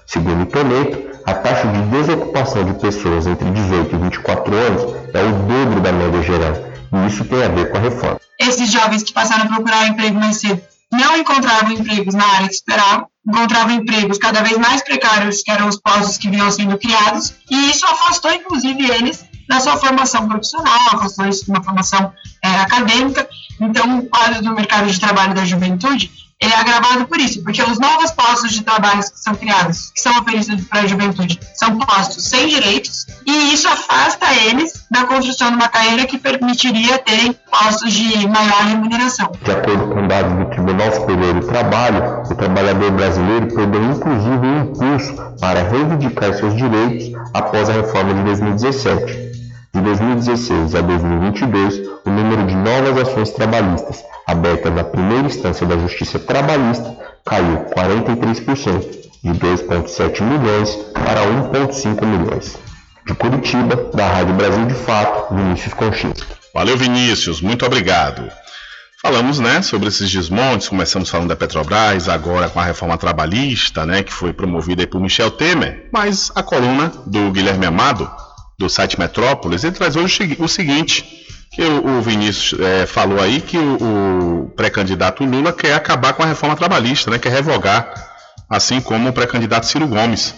Segundo 0.05 0.45
Toneto, 0.45 1.11
a 1.25 1.33
taxa 1.33 1.67
de 1.67 1.81
desocupação 1.83 2.63
de 2.65 2.73
pessoas 2.75 3.25
entre 3.27 3.49
18 3.49 3.95
e 3.95 3.99
24 3.99 4.53
anos 4.53 4.95
é 5.13 5.21
o 5.21 5.31
dobro 5.31 5.79
da 5.81 5.91
média 5.91 6.21
geral, 6.21 6.70
e 6.93 7.07
isso 7.07 7.25
tem 7.25 7.43
a 7.43 7.49
ver 7.49 7.69
com 7.69 7.77
a 7.77 7.81
reforma 7.81 8.19
esses 8.39 8.71
jovens 8.71 9.03
que 9.03 9.13
passaram 9.13 9.43
a 9.43 9.47
procurar 9.47 9.87
emprego 9.87 10.19
mais 10.19 10.37
cedo 10.37 10.61
não 10.91 11.17
encontravam 11.17 11.71
empregos 11.71 12.13
na 12.13 12.25
área 12.25 12.49
que 12.49 12.55
esperavam, 12.55 13.07
encontravam 13.25 13.75
empregos 13.75 14.17
cada 14.17 14.41
vez 14.43 14.57
mais 14.57 14.83
precários, 14.83 15.41
que 15.41 15.49
eram 15.49 15.69
os 15.69 15.79
postos 15.79 16.17
que 16.17 16.29
vinham 16.29 16.51
sendo 16.51 16.77
criados, 16.77 17.33
e 17.49 17.69
isso 17.69 17.85
afastou, 17.85 18.31
inclusive, 18.33 18.91
eles 18.91 19.25
da 19.47 19.59
sua 19.59 19.77
formação 19.77 20.27
profissional, 20.27 20.79
afastou 20.91 21.25
eles 21.25 21.41
de 21.41 21.49
uma 21.49 21.63
formação 21.63 22.13
é, 22.43 22.47
acadêmica. 22.55 23.27
Então, 23.59 23.99
o 23.99 24.09
quadro 24.09 24.41
do 24.41 24.53
mercado 24.53 24.89
de 24.89 24.99
trabalho 24.99 25.33
da 25.33 25.45
juventude 25.45 26.11
é 26.41 26.55
agravado 26.55 27.05
por 27.05 27.19
isso, 27.19 27.43
porque 27.43 27.61
os 27.61 27.79
novos 27.79 28.09
postos 28.11 28.51
de 28.51 28.63
trabalho 28.63 28.99
que 28.99 29.19
são 29.19 29.35
criados, 29.35 29.91
que 29.93 30.01
são 30.01 30.11
oferecidos 30.19 30.65
para 30.65 30.81
a 30.81 30.87
juventude, 30.87 31.39
são 31.53 31.77
postos 31.77 32.23
sem 32.23 32.47
direitos, 32.47 33.05
e 33.25 33.53
isso 33.53 33.67
afasta 33.67 34.25
eles 34.33 34.73
da 34.89 35.05
construção 35.05 35.49
de 35.49 35.55
uma 35.55 35.67
carreira 35.67 36.05
que 36.07 36.17
permitiria 36.17 36.97
terem 36.97 37.33
postos 37.49 37.93
de 37.93 38.27
maior 38.27 38.63
remuneração. 38.65 39.31
De 39.43 39.51
acordo 39.51 39.93
com 39.93 40.07
dados 40.07 40.33
do 40.33 40.45
Tribunal 40.49 40.91
Superior 40.91 41.33
do 41.39 41.47
Trabalho, 41.47 42.23
o 42.29 42.35
trabalhador 42.35 42.91
brasileiro 42.91 43.47
perdeu 43.53 43.83
inclusive 43.83 44.47
um 44.47 44.61
impulso 44.63 45.15
para 45.39 45.61
reivindicar 45.69 46.33
seus 46.33 46.55
direitos 46.55 47.11
após 47.33 47.69
a 47.69 47.73
reforma 47.73 48.15
de 48.15 48.23
2017. 48.23 49.30
De 49.73 49.79
2016 49.79 50.75
a 50.75 50.81
2022, 50.81 51.87
o 52.05 52.09
número 52.09 52.45
de 52.45 52.55
novas 52.55 53.07
ações 53.07 53.29
trabalhistas 53.29 54.03
abertas 54.27 54.73
na 54.73 54.83
primeira 54.83 55.27
instância 55.27 55.65
da 55.65 55.77
Justiça 55.77 56.19
Trabalhista 56.19 56.93
caiu 57.25 57.65
43%, 57.73 59.01
de 59.23 59.29
2,7 59.29 60.21
milhões 60.23 60.75
para 60.93 61.21
1,5 61.21 62.05
milhões. 62.05 62.57
De 63.07 63.13
Curitiba, 63.13 63.89
da 63.93 64.07
Rádio 64.07 64.33
Brasil 64.33 64.65
de 64.65 64.73
Fato, 64.73 65.33
Vinícius 65.33 65.73
Conchita. 65.73 66.25
Valeu, 66.53 66.75
Vinícius, 66.75 67.39
muito 67.39 67.65
obrigado. 67.65 68.29
Falamos, 69.01 69.39
né, 69.39 69.61
sobre 69.61 69.87
esses 69.87 70.11
desmontes, 70.11 70.67
começamos 70.67 71.09
falando 71.09 71.29
da 71.29 71.35
Petrobras, 71.35 72.09
agora 72.09 72.49
com 72.49 72.59
a 72.59 72.65
reforma 72.65 72.97
trabalhista, 72.97 73.85
né, 73.85 74.03
que 74.03 74.11
foi 74.11 74.33
promovida 74.33 74.85
por 74.85 74.99
Michel 74.99 75.31
Temer, 75.31 75.87
mas 75.93 76.29
a 76.35 76.43
coluna 76.43 76.91
do 77.07 77.31
Guilherme 77.31 77.65
Amado 77.65 78.11
do 78.61 78.69
site 78.69 78.99
Metrópolis, 78.99 79.63
ele 79.63 79.73
traz 79.73 79.95
hoje 79.95 80.37
o 80.39 80.47
seguinte, 80.47 81.03
que 81.51 81.63
o, 81.63 82.01
Vinícius 82.01 82.59
é, 82.61 82.85
falou 82.85 83.19
aí 83.19 83.41
que 83.41 83.57
o, 83.57 84.45
o 84.45 84.49
pré-candidato 84.55 85.25
Lula 85.25 85.51
quer 85.51 85.73
acabar 85.73 86.13
com 86.13 86.23
a 86.23 86.25
reforma 86.25 86.55
trabalhista, 86.55 87.11
né, 87.11 87.17
quer 87.17 87.31
revogar, 87.31 87.91
assim 88.49 88.79
como 88.79 89.09
o 89.09 89.13
pré-candidato 89.13 89.65
Ciro 89.65 89.87
Gomes. 89.87 90.33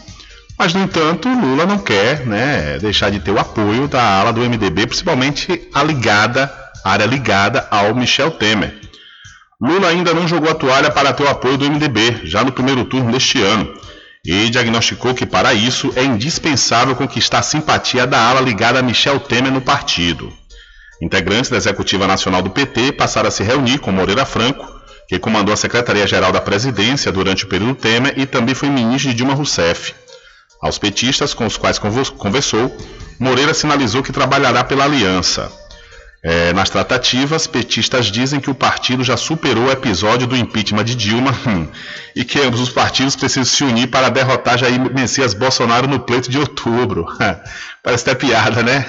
Mas, 0.57 0.73
no 0.73 0.81
entanto, 0.81 1.27
Lula 1.27 1.65
não 1.65 1.79
quer 1.79 2.25
né, 2.25 2.77
deixar 2.79 3.09
de 3.09 3.19
ter 3.19 3.31
o 3.31 3.39
apoio 3.39 3.87
da 3.87 4.01
ala 4.19 4.31
do 4.31 4.41
MDB, 4.41 4.87
principalmente 4.87 5.67
a 5.73 5.83
ligada, 5.83 6.51
área 6.83 7.05
ligada 7.05 7.67
ao 7.69 7.93
Michel 7.93 8.31
Temer. 8.31 8.79
Lula 9.59 9.89
ainda 9.89 10.13
não 10.13 10.27
jogou 10.27 10.49
a 10.49 10.55
toalha 10.55 10.91
para 10.91 11.13
ter 11.13 11.23
o 11.23 11.29
apoio 11.29 11.57
do 11.57 11.69
MDB, 11.69 12.21
já 12.23 12.43
no 12.43 12.51
primeiro 12.51 12.85
turno 12.85 13.11
deste 13.11 13.41
ano 13.41 13.73
e 14.25 14.49
diagnosticou 14.49 15.13
que 15.13 15.25
para 15.25 15.53
isso 15.53 15.91
é 15.95 16.03
indispensável 16.03 16.95
conquistar 16.95 17.39
a 17.39 17.43
simpatia 17.43 18.07
da 18.07 18.17
ala 18.17 18.39
ligada 18.39 18.79
a 18.79 18.81
Michel 18.81 19.19
Temer 19.19 19.51
no 19.51 19.59
partido. 19.59 20.31
Integrantes 21.01 21.49
da 21.49 21.57
Executiva 21.57 22.07
Nacional 22.07 22.41
do 22.41 22.49
PT 22.49 22.93
passaram 22.93 23.27
a 23.27 23.31
se 23.31 23.43
reunir 23.43 23.79
com 23.79 23.91
Moreira 23.91 24.25
Franco, 24.25 24.65
que 25.09 25.19
comandou 25.19 25.53
a 25.53 25.57
Secretaria-Geral 25.57 26.31
da 26.31 26.39
Presidência 26.39 27.11
durante 27.11 27.43
o 27.43 27.47
período 27.47 27.75
Temer 27.75 28.13
e 28.17 28.25
também 28.25 28.55
foi 28.55 28.69
ministro 28.69 29.09
de 29.09 29.17
Dilma 29.17 29.33
Rousseff. 29.33 29.93
Aos 30.61 30.77
petistas 30.77 31.33
com 31.33 31.45
os 31.45 31.57
quais 31.57 31.77
conversou, 31.77 32.73
Moreira 33.19 33.53
sinalizou 33.53 34.01
que 34.01 34.13
trabalhará 34.13 34.63
pela 34.63 34.85
aliança. 34.85 35.51
É, 36.25 36.53
nas 36.53 36.69
tratativas, 36.69 37.47
petistas 37.47 38.05
dizem 38.05 38.39
que 38.39 38.49
o 38.49 38.55
partido 38.55 39.03
já 39.03 39.17
superou 39.17 39.65
o 39.65 39.71
episódio 39.71 40.25
do 40.25 40.37
impeachment 40.37 40.85
de 40.85 40.95
Dilma 40.95 41.37
hum, 41.45 41.67
e 42.15 42.23
que 42.23 42.39
ambos 42.39 42.61
os 42.61 42.69
partidos 42.69 43.13
precisam 43.13 43.43
se 43.43 43.61
unir 43.65 43.87
para 43.87 44.07
derrotar 44.07 44.57
Jair 44.57 44.79
Messias 44.93 45.33
Bolsonaro 45.33 45.85
no 45.85 45.99
pleito 45.99 46.31
de 46.31 46.39
outubro. 46.39 47.05
Parece 47.83 48.09
até 48.09 48.15
piada, 48.15 48.63
né? 48.63 48.85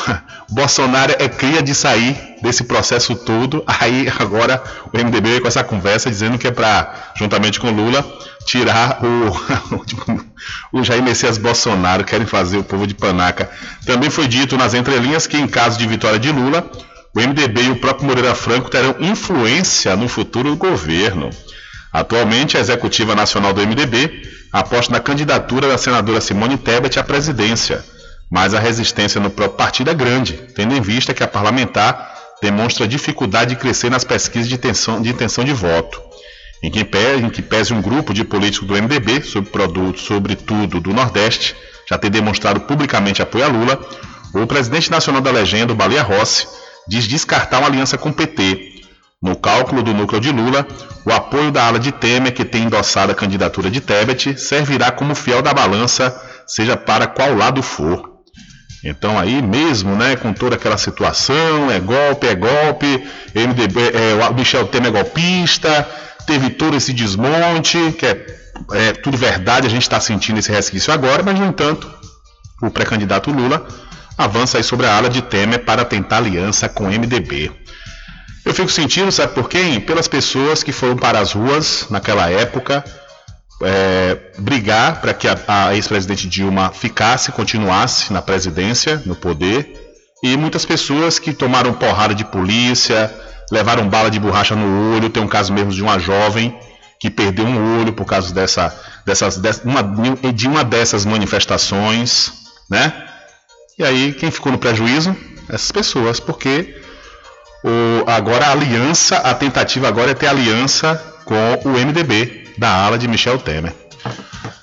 Bolsonaro 0.50 1.14
é 1.18 1.26
cria 1.30 1.62
de 1.62 1.74
sair 1.74 2.35
desse 2.46 2.64
processo 2.64 3.14
todo, 3.14 3.62
aí 3.68 4.06
agora 4.18 4.62
o 4.92 4.96
MDB 4.96 5.28
veio 5.28 5.42
com 5.42 5.48
essa 5.48 5.64
conversa 5.64 6.08
dizendo 6.08 6.38
que 6.38 6.46
é 6.46 6.50
para, 6.50 7.12
juntamente 7.16 7.58
com 7.58 7.70
Lula, 7.70 8.04
tirar 8.46 9.00
o, 9.04 10.16
o 10.78 10.84
Jair 10.84 11.02
Messias 11.02 11.36
Bolsonaro, 11.36 12.04
querem 12.04 12.26
fazer 12.26 12.56
o 12.56 12.64
povo 12.64 12.86
de 12.86 12.94
panaca. 12.94 13.50
Também 13.84 14.08
foi 14.08 14.28
dito 14.28 14.56
nas 14.56 14.72
entrelinhas 14.74 15.26
que, 15.26 15.36
em 15.36 15.48
caso 15.48 15.78
de 15.78 15.86
vitória 15.86 16.18
de 16.18 16.30
Lula, 16.30 16.70
o 17.14 17.20
MDB 17.20 17.62
e 17.62 17.70
o 17.70 17.76
próprio 17.76 18.06
Moreira 18.06 18.34
Franco 18.34 18.70
terão 18.70 18.94
influência 19.00 19.96
no 19.96 20.08
futuro 20.08 20.54
governo. 20.56 21.30
Atualmente, 21.92 22.56
a 22.56 22.60
executiva 22.60 23.14
nacional 23.14 23.52
do 23.52 23.66
MDB 23.66 24.22
aposta 24.52 24.92
na 24.92 25.00
candidatura 25.00 25.68
da 25.68 25.78
senadora 25.78 26.20
Simone 26.20 26.56
Tebet 26.56 26.98
à 26.98 27.02
presidência, 27.02 27.84
mas 28.30 28.54
a 28.54 28.60
resistência 28.60 29.20
no 29.20 29.30
próprio 29.30 29.56
partido 29.56 29.90
é 29.90 29.94
grande, 29.94 30.34
tendo 30.54 30.74
em 30.74 30.80
vista 30.80 31.14
que 31.14 31.22
a 31.22 31.28
parlamentar 31.28 32.15
demonstra 32.40 32.86
dificuldade 32.86 33.54
de 33.54 33.60
crescer 33.60 33.90
nas 33.90 34.04
pesquisas 34.04 34.48
de 34.48 34.54
intenção 34.54 35.00
de, 35.00 35.08
intenção 35.10 35.44
de 35.44 35.52
voto 35.52 36.00
em 36.62 36.70
que, 36.70 36.84
pese, 36.84 37.22
em 37.22 37.30
que 37.30 37.42
pese 37.42 37.72
um 37.72 37.82
grupo 37.82 38.12
de 38.12 38.24
políticos 38.24 38.66
do 38.66 38.74
MDB, 38.74 39.22
sobre 39.22 39.50
produtos, 39.50 40.02
sobretudo 40.02 40.80
do 40.80 40.92
Nordeste, 40.92 41.54
já 41.88 41.98
ter 41.98 42.10
demonstrado 42.10 42.60
publicamente 42.60 43.22
apoio 43.22 43.44
a 43.44 43.48
Lula, 43.48 43.78
o 44.34 44.46
presidente 44.46 44.90
nacional 44.90 45.20
da 45.20 45.30
legenda, 45.30 45.74
Baleia 45.74 46.02
Rossi, 46.02 46.46
diz 46.88 47.06
descartar 47.06 47.58
uma 47.58 47.68
aliança 47.68 47.96
com 47.96 48.08
o 48.08 48.12
PT. 48.12 48.74
No 49.22 49.36
cálculo 49.36 49.82
do 49.82 49.94
núcleo 49.94 50.20
de 50.20 50.30
Lula, 50.30 50.66
o 51.04 51.12
apoio 51.12 51.50
da 51.50 51.66
ala 51.66 51.78
de 51.78 51.92
Temer, 51.92 52.34
que 52.34 52.44
tem 52.44 52.64
endossado 52.64 53.12
a 53.12 53.14
candidatura 53.14 53.70
de 53.70 53.80
Tebet, 53.80 54.38
servirá 54.38 54.90
como 54.90 55.14
fiel 55.14 55.40
da 55.40 55.54
balança, 55.54 56.14
seja 56.46 56.76
para 56.76 57.06
qual 57.06 57.34
lado 57.34 57.62
for. 57.62 58.15
Então 58.84 59.18
aí 59.18 59.42
mesmo, 59.42 59.96
né, 59.96 60.16
com 60.16 60.32
toda 60.32 60.56
aquela 60.56 60.78
situação, 60.78 61.70
é 61.70 61.80
golpe, 61.80 62.26
é 62.26 62.34
golpe, 62.34 63.06
MDB, 63.34 63.80
é, 63.80 64.28
o 64.28 64.34
Michel 64.34 64.66
Temer 64.66 64.88
é 64.88 64.92
golpista, 64.92 65.88
teve 66.26 66.50
todo 66.50 66.76
esse 66.76 66.92
desmonte, 66.92 67.78
que 67.98 68.06
é, 68.06 68.26
é 68.72 68.92
tudo 68.92 69.16
verdade, 69.16 69.66
a 69.66 69.70
gente 69.70 69.82
está 69.82 69.98
sentindo 70.00 70.38
esse 70.38 70.52
resquício 70.52 70.92
agora, 70.92 71.22
mas 71.22 71.38
no 71.38 71.46
entanto, 71.46 71.90
o 72.62 72.70
pré-candidato 72.70 73.30
Lula 73.30 73.66
avança 74.16 74.58
aí 74.58 74.64
sobre 74.64 74.86
a 74.86 74.96
ala 74.96 75.10
de 75.10 75.22
Temer 75.22 75.64
para 75.64 75.84
tentar 75.84 76.18
aliança 76.18 76.68
com 76.68 76.84
o 76.84 76.88
MDB. 76.88 77.50
Eu 78.44 78.54
fico 78.54 78.70
sentindo, 78.70 79.10
sabe 79.10 79.34
por 79.34 79.48
quem? 79.48 79.80
Pelas 79.80 80.06
pessoas 80.06 80.62
que 80.62 80.70
foram 80.70 80.96
para 80.96 81.18
as 81.18 81.32
ruas 81.32 81.86
naquela 81.90 82.30
época 82.30 82.84
é, 83.62 84.18
brigar 84.38 85.00
para 85.00 85.14
que 85.14 85.26
a, 85.28 85.36
a 85.46 85.74
ex-presidente 85.74 86.28
Dilma 86.28 86.70
ficasse, 86.70 87.32
continuasse 87.32 88.12
na 88.12 88.20
presidência, 88.20 89.02
no 89.06 89.14
poder, 89.14 89.86
e 90.22 90.36
muitas 90.36 90.64
pessoas 90.64 91.18
que 91.18 91.32
tomaram 91.32 91.72
porrada 91.72 92.14
de 92.14 92.24
polícia, 92.24 93.12
levaram 93.50 93.88
bala 93.88 94.10
de 94.10 94.18
borracha 94.18 94.56
no 94.56 94.94
olho. 94.94 95.10
Tem 95.10 95.22
um 95.22 95.28
caso 95.28 95.52
mesmo 95.52 95.70
de 95.70 95.82
uma 95.82 95.98
jovem 95.98 96.58
que 96.98 97.10
perdeu 97.10 97.44
um 97.44 97.80
olho 97.80 97.92
por 97.92 98.06
causa 98.06 98.32
dessa, 98.32 98.74
dessas, 99.04 99.36
dessa, 99.36 99.62
uma, 99.64 99.82
de 100.32 100.48
uma 100.48 100.64
dessas 100.64 101.04
manifestações, 101.04 102.32
né? 102.70 102.92
E 103.78 103.84
aí, 103.84 104.14
quem 104.14 104.30
ficou 104.30 104.50
no 104.50 104.58
prejuízo? 104.58 105.14
Essas 105.48 105.70
pessoas, 105.70 106.18
porque 106.18 106.80
o, 107.62 108.10
agora 108.10 108.46
a 108.46 108.52
aliança, 108.52 109.16
a 109.18 109.34
tentativa 109.34 109.86
agora 109.86 110.12
é 110.12 110.14
ter 110.14 110.26
aliança 110.26 110.96
com 111.24 111.68
o 111.68 111.72
MDB, 111.72 112.45
da 112.58 112.70
ala 112.70 112.98
de 112.98 113.08
Michel 113.08 113.38
Temer. 113.38 113.74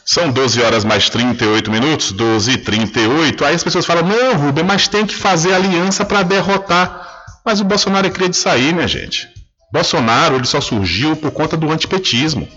São 0.06 0.32
12 0.32 0.62
horas 0.62 0.84
mais 0.84 1.10
38 1.10 1.72
minutos, 1.72 2.12
12 2.12 2.52
e 2.52 2.58
38. 2.58 3.46
Aí 3.46 3.56
as 3.56 3.64
pessoas 3.64 3.86
falam: 3.86 4.04
não, 4.04 4.36
Rubem, 4.36 4.64
mas 4.64 4.88
tem 4.88 5.06
que 5.06 5.16
fazer 5.16 5.54
aliança 5.54 6.04
para 6.04 6.24
derrotar 6.24 7.04
mas 7.46 7.60
o 7.60 7.66
Bolsonaro 7.66 8.08
é 8.08 8.10
cria 8.10 8.30
de 8.30 8.38
sair, 8.38 8.74
minha 8.74 8.88
gente. 8.88 9.28
Bolsonaro 9.72 10.36
ele 10.36 10.46
só 10.46 10.62
surgiu 10.62 11.16
por 11.16 11.32
conta 11.32 11.58
do 11.58 11.70
antipetismo. 11.72 12.48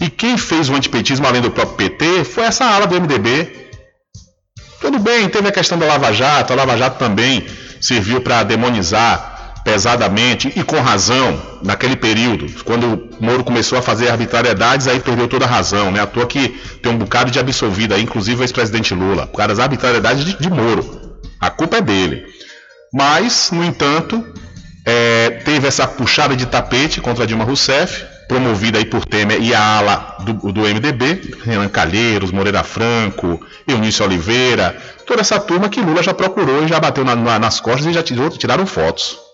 E 0.00 0.08
quem 0.08 0.38
fez 0.38 0.68
o 0.68 0.74
antipetismo 0.74 1.26
além 1.26 1.42
do 1.42 1.50
próprio 1.50 1.76
PT 1.76 2.24
foi 2.24 2.44
essa 2.44 2.64
ala 2.64 2.86
do 2.86 3.00
MDB. 3.00 3.70
Tudo 4.80 4.98
bem, 4.98 5.28
teve 5.28 5.48
a 5.48 5.52
questão 5.52 5.78
da 5.78 5.86
Lava 5.86 6.12
Jato, 6.12 6.52
a 6.52 6.56
Lava 6.56 6.76
Jato 6.76 6.98
também 6.98 7.46
serviu 7.80 8.20
para 8.20 8.42
demonizar 8.42 9.29
pesadamente 9.64 10.52
e 10.56 10.62
com 10.62 10.80
razão 10.80 11.40
naquele 11.62 11.96
período, 11.96 12.46
quando 12.64 13.10
o 13.20 13.24
Moro 13.24 13.44
começou 13.44 13.78
a 13.78 13.82
fazer 13.82 14.08
arbitrariedades, 14.08 14.86
aí 14.86 15.00
perdeu 15.00 15.28
toda 15.28 15.44
a 15.44 15.48
razão, 15.48 15.90
né? 15.90 16.00
À 16.00 16.06
toa 16.06 16.26
que 16.26 16.48
tem 16.82 16.92
um 16.92 16.98
bocado 16.98 17.30
de 17.30 17.38
absolvido 17.38 17.94
aí, 17.94 18.02
inclusive 18.02 18.40
o 18.40 18.44
ex-presidente 18.44 18.94
Lula, 18.94 19.26
por 19.26 19.36
causa 19.36 19.48
das 19.48 19.58
arbitrariedades 19.58 20.24
de, 20.24 20.38
de 20.38 20.50
Moro. 20.50 21.18
A 21.38 21.50
culpa 21.50 21.76
é 21.76 21.80
dele. 21.80 22.24
Mas, 22.92 23.50
no 23.52 23.64
entanto, 23.64 24.24
é, 24.84 25.30
teve 25.44 25.68
essa 25.68 25.86
puxada 25.86 26.34
de 26.34 26.46
tapete 26.46 27.00
contra 27.00 27.26
Dilma 27.26 27.44
Rousseff, 27.44 28.04
promovida 28.26 28.78
aí 28.78 28.84
por 28.84 29.04
Temer 29.04 29.42
e 29.42 29.54
a 29.54 29.78
ala 29.78 30.16
do, 30.20 30.52
do 30.52 30.60
MDB, 30.62 31.34
Renan 31.44 31.68
Calheiros, 31.68 32.30
Moreira 32.30 32.62
Franco, 32.62 33.40
Eunício 33.66 34.04
Oliveira, 34.04 34.76
toda 35.06 35.20
essa 35.20 35.38
turma 35.40 35.68
que 35.68 35.80
Lula 35.80 36.02
já 36.02 36.14
procurou 36.14 36.64
e 36.64 36.68
já 36.68 36.78
bateu 36.78 37.04
na, 37.04 37.16
na, 37.16 37.38
nas 37.38 37.60
costas 37.60 37.86
e 37.86 37.92
já 37.92 38.02
tirou, 38.02 38.30
tiraram 38.30 38.66
fotos. 38.66 39.29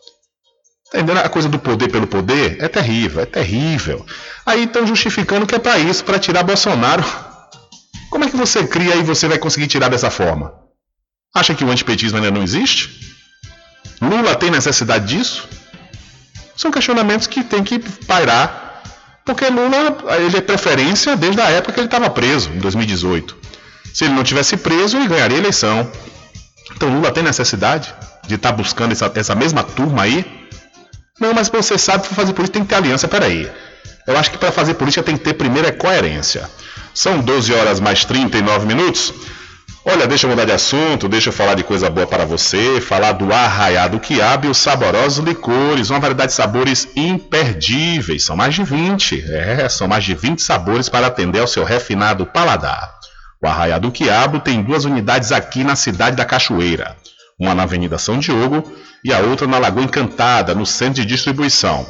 Tá 0.90 0.98
entendendo? 0.98 1.18
A 1.18 1.28
coisa 1.28 1.48
do 1.48 1.58
poder 1.58 1.90
pelo 1.90 2.06
poder 2.06 2.62
é 2.62 2.68
terrível, 2.68 3.20
é 3.22 3.26
terrível. 3.26 4.06
Aí 4.44 4.64
estão 4.64 4.86
justificando 4.86 5.46
que 5.46 5.54
é 5.54 5.58
para 5.58 5.78
isso, 5.78 6.04
para 6.04 6.18
tirar 6.18 6.42
Bolsonaro. 6.42 7.04
Como 8.10 8.24
é 8.24 8.30
que 8.30 8.36
você 8.36 8.66
cria 8.66 8.94
e 8.94 9.02
você 9.02 9.26
vai 9.26 9.38
conseguir 9.38 9.66
tirar 9.66 9.88
dessa 9.88 10.10
forma? 10.10 10.54
Acha 11.34 11.54
que 11.54 11.64
o 11.64 11.70
antipetismo 11.70 12.18
ainda 12.18 12.30
não 12.30 12.42
existe? 12.42 13.16
Lula 14.00 14.34
tem 14.36 14.50
necessidade 14.50 15.06
disso? 15.06 15.48
São 16.56 16.70
questionamentos 16.70 17.26
que 17.26 17.42
tem 17.42 17.62
que 17.62 17.78
pairar, 17.78 18.82
porque 19.24 19.46
Lula 19.48 19.98
ele 20.18 20.36
é 20.36 20.40
preferência 20.40 21.16
desde 21.16 21.40
a 21.40 21.50
época 21.50 21.72
que 21.72 21.80
ele 21.80 21.86
estava 21.86 22.08
preso, 22.08 22.50
em 22.50 22.58
2018. 22.58 23.36
Se 23.92 24.04
ele 24.04 24.14
não 24.14 24.22
tivesse 24.22 24.56
preso, 24.56 24.96
ele 24.96 25.08
ganharia 25.08 25.36
a 25.36 25.40
eleição. 25.40 25.90
Então 26.74 26.88
Lula 26.88 27.10
tem 27.10 27.22
necessidade 27.22 27.92
de 28.26 28.36
estar 28.36 28.50
tá 28.50 28.56
buscando 28.56 28.92
essa, 28.92 29.10
essa 29.14 29.34
mesma 29.34 29.62
turma 29.62 30.02
aí? 30.02 30.45
Não, 31.20 31.32
mas 31.32 31.48
você 31.48 31.78
sabe 31.78 32.02
que 32.02 32.08
para 32.08 32.16
fazer 32.16 32.32
política 32.34 32.58
tem 32.58 32.62
que 32.62 32.68
ter 32.68 32.76
aliança. 32.76 33.08
Peraí. 33.08 33.50
Eu 34.06 34.16
acho 34.16 34.30
que 34.30 34.38
para 34.38 34.52
fazer 34.52 34.74
política 34.74 35.02
tem 35.02 35.16
que 35.16 35.24
ter 35.24 35.34
primeiro 35.34 35.66
é 35.66 35.72
coerência. 35.72 36.48
São 36.94 37.20
12 37.20 37.52
horas 37.52 37.80
mais 37.80 38.04
39 38.04 38.66
minutos. 38.66 39.12
Olha, 39.88 40.06
deixa 40.06 40.26
eu 40.26 40.30
mudar 40.30 40.44
de 40.44 40.50
assunto, 40.50 41.08
deixa 41.08 41.28
eu 41.28 41.32
falar 41.32 41.54
de 41.54 41.62
coisa 41.62 41.88
boa 41.88 42.08
para 42.08 42.24
você, 42.24 42.80
falar 42.80 43.12
do 43.12 43.32
arraiado 43.32 44.00
quiabo 44.00 44.46
e 44.46 44.50
os 44.50 44.58
saborosos 44.58 45.24
licores, 45.24 45.90
uma 45.90 46.00
variedade 46.00 46.30
de 46.32 46.36
sabores 46.36 46.88
imperdíveis, 46.96 48.24
são 48.24 48.36
mais 48.36 48.56
de 48.56 48.64
20, 48.64 49.24
é, 49.30 49.68
são 49.68 49.86
mais 49.86 50.02
de 50.02 50.12
20 50.12 50.42
sabores 50.42 50.88
para 50.88 51.06
atender 51.06 51.38
ao 51.38 51.46
seu 51.46 51.62
refinado 51.62 52.26
paladar. 52.26 52.96
O 53.40 53.46
arraiado 53.46 53.92
quiabo 53.92 54.40
tem 54.40 54.60
duas 54.60 54.84
unidades 54.84 55.30
aqui 55.30 55.62
na 55.62 55.76
cidade 55.76 56.16
da 56.16 56.24
Cachoeira, 56.24 56.96
uma 57.38 57.54
na 57.54 57.64
Avenida 57.64 57.98
São 57.98 58.18
Diogo 58.18 58.72
e 59.04 59.12
a 59.12 59.18
outra 59.18 59.46
na 59.46 59.58
Lagoa 59.58 59.84
Encantada, 59.84 60.54
no 60.54 60.64
centro 60.64 61.02
de 61.02 61.04
distribuição. 61.04 61.86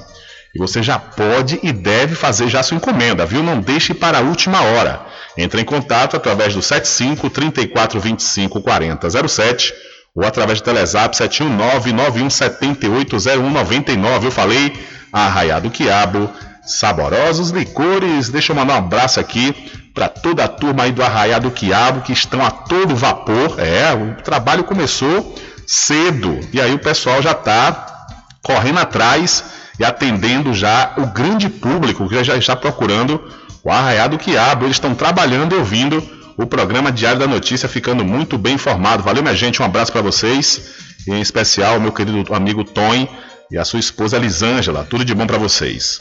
E 0.54 0.58
você 0.58 0.82
já 0.82 0.98
pode 0.98 1.58
e 1.62 1.72
deve 1.72 2.14
fazer 2.14 2.48
já 2.48 2.62
sua 2.62 2.76
encomenda, 2.76 3.26
viu? 3.26 3.42
Não 3.42 3.60
deixe 3.60 3.94
para 3.94 4.18
a 4.18 4.22
última 4.22 4.62
hora. 4.62 5.00
Entre 5.36 5.60
em 5.60 5.64
contato 5.64 6.16
através 6.16 6.54
do 6.54 6.62
75 6.62 7.28
34 7.30 8.00
25 8.00 8.62
40 8.62 9.28
07 9.28 9.74
ou 10.14 10.24
através 10.24 10.60
do 10.60 10.64
Telezap 10.64 11.14
719 11.14 11.92
91780199. 11.92 14.24
Eu 14.24 14.30
falei 14.30 14.72
Arraiado 15.12 15.70
Quiabo, 15.70 16.30
saborosos 16.66 17.50
licores. 17.50 18.30
Deixa 18.30 18.52
eu 18.52 18.56
mandar 18.56 18.74
um 18.74 18.78
abraço 18.78 19.20
aqui 19.20 19.54
para 19.96 20.10
toda 20.10 20.44
a 20.44 20.48
turma 20.48 20.82
aí 20.82 20.92
do 20.92 21.02
Arraiado 21.02 21.50
Quiabo 21.50 22.02
que 22.02 22.12
estão 22.12 22.44
a 22.44 22.50
todo 22.50 22.94
vapor. 22.94 23.58
É, 23.58 23.94
o 23.94 24.22
trabalho 24.22 24.62
começou 24.62 25.34
cedo 25.66 26.38
e 26.52 26.60
aí 26.60 26.74
o 26.74 26.78
pessoal 26.78 27.22
já 27.22 27.30
está 27.30 28.06
correndo 28.42 28.78
atrás 28.78 29.42
e 29.80 29.84
atendendo 29.84 30.52
já 30.52 30.92
o 30.98 31.06
grande 31.06 31.48
público 31.48 32.06
que 32.10 32.22
já 32.22 32.36
está 32.36 32.54
procurando 32.54 33.24
o 33.64 33.70
Arraiado 33.72 34.18
Quiabo. 34.18 34.66
Eles 34.66 34.76
estão 34.76 34.94
trabalhando 34.94 35.54
e 35.54 35.58
ouvindo 35.58 36.06
o 36.36 36.46
programa 36.46 36.92
Diário 36.92 37.18
da 37.18 37.26
Notícia, 37.26 37.66
ficando 37.66 38.04
muito 38.04 38.36
bem 38.36 38.56
informado. 38.56 39.02
Valeu, 39.02 39.22
minha 39.22 39.34
gente, 39.34 39.62
um 39.62 39.64
abraço 39.64 39.92
para 39.92 40.02
vocês, 40.02 40.74
em 41.08 41.22
especial 41.22 41.80
meu 41.80 41.90
querido 41.90 42.34
amigo 42.34 42.64
Tom 42.64 43.08
e 43.50 43.56
a 43.56 43.64
sua 43.64 43.80
esposa 43.80 44.18
Elisângela. 44.18 44.86
Tudo 44.88 45.06
de 45.06 45.14
bom 45.14 45.26
para 45.26 45.38
vocês. 45.38 46.00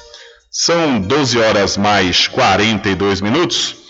São 0.51 0.99
12 0.99 1.39
horas 1.39 1.77
mais 1.77 2.27
42 2.27 3.21
minutos. 3.21 3.84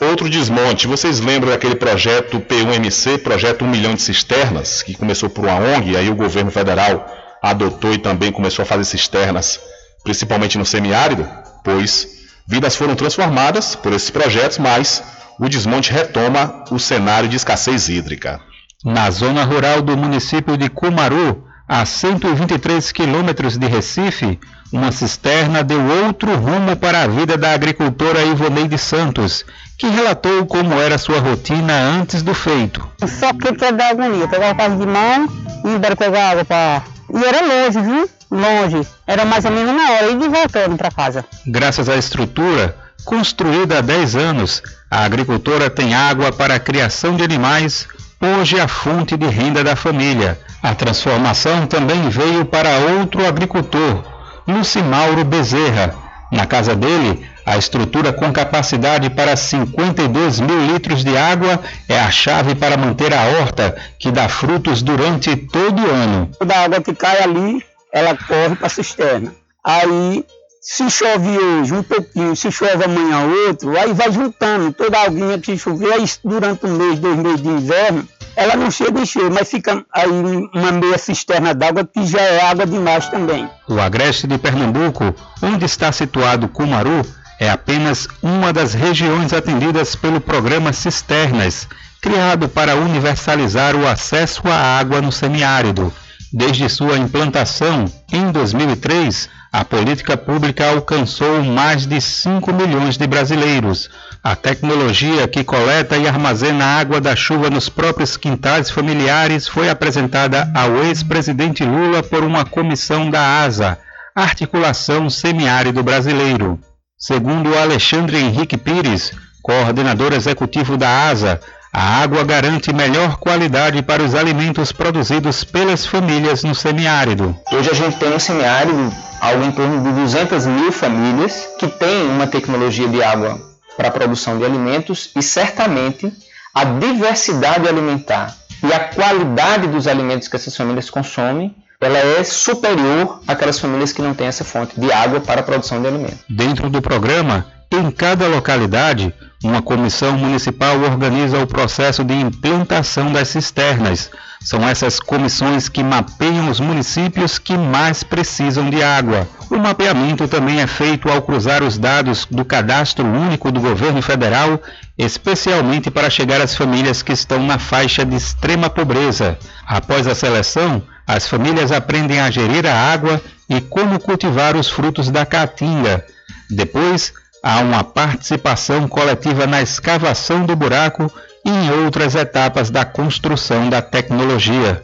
Outro 0.00 0.30
desmonte. 0.30 0.86
Vocês 0.86 1.18
lembram 1.18 1.50
daquele 1.50 1.74
projeto 1.74 2.38
P1MC, 2.38 3.18
projeto 3.18 3.64
1 3.64 3.68
milhão 3.68 3.94
de 3.94 4.02
cisternas, 4.02 4.80
que 4.80 4.94
começou 4.94 5.28
por 5.28 5.44
uma 5.44 5.56
ONG, 5.56 5.96
aí 5.96 6.08
o 6.08 6.14
governo 6.14 6.52
federal 6.52 7.04
adotou 7.42 7.92
e 7.92 7.98
também 7.98 8.30
começou 8.30 8.62
a 8.62 8.66
fazer 8.66 8.84
cisternas, 8.84 9.60
principalmente 10.04 10.56
no 10.56 10.64
semiárido, 10.64 11.28
pois 11.64 12.06
vidas 12.46 12.76
foram 12.76 12.94
transformadas 12.94 13.74
por 13.74 13.92
esses 13.92 14.08
projetos, 14.08 14.58
mas 14.58 15.02
o 15.38 15.48
desmonte 15.48 15.92
retoma 15.92 16.64
o 16.70 16.78
cenário 16.78 17.28
de 17.28 17.36
escassez 17.36 17.88
hídrica. 17.88 18.40
Na 18.84 19.10
zona 19.10 19.42
rural 19.42 19.82
do 19.82 19.96
município 19.96 20.56
de 20.56 20.68
Cumaru, 20.68 21.44
a 21.66 21.84
123 21.84 22.92
quilômetros 22.92 23.58
de 23.58 23.66
Recife, 23.66 24.38
uma 24.72 24.92
cisterna 24.92 25.64
deu 25.64 25.80
outro 26.04 26.34
rumo 26.36 26.76
para 26.76 27.02
a 27.02 27.06
vida 27.06 27.36
da 27.38 27.52
agricultora 27.52 28.22
Ivoneide 28.22 28.76
Santos, 28.76 29.44
que 29.78 29.86
relatou 29.88 30.44
como 30.44 30.74
era 30.74 30.98
sua 30.98 31.20
rotina 31.20 31.72
antes 31.72 32.22
do 32.22 32.34
feito. 32.34 32.86
Só 33.06 33.32
que 33.32 33.54
que 33.54 33.72
dar 33.72 33.90
agonia, 33.90 34.28
pegava 34.28 34.54
casa 34.54 34.76
de 34.76 34.86
mão 34.86 35.28
e 35.64 35.68
embora 35.68 35.96
pegar 35.96 36.30
água 36.32 36.44
para... 36.44 36.82
E 37.14 37.24
era 37.24 37.40
longe, 37.40 37.80
viu? 37.80 38.10
Longe. 38.30 38.86
Era 39.06 39.24
mais 39.24 39.44
ou 39.46 39.50
menos 39.50 39.70
uma 39.70 39.90
hora, 39.92 40.10
e 40.10 40.28
voltando 40.28 40.76
para 40.76 40.90
casa. 40.90 41.24
Graças 41.46 41.88
à 41.88 41.96
estrutura, 41.96 42.76
construída 43.06 43.78
há 43.78 43.80
10 43.80 44.16
anos, 44.16 44.62
a 44.90 45.04
agricultora 45.04 45.70
tem 45.70 45.94
água 45.94 46.30
para 46.30 46.56
a 46.56 46.60
criação 46.60 47.16
de 47.16 47.22
animais, 47.22 47.88
hoje 48.20 48.60
a 48.60 48.68
fonte 48.68 49.16
de 49.16 49.26
renda 49.26 49.64
da 49.64 49.74
família. 49.74 50.38
A 50.62 50.74
transformação 50.74 51.66
também 51.66 52.10
veio 52.10 52.44
para 52.44 52.78
outro 52.78 53.26
agricultor, 53.26 54.04
Lucimauro 54.48 55.24
Bezerra. 55.24 55.94
Na 56.32 56.46
casa 56.46 56.74
dele, 56.74 57.22
a 57.44 57.58
estrutura 57.58 58.14
com 58.14 58.32
capacidade 58.32 59.10
para 59.10 59.36
52 59.36 60.40
mil 60.40 60.66
litros 60.72 61.04
de 61.04 61.16
água 61.16 61.60
é 61.86 62.00
a 62.00 62.10
chave 62.10 62.54
para 62.54 62.76
manter 62.76 63.12
a 63.12 63.24
horta, 63.24 63.76
que 63.98 64.10
dá 64.10 64.26
frutos 64.26 64.80
durante 64.80 65.36
todo 65.36 65.82
o 65.82 65.90
ano. 65.90 66.30
Toda 66.38 66.54
a 66.54 66.64
água 66.64 66.80
que 66.80 66.94
cai 66.94 67.22
ali, 67.22 67.62
ela 67.92 68.16
corre 68.16 68.56
para 68.56 68.66
a 68.66 68.70
cisterna. 68.70 69.34
Aí, 69.62 70.24
se 70.60 70.90
chove 70.90 71.38
hoje 71.38 71.74
um 71.74 71.82
pouquinho, 71.82 72.34
se 72.34 72.50
chove 72.50 72.84
amanhã 72.84 73.26
outro, 73.46 73.78
aí 73.78 73.92
vai 73.92 74.10
juntando 74.10 74.72
toda 74.72 74.98
a 74.98 75.04
aguinha 75.04 75.38
que 75.38 75.56
chover, 75.56 75.92
aí 75.92 76.04
durante 76.24 76.66
um 76.66 76.74
mês, 76.74 76.98
dois 76.98 77.16
meses 77.16 77.42
de 77.42 77.48
inverno, 77.48 78.08
ela 78.38 78.54
não 78.54 78.70
chega 78.70 79.00
a 79.00 79.02
encher, 79.02 79.28
mas 79.28 79.50
fica 79.50 79.84
aí 79.92 80.08
uma 80.54 80.70
meia 80.70 80.96
cisterna 80.96 81.52
d'água 81.52 81.84
que 81.84 82.06
já 82.06 82.20
é 82.20 82.40
água 82.40 82.64
demais 82.64 83.08
também. 83.08 83.50
O 83.68 83.80
agreste 83.80 84.28
de 84.28 84.38
Pernambuco, 84.38 85.12
onde 85.42 85.64
está 85.64 85.90
situado 85.90 86.48
Cumaru, 86.48 87.04
é 87.40 87.50
apenas 87.50 88.06
uma 88.22 88.52
das 88.52 88.74
regiões 88.74 89.32
atendidas 89.32 89.96
pelo 89.96 90.20
programa 90.20 90.72
Cisternas, 90.72 91.66
criado 92.00 92.48
para 92.48 92.76
universalizar 92.76 93.74
o 93.74 93.88
acesso 93.88 94.42
à 94.46 94.78
água 94.78 95.02
no 95.02 95.10
semiárido. 95.10 95.92
Desde 96.32 96.68
sua 96.68 96.96
implantação, 96.96 97.86
em 98.12 98.30
2003, 98.30 99.28
a 99.52 99.64
política 99.64 100.16
pública 100.16 100.70
alcançou 100.70 101.42
mais 101.42 101.86
de 101.86 102.00
5 102.00 102.52
milhões 102.52 102.96
de 102.96 103.06
brasileiros. 103.06 103.90
A 104.22 104.34
tecnologia 104.34 105.28
que 105.28 105.44
coleta 105.44 105.96
e 105.96 106.08
armazena 106.08 106.64
água 106.64 107.00
da 107.00 107.14
chuva 107.14 107.48
nos 107.48 107.68
próprios 107.68 108.16
quintais 108.16 108.68
familiares 108.68 109.46
foi 109.46 109.70
apresentada 109.70 110.50
ao 110.54 110.82
ex-presidente 110.84 111.64
Lula 111.64 112.02
por 112.02 112.24
uma 112.24 112.44
comissão 112.44 113.08
da 113.08 113.42
ASA, 113.42 113.78
Articulação 114.14 115.08
Semiárido 115.08 115.84
Brasileiro. 115.84 116.58
Segundo 116.98 117.56
Alexandre 117.56 118.18
Henrique 118.18 118.56
Pires, 118.56 119.12
coordenador 119.40 120.12
executivo 120.12 120.76
da 120.76 121.08
ASA, 121.08 121.40
a 121.72 122.02
água 122.02 122.24
garante 122.24 122.72
melhor 122.72 123.18
qualidade 123.18 123.82
para 123.82 124.02
os 124.02 124.16
alimentos 124.16 124.72
produzidos 124.72 125.44
pelas 125.44 125.86
famílias 125.86 126.42
no 126.42 126.56
semiárido. 126.56 127.36
Hoje 127.52 127.70
a 127.70 127.74
gente 127.74 127.96
tem 127.98 128.10
no 128.10 128.18
semiárido 128.18 128.92
algo 129.20 129.44
em 129.44 129.52
torno 129.52 129.80
de 129.80 129.92
200 130.00 130.44
mil 130.46 130.72
famílias 130.72 131.48
que 131.60 131.68
têm 131.68 132.08
uma 132.08 132.26
tecnologia 132.26 132.88
de 132.88 133.00
água 133.00 133.48
para 133.78 133.88
a 133.88 133.92
produção 133.92 134.36
de 134.36 134.44
alimentos 134.44 135.12
e 135.14 135.22
certamente 135.22 136.12
a 136.52 136.64
diversidade 136.64 137.68
alimentar 137.68 138.36
e 138.60 138.72
a 138.72 138.80
qualidade 138.80 139.68
dos 139.68 139.86
alimentos 139.86 140.26
que 140.26 140.34
essas 140.34 140.56
famílias 140.56 140.90
consomem 140.90 141.54
ela 141.80 141.96
é 141.96 142.24
superior 142.24 143.20
àquelas 143.28 143.60
famílias 143.60 143.92
que 143.92 144.02
não 144.02 144.12
têm 144.12 144.26
essa 144.26 144.42
fonte 144.42 144.78
de 144.78 144.90
água 144.90 145.20
para 145.20 145.42
a 145.42 145.44
produção 145.44 145.80
de 145.80 145.86
alimentos. 145.86 146.18
Dentro 146.28 146.68
do 146.68 146.82
programa, 146.82 147.46
em 147.70 147.90
cada 147.90 148.26
localidade, 148.26 149.12
uma 149.44 149.60
comissão 149.60 150.16
municipal 150.16 150.80
organiza 150.80 151.38
o 151.38 151.46
processo 151.46 152.02
de 152.02 152.14
implantação 152.14 153.12
das 153.12 153.28
cisternas. 153.28 154.10
São 154.40 154.66
essas 154.66 154.98
comissões 154.98 155.68
que 155.68 155.82
mapeiam 155.82 156.48
os 156.48 156.60
municípios 156.60 157.38
que 157.38 157.56
mais 157.56 158.02
precisam 158.02 158.70
de 158.70 158.82
água. 158.82 159.28
O 159.50 159.58
mapeamento 159.58 160.26
também 160.26 160.60
é 160.60 160.66
feito 160.66 161.10
ao 161.10 161.22
cruzar 161.22 161.62
os 161.62 161.76
dados 161.76 162.26
do 162.30 162.44
Cadastro 162.44 163.04
Único 163.04 163.52
do 163.52 163.60
Governo 163.60 164.00
Federal, 164.00 164.60
especialmente 164.96 165.90
para 165.90 166.10
chegar 166.10 166.40
às 166.40 166.56
famílias 166.56 167.02
que 167.02 167.12
estão 167.12 167.42
na 167.44 167.58
faixa 167.58 168.04
de 168.04 168.16
extrema 168.16 168.70
pobreza. 168.70 169.38
Após 169.66 170.06
a 170.06 170.14
seleção, 170.14 170.82
as 171.06 171.28
famílias 171.28 171.70
aprendem 171.70 172.20
a 172.20 172.30
gerir 172.30 172.66
a 172.66 172.74
água 172.74 173.20
e 173.48 173.60
como 173.60 174.00
cultivar 174.00 174.56
os 174.56 174.68
frutos 174.68 175.10
da 175.10 175.26
caatinga. 175.26 176.04
Depois, 176.50 177.12
há 177.42 177.60
uma 177.60 177.84
participação 177.84 178.88
coletiva 178.88 179.46
na 179.46 179.62
escavação 179.62 180.44
do 180.44 180.56
buraco 180.56 181.12
e 181.44 181.50
em 181.50 181.70
outras 181.84 182.14
etapas 182.14 182.70
da 182.70 182.84
construção 182.84 183.68
da 183.68 183.80
tecnologia. 183.80 184.82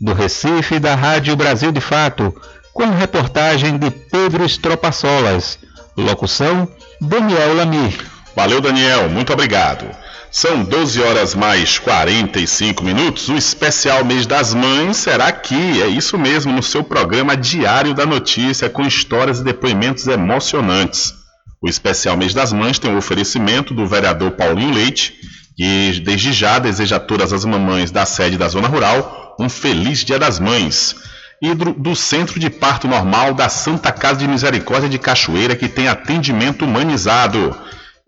Do 0.00 0.12
Recife, 0.12 0.78
da 0.78 0.94
Rádio 0.94 1.34
Brasil 1.36 1.72
de 1.72 1.80
Fato, 1.80 2.34
com 2.72 2.90
reportagem 2.90 3.78
de 3.78 3.90
Pedro 3.90 4.44
Estropaçolas. 4.44 5.58
Locução: 5.96 6.68
Daniel 7.00 7.54
Lamir. 7.54 8.04
Valeu, 8.34 8.60
Daniel, 8.60 9.08
muito 9.08 9.32
obrigado. 9.32 9.86
São 10.30 10.62
12 10.62 11.00
horas 11.00 11.34
mais 11.34 11.78
45 11.78 12.84
minutos. 12.84 13.30
O 13.30 13.36
especial 13.36 14.04
mês 14.04 14.26
das 14.26 14.52
mães 14.52 14.98
será 14.98 15.28
aqui, 15.28 15.80
é 15.80 15.86
isso 15.86 16.18
mesmo, 16.18 16.52
no 16.52 16.62
seu 16.62 16.84
programa 16.84 17.34
Diário 17.34 17.94
da 17.94 18.04
Notícia, 18.04 18.68
com 18.68 18.82
histórias 18.82 19.40
e 19.40 19.44
depoimentos 19.44 20.06
emocionantes. 20.06 21.14
O 21.62 21.68
especial 21.68 22.16
mês 22.16 22.34
das 22.34 22.52
mães 22.52 22.78
tem 22.78 22.90
o 22.90 22.94
um 22.94 22.98
oferecimento 22.98 23.72
do 23.72 23.86
vereador 23.86 24.32
Paulinho 24.32 24.74
Leite, 24.74 25.14
que 25.56 26.00
desde 26.04 26.32
já 26.32 26.58
deseja 26.58 26.96
a 26.96 27.00
todas 27.00 27.32
as 27.32 27.44
mamães 27.44 27.90
da 27.90 28.04
sede 28.04 28.36
da 28.36 28.48
Zona 28.48 28.68
Rural 28.68 29.36
um 29.38 29.48
feliz 29.48 30.04
Dia 30.04 30.18
das 30.18 30.38
Mães. 30.38 30.94
E 31.40 31.54
do, 31.54 31.72
do 31.72 31.94
Centro 31.94 32.40
de 32.40 32.48
Parto 32.48 32.88
Normal 32.88 33.34
da 33.34 33.48
Santa 33.48 33.92
Casa 33.92 34.18
de 34.18 34.28
Misericórdia 34.28 34.88
de 34.88 34.98
Cachoeira, 34.98 35.54
que 35.54 35.68
tem 35.68 35.86
atendimento 35.86 36.64
humanizado. 36.64 37.54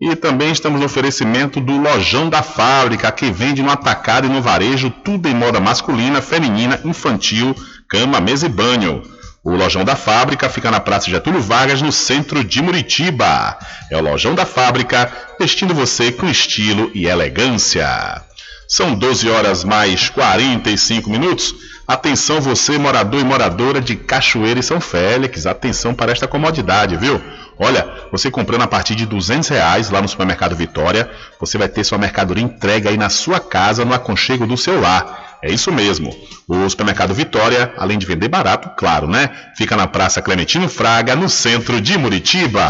E 0.01 0.15
também 0.15 0.51
estamos 0.51 0.79
no 0.79 0.85
oferecimento 0.85 1.59
do 1.59 1.77
Lojão 1.77 2.29
da 2.29 2.41
Fábrica, 2.41 3.11
que 3.11 3.29
vende 3.29 3.61
no 3.61 3.69
atacado 3.69 4.25
e 4.25 4.29
no 4.29 4.41
varejo 4.41 4.89
tudo 4.89 5.27
em 5.27 5.35
moda 5.35 5.59
masculina, 5.59 6.21
feminina, 6.21 6.79
infantil, 6.83 7.55
cama, 7.87 8.19
mesa 8.19 8.45
e 8.45 8.49
banho. 8.49 9.03
O 9.41 9.55
Lojão 9.55 9.85
da 9.85 9.95
Fábrica 9.95 10.49
fica 10.49 10.69
na 10.69 10.81
Praça 10.81 11.09
Getúlio 11.09 11.41
Vargas, 11.41 11.81
no 11.81 11.93
centro 11.93 12.43
de 12.43 12.61
Muritiba. 12.61 13.57
É 13.89 13.95
o 13.95 14.01
Lojão 14.01 14.35
da 14.35 14.45
Fábrica, 14.45 15.09
vestindo 15.39 15.73
você 15.73 16.11
com 16.11 16.27
estilo 16.27 16.91
e 16.93 17.05
elegância. 17.05 18.21
São 18.67 18.93
12 18.93 19.29
horas 19.29 19.63
mais 19.63 20.09
45 20.09 21.09
minutos. 21.09 21.55
Atenção 21.87 22.41
você, 22.41 22.77
morador 22.77 23.21
e 23.21 23.23
moradora 23.23 23.79
de 23.79 23.95
Cachoeira 23.95 24.59
e 24.59 24.63
São 24.63 24.81
Félix. 24.81 25.45
Atenção 25.45 25.93
para 25.93 26.11
esta 26.11 26.27
comodidade, 26.27 26.97
viu? 26.97 27.19
Olha, 27.57 27.87
você 28.11 28.29
comprando 28.29 28.63
a 28.63 28.67
partir 28.67 28.93
de 28.93 29.05
200 29.05 29.49
reais 29.49 29.89
lá 29.89 30.01
no 30.01 30.07
Supermercado 30.07 30.55
Vitória, 30.55 31.09
você 31.39 31.57
vai 31.57 31.67
ter 31.67 31.83
sua 31.83 31.97
mercadoria 31.97 32.43
entregue 32.43 32.89
aí 32.89 32.97
na 32.97 33.09
sua 33.09 33.39
casa, 33.39 33.85
no 33.85 33.93
aconchego 33.93 34.45
do 34.45 34.57
seu 34.57 34.79
lar. 34.79 35.28
É 35.41 35.51
isso 35.51 35.71
mesmo. 35.71 36.13
O 36.47 36.69
Supermercado 36.69 37.13
Vitória, 37.13 37.73
além 37.77 37.97
de 37.97 38.05
vender 38.05 38.27
barato, 38.27 38.71
claro, 38.77 39.07
né? 39.07 39.29
Fica 39.55 39.77
na 39.77 39.87
Praça 39.87 40.21
Clementino 40.21 40.67
Fraga, 40.67 41.15
no 41.15 41.29
centro 41.29 41.79
de 41.79 41.97
Muritiba. 41.97 42.69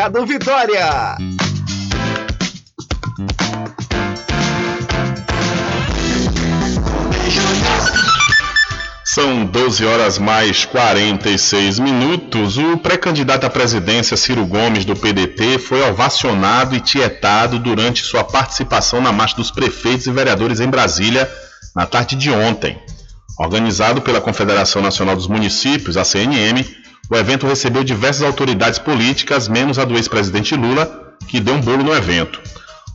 Mercado 0.00 0.24
Vitória. 0.24 1.18
São 9.04 9.44
12 9.44 9.84
horas 9.84 10.18
mais 10.18 10.64
46 10.64 11.78
minutos. 11.80 12.56
O 12.56 12.78
pré-candidato 12.78 13.44
à 13.44 13.50
presidência 13.50 14.16
Ciro 14.16 14.46
Gomes 14.46 14.86
do 14.86 14.96
PDT 14.96 15.58
foi 15.58 15.82
ovacionado 15.90 16.74
e 16.74 16.80
tietado 16.80 17.58
durante 17.58 18.02
sua 18.02 18.24
participação 18.24 19.02
na 19.02 19.12
marcha 19.12 19.36
dos 19.36 19.50
prefeitos 19.50 20.06
e 20.06 20.10
vereadores 20.10 20.60
em 20.60 20.68
Brasília 20.68 21.30
na 21.76 21.84
tarde 21.84 22.16
de 22.16 22.30
ontem. 22.30 22.80
Organizado 23.38 24.00
pela 24.00 24.20
Confederação 24.20 24.80
Nacional 24.80 25.14
dos 25.14 25.28
Municípios, 25.28 25.98
a 25.98 26.04
CNM, 26.04 26.64
o 27.10 27.16
evento 27.16 27.46
recebeu 27.46 27.82
diversas 27.82 28.22
autoridades 28.22 28.78
políticas, 28.78 29.48
menos 29.48 29.78
a 29.78 29.84
do 29.84 29.96
ex-presidente 29.96 30.54
Lula, 30.54 31.14
que 31.26 31.40
deu 31.40 31.54
um 31.54 31.60
bolo 31.60 31.82
no 31.82 31.92
evento. 31.92 32.40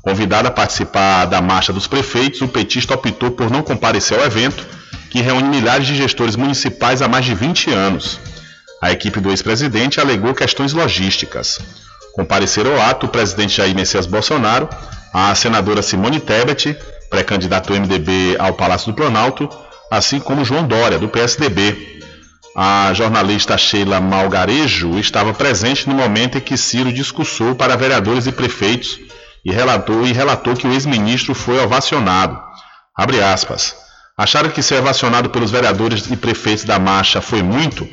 Convidado 0.02 0.48
a 0.48 0.52
participar 0.52 1.26
da 1.26 1.42
marcha 1.42 1.74
dos 1.74 1.86
prefeitos, 1.86 2.42
o 2.42 2.48
petista 2.48 2.94
optou 2.94 3.32
por 3.32 3.52
não 3.52 3.62
comparecer 3.62 4.18
ao 4.18 4.26
evento 4.26 4.66
que 5.10 5.22
reúne 5.22 5.50
milhares 5.50 5.86
de 5.86 5.96
gestores 5.96 6.36
municipais 6.36 7.02
há 7.02 7.08
mais 7.08 7.26
de 7.26 7.36
20 7.36 7.72
anos. 7.72 8.20
A 8.82 8.92
equipe 8.92 9.20
do 9.20 9.32
ex-presidente 9.32 10.00
alegou 10.00 10.34
questões 10.34 10.74
logísticas. 10.74 11.60
Compareceram 12.14 12.74
ao 12.76 12.82
ato 12.82 13.08
o 13.08 13.10
presidente 13.10 13.58
Jair 13.58 13.76
Messias 13.76 14.06
Bolsonaro, 14.06 14.70
a 15.14 15.34
senadora 15.36 15.82
Simone 15.82 16.20
Tebet, 16.20 16.78
pré-candidato 17.10 17.74
MDB 17.74 18.36
ao 18.40 18.54
Palácio 18.54 18.92
do 18.92 18.96
Planalto, 18.96 19.50
assim 19.92 20.20
como 20.20 20.46
João 20.46 20.66
Dória, 20.68 21.00
do 21.00 21.10
PSDB. 21.10 21.95
A 22.58 22.94
jornalista 22.94 23.58
Sheila 23.58 24.00
Malgarejo 24.00 24.98
estava 24.98 25.34
presente 25.34 25.90
no 25.90 25.96
momento 25.96 26.38
em 26.38 26.42
que 26.42 26.56
Ciro 26.56 26.90
discursou 26.90 27.54
para 27.54 27.76
vereadores 27.76 28.28
e 28.28 28.32
prefeitos 28.32 28.98
e 29.44 29.52
relatou, 29.52 30.08
e 30.08 30.14
relatou 30.14 30.56
que 30.56 30.66
o 30.66 30.72
ex-ministro 30.72 31.36
foi 31.36 31.60
ovacionado. 31.60 32.40
Abre 32.96 33.22
aspas. 33.22 33.76
Acharam 34.18 34.50
que 34.50 34.62
ser 34.62 34.80
ovacionado 34.80 35.30
pelos 35.30 35.52
vereadores 35.52 36.10
e 36.10 36.16
prefeitos 36.16 36.64
da 36.64 36.80
marcha 36.80 37.20
foi 37.20 37.44
muito, 37.44 37.86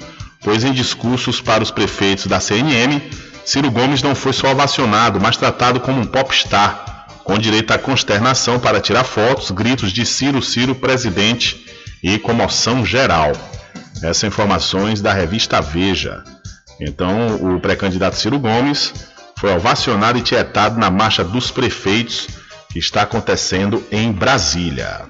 pois 0.45 0.63
em 0.63 0.73
discursos 0.73 1.41
para 1.41 1.65
os 1.65 1.73
prefeitos 1.73 2.27
da 2.27 2.39
CNM, 2.39 3.03
Ciro 3.45 3.69
Gomes 3.69 4.01
não 4.01 4.15
foi 4.15 4.33
só 4.33 4.53
ovacionado, 4.53 5.21
mas 5.21 5.37
tratado 5.37 5.81
como 5.81 6.01
um 6.01 6.07
popstar, 6.07 7.09
com 7.25 7.37
direito 7.37 7.73
à 7.73 7.79
consternação 7.79 8.61
para 8.61 8.81
tirar 8.81 9.03
fotos, 9.03 9.51
gritos 9.51 9.93
de 9.93 10.07
Ciro, 10.07 10.41
Ciro, 10.41 10.77
presidente 10.77 11.67
e 12.01 12.17
comoção 12.17 12.87
geral. 12.87 13.33
Essas 14.03 14.25
informações 14.25 15.01
da 15.01 15.13
revista 15.13 15.61
Veja. 15.61 16.25
Então, 16.81 17.37
o 17.37 17.61
pré-candidato 17.61 18.17
Ciro 18.17 18.39
Gomes 18.39 18.93
foi 19.39 19.55
ovacionado 19.55 20.19
e 20.19 20.23
tietado 20.23 20.79
na 20.79 20.91
marcha 20.91 21.23
dos 21.23 21.51
prefeitos 21.51 22.27
que 22.71 22.79
está 22.79 23.03
acontecendo 23.03 23.85
em 23.91 24.11
Brasília. 24.11 25.03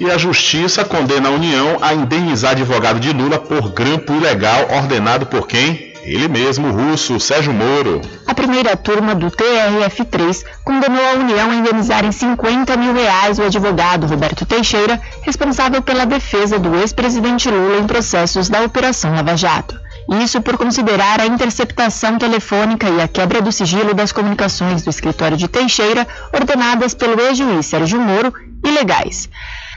E 0.00 0.10
a 0.10 0.16
Justiça 0.16 0.84
condena 0.84 1.28
a 1.28 1.32
União 1.32 1.78
a 1.82 1.92
indenizar 1.92 2.52
advogado 2.52 3.00
de 3.00 3.12
Lula 3.12 3.38
por 3.38 3.70
grampo 3.72 4.14
ilegal 4.14 4.68
ordenado 4.70 5.26
por 5.26 5.46
quem? 5.46 5.87
Ele 6.08 6.26
mesmo, 6.26 6.68
o 6.68 6.72
russo 6.72 7.20
Sérgio 7.20 7.52
Moro. 7.52 8.00
A 8.26 8.34
primeira 8.34 8.74
turma 8.74 9.14
do 9.14 9.30
TRF3 9.30 10.42
condenou 10.64 11.04
a 11.04 11.12
União 11.18 11.50
a 11.50 11.54
indenizar 11.54 12.02
em 12.02 12.10
50 12.10 12.78
mil 12.78 12.94
reais 12.94 13.38
o 13.38 13.42
advogado 13.42 14.06
Roberto 14.06 14.46
Teixeira, 14.46 14.98
responsável 15.20 15.82
pela 15.82 16.06
defesa 16.06 16.58
do 16.58 16.74
ex-presidente 16.76 17.50
Lula 17.50 17.76
em 17.76 17.86
processos 17.86 18.48
da 18.48 18.62
Operação 18.62 19.14
Lava 19.14 19.36
Jato. 19.36 19.78
Isso 20.10 20.40
por 20.40 20.56
considerar 20.56 21.20
a 21.20 21.26
interceptação 21.26 22.18
telefônica 22.18 22.88
e 22.88 23.00
a 23.00 23.06
quebra 23.06 23.42
do 23.42 23.52
sigilo 23.52 23.92
das 23.92 24.10
comunicações 24.10 24.82
do 24.82 24.88
escritório 24.88 25.36
de 25.36 25.48
Teixeira, 25.48 26.06
ordenadas 26.32 26.94
pelo 26.94 27.20
ex-juiz 27.20 27.66
Sérgio 27.66 28.00
Moro, 28.00 28.32
ilegais. 28.64 29.28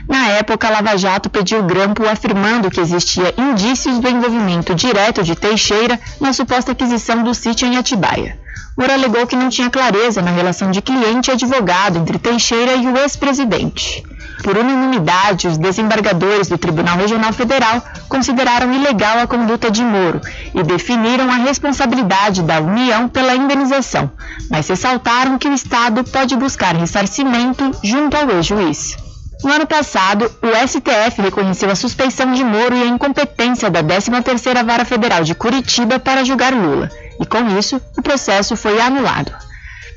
Na 0.08 0.28
época, 0.28 0.70
Lava 0.70 0.96
Jato 0.96 1.28
pediu 1.28 1.62
grampo 1.62 2.08
afirmando 2.08 2.70
que 2.70 2.80
existia 2.80 3.34
indícios 3.36 3.98
do 3.98 4.08
envolvimento 4.08 4.74
direto 4.74 5.22
de 5.22 5.36
Teixeira 5.36 6.00
na 6.18 6.32
suposta 6.32 6.72
aquisição 6.72 7.22
do 7.22 7.34
sítio 7.34 7.68
em 7.68 7.76
Atibaia. 7.76 8.40
Moro 8.76 8.92
alegou 8.92 9.26
que 9.26 9.36
não 9.36 9.50
tinha 9.50 9.68
clareza 9.68 10.22
na 10.22 10.30
relação 10.30 10.70
de 10.70 10.80
cliente 10.80 11.30
e 11.30 11.34
advogado 11.34 11.98
entre 11.98 12.18
Teixeira 12.18 12.74
e 12.74 12.86
o 12.86 12.96
ex-presidente. 12.96 14.02
Por 14.42 14.58
unanimidade, 14.58 15.46
os 15.46 15.56
desembargadores 15.56 16.48
do 16.48 16.58
Tribunal 16.58 16.96
Regional 16.96 17.32
Federal 17.32 17.80
consideraram 18.08 18.72
ilegal 18.72 19.20
a 19.20 19.26
conduta 19.26 19.70
de 19.70 19.82
Moro 19.84 20.20
e 20.52 20.62
definiram 20.64 21.30
a 21.30 21.36
responsabilidade 21.36 22.42
da 22.42 22.60
União 22.60 23.08
pela 23.08 23.36
indenização, 23.36 24.10
mas 24.50 24.68
ressaltaram 24.68 25.38
que 25.38 25.48
o 25.48 25.54
Estado 25.54 26.02
pode 26.04 26.36
buscar 26.36 26.74
ressarcimento 26.74 27.70
junto 27.84 28.16
ao 28.16 28.30
ex-juiz. 28.30 28.96
No 29.44 29.52
ano 29.52 29.66
passado, 29.66 30.30
o 30.42 30.68
STF 30.68 31.22
reconheceu 31.22 31.70
a 31.70 31.74
suspeição 31.74 32.32
de 32.32 32.44
Moro 32.44 32.76
e 32.76 32.82
a 32.82 32.86
incompetência 32.86 33.70
da 33.70 33.82
13ª 33.82 34.64
Vara 34.64 34.84
Federal 34.84 35.22
de 35.22 35.34
Curitiba 35.34 35.98
para 35.98 36.24
julgar 36.24 36.52
Lula, 36.52 36.90
e 37.20 37.26
com 37.26 37.58
isso, 37.58 37.80
o 37.96 38.02
processo 38.02 38.56
foi 38.56 38.80
anulado. 38.80 39.32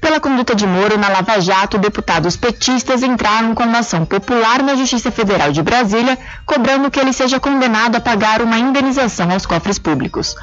Pela 0.01 0.19
conduta 0.19 0.53
de 0.53 0.67
Moro 0.67 0.97
na 0.97 1.09
Lava 1.09 1.39
Jato, 1.39 1.77
deputados 1.77 2.35
petistas 2.35 3.01
entraram 3.01 3.55
com 3.55 3.63
uma 3.63 3.79
ação 3.79 4.05
popular 4.05 4.61
na 4.61 4.75
Justiça 4.75 5.11
Federal 5.11 5.51
de 5.51 5.63
Brasília, 5.63 6.17
cobrando 6.45 6.91
que 6.91 6.99
ele 6.99 7.13
seja 7.13 7.39
condenado 7.39 7.95
a 7.95 8.01
pagar 8.01 8.41
uma 8.41 8.57
indenização 8.57 9.31
aos 9.31 9.45
cofres 9.45 9.79
públicos. 9.79 10.35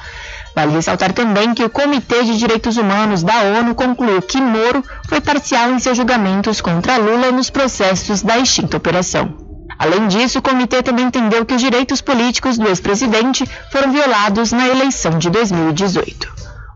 Vale 0.55 0.72
ressaltar 0.72 1.12
também 1.12 1.55
que 1.55 1.64
o 1.64 1.70
Comitê 1.70 2.24
de 2.24 2.38
Direitos 2.38 2.76
Humanos 2.76 3.22
da 3.22 3.40
ONU 3.59 3.74
concluiu 3.74 4.20
que 4.20 4.40
Moro 4.40 4.84
foi 5.09 5.20
parcial 5.20 5.70
em 5.70 5.78
seus 5.78 5.96
julgamentos 5.96 6.61
contra 6.61 6.98
Lula 6.98 7.32
nos 7.32 7.48
processos 7.48 8.20
da 8.20 8.38
extinta 8.38 8.76
operação. 8.76 9.34
Além 9.78 10.07
disso, 10.09 10.38
o 10.38 10.42
comitê 10.42 10.82
também 10.82 11.07
entendeu 11.07 11.44
que 11.44 11.55
os 11.55 11.61
direitos 11.61 12.00
políticos 12.00 12.59
do 12.59 12.68
ex-presidente 12.68 13.48
foram 13.70 13.90
violados 13.90 14.53
na 14.53 14.68
eleição 14.68 15.18
de 15.18 15.30
2018. 15.30 16.32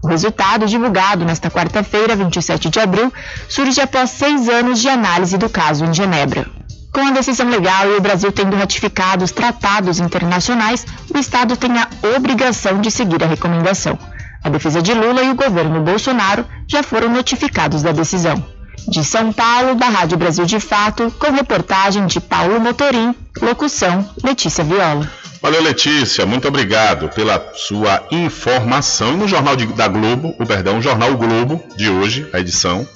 O 0.07 0.09
resultado, 0.09 0.69
divulgado 0.69 1.25
nesta 1.25 1.51
quarta-feira, 1.51 2.15
27 2.15 2.71
de 2.71 2.79
abril, 2.79 3.13
surge 3.49 3.81
após 3.81 4.11
seis 4.11 4.49
anos 4.49 4.81
de 4.81 4.89
análise 4.89 5.37
do 5.37 5.49
caso 5.49 5.85
em 5.85 5.93
Genebra. 5.93 6.47
Com 6.93 7.01
a 7.01 7.11
decisão 7.11 7.49
legal 7.49 7.89
e 7.91 7.97
o 7.97 8.01
Brasil 8.01 8.31
tendo 8.31 8.55
ratificado 8.55 9.25
os 9.25 9.33
tratados 9.33 9.99
internacionais, 9.99 10.87
o 11.13 11.19
Estado 11.19 11.57
tem 11.57 11.73
a 11.77 11.89
obrigação 12.17 12.81
de 12.81 12.89
seguir 12.89 13.25
a 13.25 13.27
recomendação. 13.27 13.99
A 14.45 14.49
defesa 14.49 14.81
de 14.81 14.95
Lula 14.95 15.25
e 15.25 15.31
o 15.31 15.35
governo 15.35 15.83
Bolsonaro 15.83 16.47
já 16.69 16.85
foram 16.85 17.09
notificados 17.09 17.83
da 17.83 17.91
decisão. 17.91 18.56
De 18.89 19.05
São 19.05 19.33
Paulo, 19.33 19.75
da 19.75 19.89
Rádio 19.89 20.17
Brasil 20.17 20.45
de 20.45 20.61
Fato, 20.61 21.13
com 21.19 21.31
reportagem 21.33 22.07
de 22.07 22.21
Paulo 22.21 22.61
Motorim, 22.61 23.15
locução 23.41 24.09
Letícia 24.23 24.63
Viola. 24.63 25.11
Valeu, 25.43 25.63
Letícia, 25.63 26.25
muito 26.25 26.49
obrigado 26.49 27.09
pela 27.11 27.53
sua 27.55 28.03
informação. 28.11 29.17
No 29.17 29.29
Jornal 29.29 29.57
de, 29.57 29.67
da 29.67 29.89
Globo, 29.89 30.35
o 30.39 30.47
perdão, 30.47 30.81
Jornal 30.81 31.17
Globo 31.17 31.63
de 31.77 31.91
hoje, 31.91 32.29
a 32.33 32.41
edição, 32.41 32.87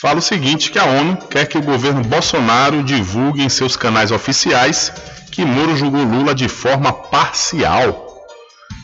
fala 0.00 0.18
o 0.18 0.22
seguinte: 0.22 0.70
que 0.70 0.78
a 0.78 0.84
ONU 0.84 1.16
quer 1.28 1.46
que 1.46 1.58
o 1.58 1.62
governo 1.62 2.02
Bolsonaro 2.02 2.82
divulgue 2.82 3.42
em 3.42 3.48
seus 3.48 3.76
canais 3.76 4.10
oficiais 4.10 4.92
que 5.34 5.44
Moro 5.44 5.76
julgou 5.76 6.04
Lula 6.04 6.32
de 6.32 6.48
forma 6.48 6.92
parcial. 6.92 8.24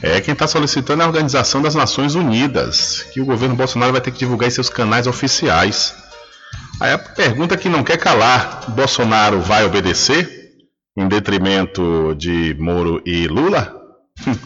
É 0.03 0.21
quem 0.21 0.33
está 0.33 0.49
solicitando 0.49 1.03
é 1.03 1.05
a 1.05 1.09
Organização 1.09 1.63
das 1.63 1.77
Nações 1.77 2.17
Unidas, 2.17 3.07
que 3.13 3.21
o 3.21 3.25
governo 3.25 3.55
Bolsonaro 3.55 3.93
vai 3.93 4.01
ter 4.01 4.11
que 4.11 4.19
divulgar 4.19 4.49
em 4.49 4.51
seus 4.51 4.69
canais 4.69 5.07
oficiais. 5.07 5.95
Aí 6.81 6.93
a 6.93 6.99
pergunta 6.99 7.59
que 7.59 7.69
não 7.69 7.85
quer 7.85 7.99
calar: 7.99 8.71
Bolsonaro 8.71 9.41
vai 9.43 9.65
obedecer 9.65 10.41
em 10.97 11.07
detrimento 11.07 12.15
de 12.17 12.57
Moro 12.59 13.03
e 13.05 13.29
Lula? 13.29 13.77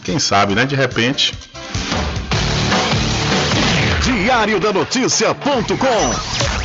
Quem 0.03 0.19
sabe, 0.19 0.53
né? 0.53 0.65
De 0.65 0.75
repente. 0.75 1.33
Diário 4.03 4.59
da 4.59 4.73
Notícia.com 4.73 6.64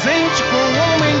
com 0.03 0.55
o 0.55 0.95
homem 0.95 1.20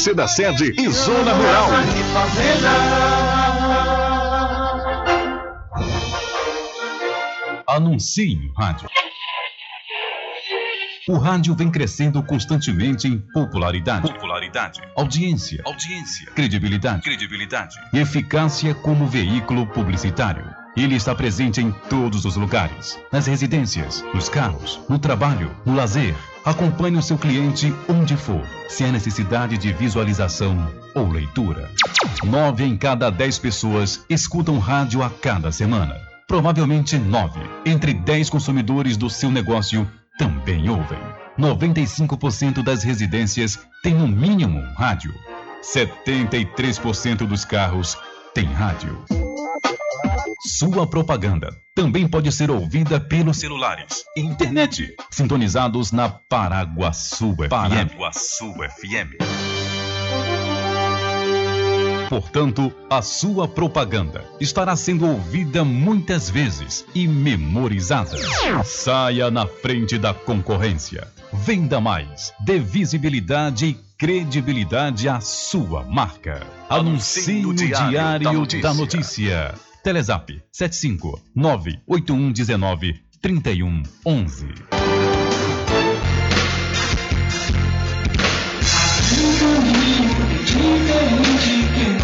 da 0.09 0.27
sede 0.27 0.73
e 0.79 0.89
zona 0.89 1.31
rural. 1.31 1.69
Anuncie 7.67 8.35
no 8.35 8.51
rádio. 8.53 8.89
O 11.07 11.17
rádio 11.17 11.53
vem 11.53 11.69
crescendo 11.69 12.21
constantemente 12.23 13.07
em 13.07 13.19
popularidade, 13.19 14.11
popularidade, 14.11 14.81
audiência, 14.97 15.61
audiência, 15.65 16.31
credibilidade, 16.31 17.03
credibilidade 17.03 17.75
e 17.93 17.99
eficácia 17.99 18.73
como 18.73 19.05
veículo 19.05 19.67
publicitário. 19.67 20.45
Ele 20.75 20.95
está 20.95 21.13
presente 21.13 21.61
em 21.61 21.71
todos 21.89 22.25
os 22.25 22.35
lugares, 22.35 22.99
nas 23.11 23.27
residências, 23.27 24.03
nos 24.15 24.29
carros, 24.29 24.79
no 24.89 24.97
trabalho, 24.97 25.55
no 25.63 25.75
lazer. 25.75 26.15
Acompanhe 26.43 26.97
o 26.97 27.01
seu 27.03 27.17
cliente 27.17 27.71
onde 27.87 28.17
for, 28.17 28.41
se 28.67 28.83
há 28.83 28.91
necessidade 28.91 29.59
de 29.59 29.71
visualização 29.71 30.57
ou 30.95 31.07
leitura. 31.07 31.69
Nove 32.23 32.63
em 32.63 32.75
cada 32.75 33.11
dez 33.11 33.37
pessoas 33.37 34.03
escutam 34.09 34.57
rádio 34.57 35.03
a 35.03 35.09
cada 35.09 35.51
semana. 35.51 35.95
Provavelmente 36.27 36.97
nove 36.97 37.39
entre 37.63 37.93
dez 37.93 38.29
consumidores 38.29 38.97
do 38.97 39.09
seu 39.09 39.29
negócio 39.29 39.87
também 40.17 40.67
ouvem. 40.67 40.99
95% 41.37 42.63
das 42.63 42.83
residências 42.83 43.59
têm 43.83 43.93
no 43.93 44.07
mínimo 44.07 44.61
rádio. 44.75 45.13
73% 45.61 47.27
dos 47.27 47.45
carros 47.45 47.95
têm 48.33 48.45
rádio. 48.45 49.05
Sua 50.45 50.87
propaganda 50.87 51.55
também 51.75 52.07
pode 52.07 52.31
ser 52.31 52.49
ouvida 52.49 52.99
pelos 52.99 53.37
celulares 53.37 54.03
e 54.17 54.21
internet, 54.21 54.95
sintonizados 55.09 55.91
na 55.91 56.09
Paraguaçu 56.09 57.35
FM. 57.35 57.49
Paraguaçu 57.49 58.53
FM. 58.53 59.21
Portanto, 62.09 62.73
a 62.89 63.01
sua 63.01 63.47
propaganda 63.47 64.25
estará 64.39 64.75
sendo 64.75 65.07
ouvida 65.07 65.63
muitas 65.63 66.29
vezes 66.29 66.85
e 66.93 67.07
memorizada. 67.07 68.17
Saia 68.65 69.31
na 69.31 69.47
frente 69.47 69.97
da 69.97 70.13
concorrência. 70.13 71.07
Venda 71.31 71.79
mais. 71.79 72.33
Dê 72.41 72.59
visibilidade 72.59 73.65
e 73.65 73.73
credibilidade 74.01 75.07
à 75.07 75.21
sua 75.21 75.83
marca. 75.83 76.41
Anuncie 76.67 77.43
no 77.43 77.53
Diário 77.53 78.47
da 78.59 78.73
Notícia. 78.73 79.53
Telezap 79.83 80.41
75 80.51 81.21
98119 81.35 82.99
3111. 83.21 84.47
Um 89.17 89.37
caminho 89.37 90.09
diferente 90.45 91.53
que. 91.75 92.01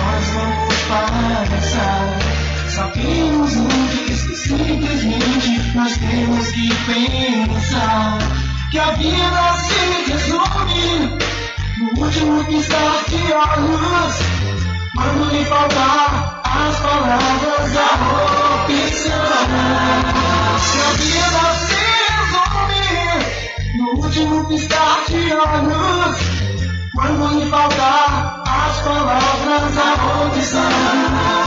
Sabemos 2.76 3.56
antes 3.58 4.20
simplesmente 4.38 5.76
nós 5.76 5.98
temos 5.98 6.52
que 6.52 6.70
pensar 6.86 8.20
que 8.70 8.78
a 8.78 8.92
vida 8.92 9.56
se 9.66 10.12
resume 10.12 11.37
no 11.78 12.04
último 12.04 12.44
piscar 12.46 13.04
de 13.08 13.34
olhos. 13.34 14.16
Quando 14.96 15.32
lhe 15.32 15.46
faltar 15.46 16.42
as 16.44 16.80
palavras, 16.80 17.78
a 17.78 17.92
opção. 18.64 19.28
Que 20.72 20.80
a 20.80 20.92
vida 20.98 21.46
se 21.66 21.82
resume 22.10 22.86
no 23.78 23.88
último 24.04 24.38
piscar 24.48 25.06
de 25.08 25.22
olhos. 25.34 26.18
Quando 26.96 27.40
lhe 27.40 27.46
faltar 27.50 28.44
as 28.48 28.82
palavras, 28.82 29.78
a 29.78 29.90
opção. 30.26 31.47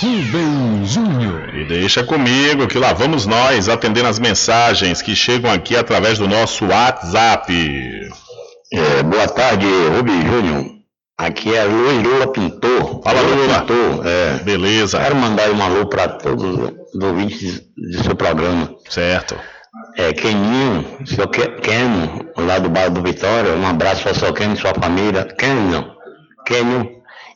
Rubem 0.00 0.86
Júnior. 0.86 1.54
E 1.54 1.66
deixa 1.66 2.02
comigo 2.02 2.66
que 2.66 2.78
lá 2.78 2.94
vamos 2.94 3.26
nós 3.26 3.68
atendendo 3.68 4.08
as 4.08 4.18
mensagens 4.18 5.02
que 5.02 5.14
chegam 5.14 5.50
aqui 5.50 5.76
através 5.76 6.16
do 6.18 6.26
nosso 6.26 6.64
WhatsApp. 6.66 7.52
É, 8.72 9.02
boa 9.02 9.28
tarde, 9.28 9.66
Rubem 9.94 10.22
Júnior. 10.22 10.64
Aqui 11.18 11.54
é 11.54 11.64
Luiz 11.64 12.02
Lula 12.02 12.32
Pintor. 12.32 13.02
Fala, 13.02 13.20
Lula. 13.20 13.60
Pintor, 13.60 14.06
é. 14.06 14.38
Beleza. 14.44 14.98
Quero 15.00 15.16
mandar 15.16 15.50
um 15.50 15.62
alô 15.62 15.86
para 15.86 16.08
todos 16.08 16.77
os 16.94 17.02
ouvintes 17.04 17.60
do 17.76 18.02
seu 18.02 18.14
programa. 18.16 18.74
Certo. 18.88 19.36
é, 19.96 20.12
Keninho, 20.12 20.84
seu 21.06 21.28
Ke- 21.28 21.60
Keno, 21.60 22.26
lá 22.36 22.58
do 22.58 22.68
bairro 22.68 22.90
do 22.94 23.02
Vitória, 23.02 23.52
um 23.52 23.66
abraço 23.66 24.02
para 24.02 24.12
o 24.12 24.14
seu 24.14 24.32
Keno 24.32 24.54
e 24.54 24.56
sua 24.56 24.74
família. 24.74 25.24
Keno, 25.24 25.92
Keno 26.46 26.88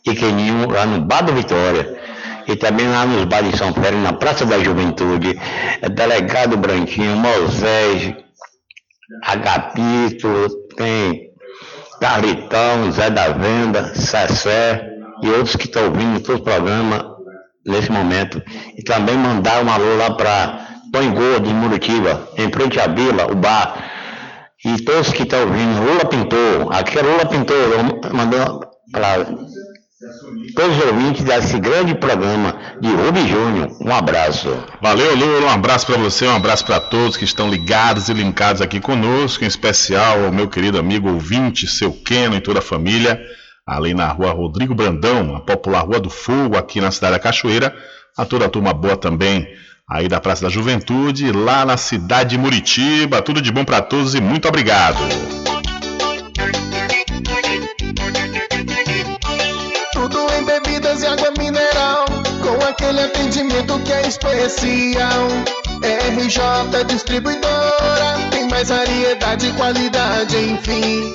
e 0.06 0.14
Keninho 0.14 0.68
lá 0.70 0.86
no 0.86 1.00
Bar 1.02 1.22
do 1.22 1.32
Vitória. 1.32 2.00
E 2.48 2.56
também 2.56 2.88
lá 2.88 3.06
nos 3.06 3.24
bares 3.26 3.52
de 3.52 3.58
São 3.58 3.72
Félix, 3.72 4.02
na 4.02 4.12
Praça 4.14 4.44
da 4.44 4.58
Juventude, 4.58 5.38
é, 5.80 5.88
Delegado 5.88 6.56
Branquinho, 6.56 7.14
Moisés, 7.16 8.14
Agapito, 9.24 10.48
tem 10.76 11.30
Carlitão, 12.00 12.90
Zé 12.90 13.10
da 13.10 13.28
Venda, 13.28 13.94
Cessé 13.94 14.88
e 15.22 15.28
outros 15.30 15.54
que 15.54 15.66
estão 15.66 15.84
ouvindo 15.84 16.20
todo 16.20 16.38
o 16.40 16.42
programa 16.42 17.11
nesse 17.66 17.90
momento. 17.90 18.42
E 18.76 18.82
também 18.82 19.16
mandar 19.16 19.64
um 19.64 19.70
alô 19.70 19.96
lá 19.96 20.10
para 20.14 20.68
Põe 20.92 21.10
Gordo, 21.10 21.48
em 21.48 21.54
Muritiba, 21.54 22.28
em 22.36 22.50
frente 22.50 22.78
à 22.78 22.86
vila, 22.86 23.30
o 23.30 23.34
bar. 23.34 23.90
E 24.64 24.80
todos 24.82 25.10
que 25.10 25.22
estão 25.22 25.40
ouvindo, 25.40 25.82
Lula 25.82 26.04
Pintor, 26.04 26.72
aqui 26.72 26.98
é 26.98 27.02
Lula 27.02 27.26
Pintor, 27.26 28.12
mandou 28.12 28.60
para 28.92 29.26
todos 30.54 30.76
os 30.76 30.84
ouvintes 30.84 31.24
desse 31.24 31.58
grande 31.58 31.94
programa 31.94 32.54
de 32.80 32.88
Rubi 32.88 33.26
Júnior. 33.26 33.70
Um 33.80 33.92
abraço. 33.92 34.48
Valeu, 34.80 35.16
Lula. 35.16 35.46
Um 35.46 35.50
abraço 35.50 35.86
para 35.86 35.96
você, 35.96 36.26
um 36.26 36.36
abraço 36.36 36.64
para 36.64 36.78
todos 36.78 37.16
que 37.16 37.24
estão 37.24 37.48
ligados 37.48 38.08
e 38.08 38.12
linkados 38.12 38.60
aqui 38.60 38.80
conosco, 38.80 39.44
em 39.44 39.48
especial 39.48 40.24
ao 40.24 40.32
meu 40.32 40.48
querido 40.48 40.78
amigo 40.78 41.10
ouvinte, 41.10 41.66
seu 41.66 41.92
Keno 41.92 42.36
e 42.36 42.40
toda 42.40 42.58
a 42.58 42.62
família, 42.62 43.20
ali 43.66 43.94
na 43.94 44.08
rua 44.08 44.32
Rodrigo 44.32 44.74
Brandão, 44.74 45.36
a 45.36 45.40
popular 45.40 45.80
Rua 45.80 46.00
do 46.00 46.10
Fogo, 46.10 46.56
aqui 46.56 46.80
na 46.80 46.90
cidade 46.90 47.14
da 47.14 47.18
Cachoeira. 47.18 47.74
A 48.16 48.24
toda 48.24 48.44
a 48.44 48.48
turma 48.48 48.74
boa 48.74 48.96
também 48.96 49.48
aí 49.88 50.08
da 50.08 50.20
Praça 50.20 50.42
da 50.42 50.48
Juventude, 50.48 51.32
lá 51.32 51.64
na 51.64 51.76
cidade 51.76 52.30
de 52.30 52.38
Muritiba. 52.38 53.22
Tudo 53.22 53.40
de 53.40 53.50
bom 53.50 53.64
para 53.64 53.80
todos 53.80 54.14
e 54.14 54.20
muito 54.20 54.48
obrigado. 54.48 54.98
Tudo 59.92 60.18
em 60.34 60.44
bebidas 60.44 61.02
e 61.02 61.06
água 61.06 61.32
mineral, 61.38 62.04
com 62.42 62.64
aquele 62.66 63.00
atendimento 63.00 63.78
que 63.80 63.92
é 63.92 64.08
especial. 64.08 65.28
RJ 65.82 66.84
Distribuidora, 66.86 68.28
tem 68.30 68.48
mais 68.48 68.68
variedade 68.68 69.48
e 69.48 69.52
qualidade, 69.52 70.36
enfim. 70.36 71.14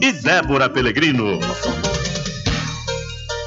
e 0.00 0.12
Débora 0.12 0.68
Pelegrino. 0.68 1.38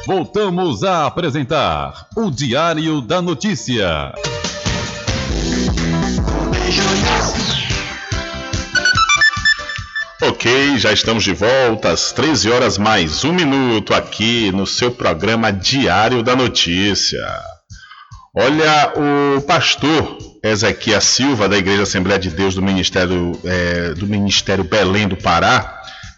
Voltamos 0.05 0.83
a 0.83 1.07
apresentar 1.07 2.07
o 2.15 2.29
Diário 2.29 3.01
da 3.01 3.21
Notícia. 3.21 4.13
Ok, 10.21 10.77
já 10.77 10.91
estamos 10.91 11.23
de 11.23 11.33
volta 11.33 11.91
às 11.91 12.11
13 12.11 12.51
horas 12.51 12.77
mais 12.77 13.23
um 13.23 13.33
minuto 13.33 13.93
aqui 13.93 14.51
no 14.51 14.65
seu 14.65 14.91
programa 14.91 15.51
Diário 15.51 16.23
da 16.23 16.35
Notícia. 16.35 17.25
Olha, 18.35 18.93
o 18.95 19.41
pastor 19.41 20.17
Ezequiel 20.43 21.01
Silva, 21.01 21.49
da 21.49 21.57
Igreja 21.57 21.83
Assembleia 21.83 22.19
de 22.19 22.29
Deus 22.29 22.53
do 22.53 22.61
Ministério, 22.61 23.31
é, 23.43 23.93
do 23.93 24.05
Ministério 24.05 24.63
Belém 24.63 25.07
do 25.07 25.15
Pará, 25.15 25.74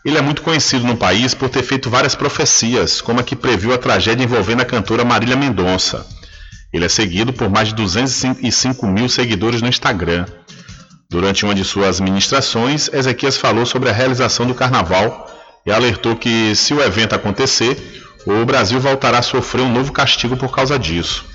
ele 0.08 0.18
é 0.18 0.22
muito 0.22 0.41
conhecido 0.41 0.88
no 0.88 0.95
país 0.95 1.34
por 1.34 1.49
ter 1.49 1.62
feito 1.62 1.89
várias 1.89 2.16
profecias, 2.16 3.01
como 3.01 3.20
a 3.20 3.24
que 3.24 3.36
previu 3.36 3.74
a 3.74 3.78
tragédia 3.78 4.24
envolvendo 4.24 4.62
a 4.62 4.66
cantora 4.66 5.03
Marília 5.03 5.36
Mendonça. 5.36 6.08
Ele 6.72 6.86
é 6.86 6.88
seguido 6.88 7.34
por 7.34 7.49
mais 7.49 7.68
de 7.68 7.76
205 7.76 8.88
mil 8.88 9.10
seguidores 9.10 9.62
no 9.62 9.68
Instagram. 9.68 10.26
Durante 11.10 11.43
uma 11.43 11.53
de 11.53 11.66
suas 11.66 11.99
ministrações, 11.99 12.88
Ezequias 12.93 13.36
falou 13.36 13.66
sobre 13.66 13.89
a 13.89 13.91
realização 13.91 14.45
do 14.45 14.55
carnaval 14.55 15.30
e 15.66 15.74
alertou 15.74 16.16
que, 16.16 16.55
se 16.55 16.74
o 16.74 16.82
evento 16.82 17.14
acontecer, 17.14 17.78
o 18.26 18.45
Brasil 18.45 18.80
voltará 18.80 19.20
a 19.20 19.22
sofrer 19.22 19.62
um 19.62 19.74
novo 19.74 19.91
castigo 19.91 20.38
por 20.38 20.55
causa 20.55 20.80
disso. 20.80 21.26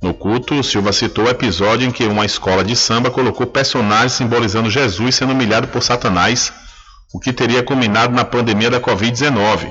No 0.00 0.14
culto, 0.14 0.62
Silva 0.62 0.92
citou 0.92 1.24
o 1.24 1.30
episódio 1.30 1.88
em 1.88 1.90
que 1.90 2.04
uma 2.04 2.24
escola 2.24 2.62
de 2.62 2.76
samba 2.76 3.10
colocou 3.10 3.44
personagens 3.44 4.12
simbolizando 4.12 4.70
Jesus 4.70 5.16
sendo 5.16 5.32
humilhado 5.32 5.66
por 5.66 5.82
Satanás, 5.82 6.52
o 7.14 7.20
que 7.20 7.32
teria 7.32 7.62
culminado 7.62 8.12
na 8.12 8.24
pandemia 8.24 8.68
da 8.68 8.80
Covid-19, 8.80 9.70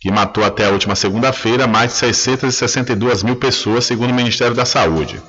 que 0.00 0.10
matou 0.10 0.42
até 0.42 0.64
a 0.64 0.70
última 0.70 0.96
segunda-feira 0.96 1.66
mais 1.66 1.92
de 1.92 1.98
662 1.98 3.22
mil 3.22 3.36
pessoas, 3.36 3.84
segundo 3.84 4.10
o 4.10 4.14
Ministério 4.14 4.54
da 4.54 4.64
Saúde. 4.64 5.20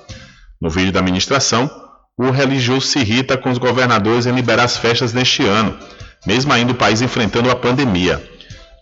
No 0.62 0.70
vídeo 0.70 0.94
da 0.94 1.02
ministração, 1.02 1.70
o 2.18 2.32
religioso 2.32 2.88
se 2.88 3.00
irrita 3.00 3.38
com 3.38 3.52
os 3.52 3.58
governadores 3.58 4.26
em 4.26 4.32
liberar 4.32 4.64
as 4.64 4.78
festas 4.78 5.12
neste 5.12 5.46
ano, 5.46 5.78
mesmo 6.26 6.54
ainda 6.54 6.72
o 6.72 6.76
país 6.76 7.02
enfrentando 7.02 7.52
a 7.52 7.56
pandemia. 7.58 8.24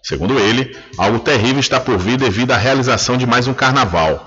Segundo 0.03 0.37
ele, 0.37 0.77
algo 0.99 1.17
terrível 1.17 1.59
está 1.59 1.79
por 1.79 1.97
vir 1.97 2.17
devido 2.17 2.51
à 2.51 2.57
realização 2.57 3.17
de 3.17 3.25
mais 3.25 3.47
um 3.47 3.55
carnaval. 3.55 4.23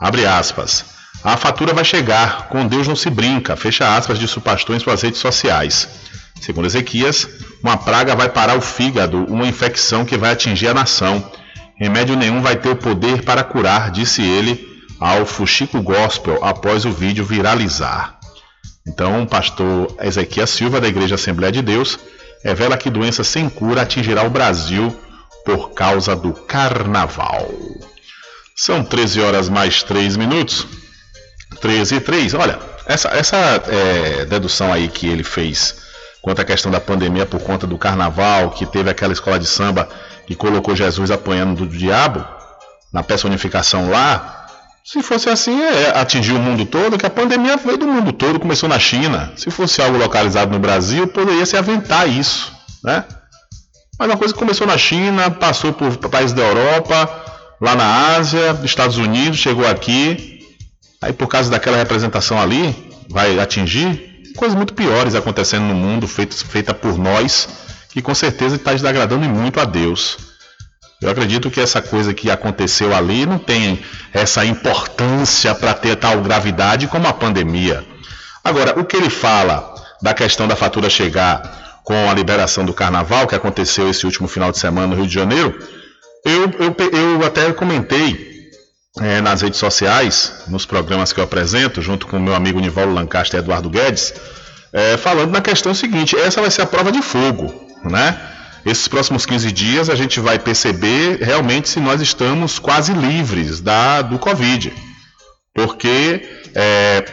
Abre 0.00 0.24
aspas. 0.24 0.84
A 1.24 1.36
fatura 1.36 1.74
vai 1.74 1.84
chegar, 1.84 2.48
com 2.48 2.64
Deus 2.64 2.86
não 2.86 2.94
se 2.94 3.10
brinca, 3.10 3.56
fecha 3.56 3.96
aspas, 3.96 4.20
disse 4.20 4.38
o 4.38 4.40
pastor 4.40 4.76
em 4.76 4.78
suas 4.78 5.02
redes 5.02 5.18
sociais. 5.18 6.07
Segundo 6.40 6.66
Ezequias, 6.66 7.28
uma 7.62 7.76
praga 7.76 8.14
vai 8.14 8.28
parar 8.28 8.56
o 8.56 8.60
fígado, 8.60 9.24
uma 9.24 9.46
infecção 9.46 10.04
que 10.04 10.16
vai 10.16 10.32
atingir 10.32 10.68
a 10.68 10.74
nação. 10.74 11.30
Remédio 11.76 12.16
nenhum 12.16 12.40
vai 12.40 12.56
ter 12.56 12.70
o 12.70 12.76
poder 12.76 13.22
para 13.22 13.44
curar, 13.44 13.90
disse 13.90 14.22
ele 14.22 14.66
ao 14.98 15.24
Fuxico 15.24 15.80
Gospel 15.80 16.42
após 16.44 16.84
o 16.84 16.90
vídeo 16.90 17.24
viralizar. 17.24 18.18
Então, 18.86 19.22
o 19.22 19.26
pastor 19.26 19.94
Ezequiel 20.00 20.46
Silva, 20.46 20.80
da 20.80 20.88
Igreja 20.88 21.16
Assembleia 21.16 21.52
de 21.52 21.62
Deus, 21.62 21.98
revela 22.42 22.76
que 22.76 22.90
doença 22.90 23.22
sem 23.22 23.48
cura 23.48 23.82
atingirá 23.82 24.24
o 24.24 24.30
Brasil 24.30 24.96
por 25.44 25.70
causa 25.70 26.16
do 26.16 26.32
carnaval. 26.32 27.48
São 28.56 28.82
13 28.82 29.20
horas 29.20 29.48
mais 29.48 29.82
3 29.82 30.16
minutos. 30.16 30.66
13 31.60 31.96
e 31.96 32.00
3. 32.00 32.34
Olha, 32.34 32.58
essa, 32.86 33.08
essa 33.10 33.36
é, 33.68 34.24
dedução 34.24 34.72
aí 34.72 34.88
que 34.88 35.06
ele 35.06 35.22
fez 35.22 35.87
quanto 36.28 36.42
à 36.42 36.44
questão 36.44 36.70
da 36.70 36.78
pandemia 36.78 37.24
por 37.24 37.40
conta 37.40 37.66
do 37.66 37.78
carnaval, 37.78 38.50
que 38.50 38.66
teve 38.66 38.90
aquela 38.90 39.14
escola 39.14 39.38
de 39.38 39.46
samba 39.46 39.88
que 40.26 40.34
colocou 40.34 40.76
Jesus 40.76 41.10
apanhando 41.10 41.64
do 41.64 41.66
diabo 41.66 42.22
na 42.92 43.02
personificação 43.02 43.88
lá, 43.88 44.46
se 44.84 45.02
fosse 45.02 45.30
assim, 45.30 45.58
é, 45.58 45.98
atingir 45.98 46.32
o 46.32 46.38
mundo 46.38 46.66
todo, 46.66 46.98
que 46.98 47.06
a 47.06 47.10
pandemia 47.10 47.56
veio 47.56 47.78
do 47.78 47.86
mundo 47.86 48.12
todo, 48.12 48.38
começou 48.38 48.68
na 48.68 48.78
China. 48.78 49.32
Se 49.36 49.50
fosse 49.50 49.80
algo 49.80 49.96
localizado 49.96 50.52
no 50.52 50.58
Brasil, 50.58 51.08
poderia 51.08 51.46
se 51.46 51.56
aventar 51.56 52.06
isso, 52.06 52.52
né? 52.84 53.06
Mas 53.98 54.08
uma 54.08 54.18
coisa 54.18 54.34
que 54.34 54.38
começou 54.38 54.66
na 54.66 54.76
China, 54.76 55.30
passou 55.30 55.72
por 55.72 55.96
países 55.96 56.34
da 56.34 56.42
Europa, 56.42 57.10
lá 57.58 57.74
na 57.74 58.16
Ásia, 58.16 58.60
Estados 58.64 58.98
Unidos, 58.98 59.38
chegou 59.38 59.66
aqui. 59.66 60.40
Aí 61.00 61.12
por 61.14 61.26
causa 61.26 61.50
daquela 61.50 61.78
representação 61.78 62.38
ali, 62.38 62.92
vai 63.08 63.38
atingir 63.38 64.07
coisas 64.38 64.56
muito 64.56 64.72
piores 64.72 65.14
acontecendo 65.14 65.64
no 65.64 65.74
mundo, 65.74 66.06
feita, 66.06 66.34
feita 66.34 66.72
por 66.72 66.96
nós, 66.96 67.48
que 67.90 68.00
com 68.00 68.14
certeza 68.14 68.56
está 68.56 68.72
desagradando 68.72 69.28
muito 69.28 69.60
a 69.60 69.64
Deus. 69.64 70.16
Eu 71.02 71.10
acredito 71.10 71.50
que 71.50 71.60
essa 71.60 71.82
coisa 71.82 72.14
que 72.14 72.30
aconteceu 72.30 72.94
ali 72.94 73.26
não 73.26 73.38
tem 73.38 73.82
essa 74.12 74.44
importância 74.44 75.54
para 75.54 75.74
ter 75.74 75.96
tal 75.96 76.20
gravidade 76.20 76.86
como 76.86 77.06
a 77.06 77.12
pandemia. 77.12 77.84
Agora, 78.42 78.78
o 78.78 78.84
que 78.84 78.96
ele 78.96 79.10
fala 79.10 79.74
da 80.00 80.14
questão 80.14 80.48
da 80.48 80.56
fatura 80.56 80.88
chegar 80.88 81.80
com 81.84 82.10
a 82.10 82.14
liberação 82.14 82.64
do 82.64 82.74
carnaval, 82.74 83.26
que 83.26 83.34
aconteceu 83.34 83.88
esse 83.88 84.06
último 84.06 84.28
final 84.28 84.50
de 84.52 84.58
semana 84.58 84.86
no 84.86 84.96
Rio 84.96 85.06
de 85.06 85.14
Janeiro, 85.14 85.58
eu, 86.24 86.42
eu, 86.58 86.76
eu 86.92 87.26
até 87.26 87.52
comentei 87.52 88.27
é, 89.00 89.20
nas 89.20 89.42
redes 89.42 89.58
sociais, 89.58 90.44
nos 90.48 90.66
programas 90.66 91.12
que 91.12 91.20
eu 91.20 91.24
apresento, 91.24 91.80
junto 91.82 92.06
com 92.06 92.16
o 92.16 92.20
meu 92.20 92.34
amigo 92.34 92.60
Nivaldo 92.60 92.92
Lancaster 92.92 93.38
e 93.38 93.42
Eduardo 93.42 93.70
Guedes, 93.70 94.14
é, 94.72 94.96
falando 94.96 95.30
na 95.30 95.40
questão 95.40 95.74
seguinte: 95.74 96.16
essa 96.16 96.40
vai 96.40 96.50
ser 96.50 96.62
a 96.62 96.66
prova 96.66 96.92
de 96.92 97.02
fogo, 97.02 97.52
né? 97.84 98.18
esses 98.64 98.88
próximos 98.88 99.24
15 99.24 99.52
dias 99.52 99.90
a 99.90 99.94
gente 99.94 100.20
vai 100.20 100.38
perceber 100.38 101.18
realmente 101.22 101.68
se 101.68 101.80
nós 101.80 102.00
estamos 102.00 102.58
quase 102.58 102.92
livres 102.92 103.60
da, 103.60 104.02
do 104.02 104.18
Covid. 104.18 104.72
Porque 105.54 106.22
é, 106.54 107.04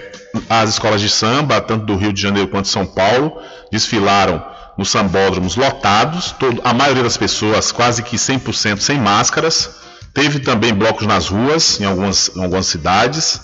as 0.49 0.71
escolas 0.71 1.01
de 1.01 1.09
samba, 1.09 1.61
tanto 1.61 1.85
do 1.85 1.95
Rio 1.95 2.11
de 2.11 2.21
Janeiro 2.21 2.49
quanto 2.49 2.65
de 2.65 2.71
São 2.71 2.85
Paulo, 2.85 3.41
desfilaram 3.71 4.43
nos 4.77 4.89
sambódromos 4.89 5.55
lotados, 5.55 6.33
todo, 6.33 6.61
a 6.63 6.73
maioria 6.73 7.03
das 7.03 7.17
pessoas 7.17 7.71
quase 7.71 8.03
que 8.03 8.17
100% 8.17 8.79
sem 8.79 8.99
máscaras. 8.99 9.84
Teve 10.15 10.39
também 10.39 10.73
blocos 10.73 11.05
nas 11.05 11.27
ruas, 11.27 11.79
em 11.81 11.83
algumas, 11.83 12.31
em 12.33 12.41
algumas 12.41 12.67
cidades. 12.67 13.41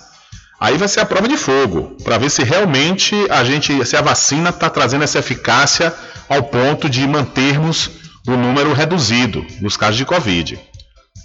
Aí 0.58 0.78
vai 0.78 0.88
ser 0.88 1.02
a 1.02 1.06
prova 1.06 1.28
de 1.28 1.36
fogo, 1.36 1.98
para 2.02 2.18
ver 2.18 2.30
se 2.30 2.44
realmente 2.44 3.14
a 3.30 3.44
gente, 3.44 3.86
se 3.86 3.98
a 3.98 4.02
vacina 4.02 4.52
está 4.52 4.70
trazendo 4.70 5.04
essa 5.04 5.20
eficácia 5.20 5.94
ao 6.30 6.44
ponto 6.44 6.90
de 6.90 7.06
mantermos 7.06 7.92
o 8.26 8.32
número 8.32 8.72
reduzido 8.72 9.46
dos 9.60 9.76
casos 9.76 9.98
de 9.98 10.06
Covid. 10.06 10.58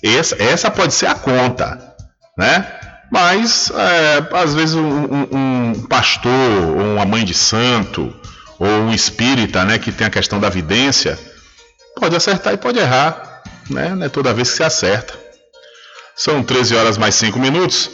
Essa, 0.02 0.42
essa 0.42 0.68
pode 0.68 0.92
ser 0.92 1.06
a 1.06 1.14
conta, 1.14 1.94
né? 2.36 2.66
Mas 3.12 3.70
é, 3.70 4.36
às 4.36 4.52
vezes 4.52 4.74
um, 4.74 4.82
um, 4.82 5.28
um, 5.32 5.86
pastor, 5.88 6.32
ou 6.32 6.94
uma 6.94 7.04
mãe 7.04 7.24
de 7.24 7.34
santo, 7.34 8.12
ou 8.58 8.68
um 8.68 8.92
espírita, 8.92 9.64
né, 9.64 9.78
que 9.78 9.92
tem 9.92 10.08
a 10.08 10.10
questão 10.10 10.40
da 10.40 10.48
vidência, 10.48 11.16
pode 11.94 12.16
acertar 12.16 12.52
e 12.52 12.56
pode 12.56 12.80
errar, 12.80 13.42
né? 13.70 13.90
Não 13.94 14.06
é 14.06 14.08
toda 14.08 14.34
vez 14.34 14.50
que 14.50 14.56
se 14.56 14.64
acerta. 14.64 15.25
São 16.16 16.42
13 16.42 16.74
horas 16.74 16.96
mais 16.96 17.14
5 17.16 17.38
minutos. 17.38 17.90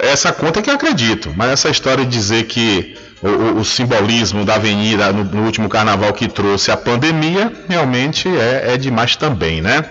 Essa 0.00 0.32
conta 0.32 0.58
é 0.58 0.62
que 0.62 0.68
eu 0.68 0.74
acredito, 0.74 1.32
mas 1.36 1.50
essa 1.50 1.70
história 1.70 2.04
de 2.04 2.10
dizer 2.10 2.44
que 2.44 2.96
o, 3.22 3.60
o 3.60 3.64
simbolismo 3.64 4.44
da 4.44 4.56
avenida 4.56 5.12
no, 5.12 5.22
no, 5.22 5.44
último 5.44 5.68
carnaval 5.68 6.12
que 6.12 6.26
trouxe 6.26 6.72
a 6.72 6.76
pandemia, 6.76 7.52
realmente 7.68 8.28
é, 8.28 8.74
é 8.74 8.76
demais 8.76 9.14
também, 9.14 9.62
né? 9.62 9.84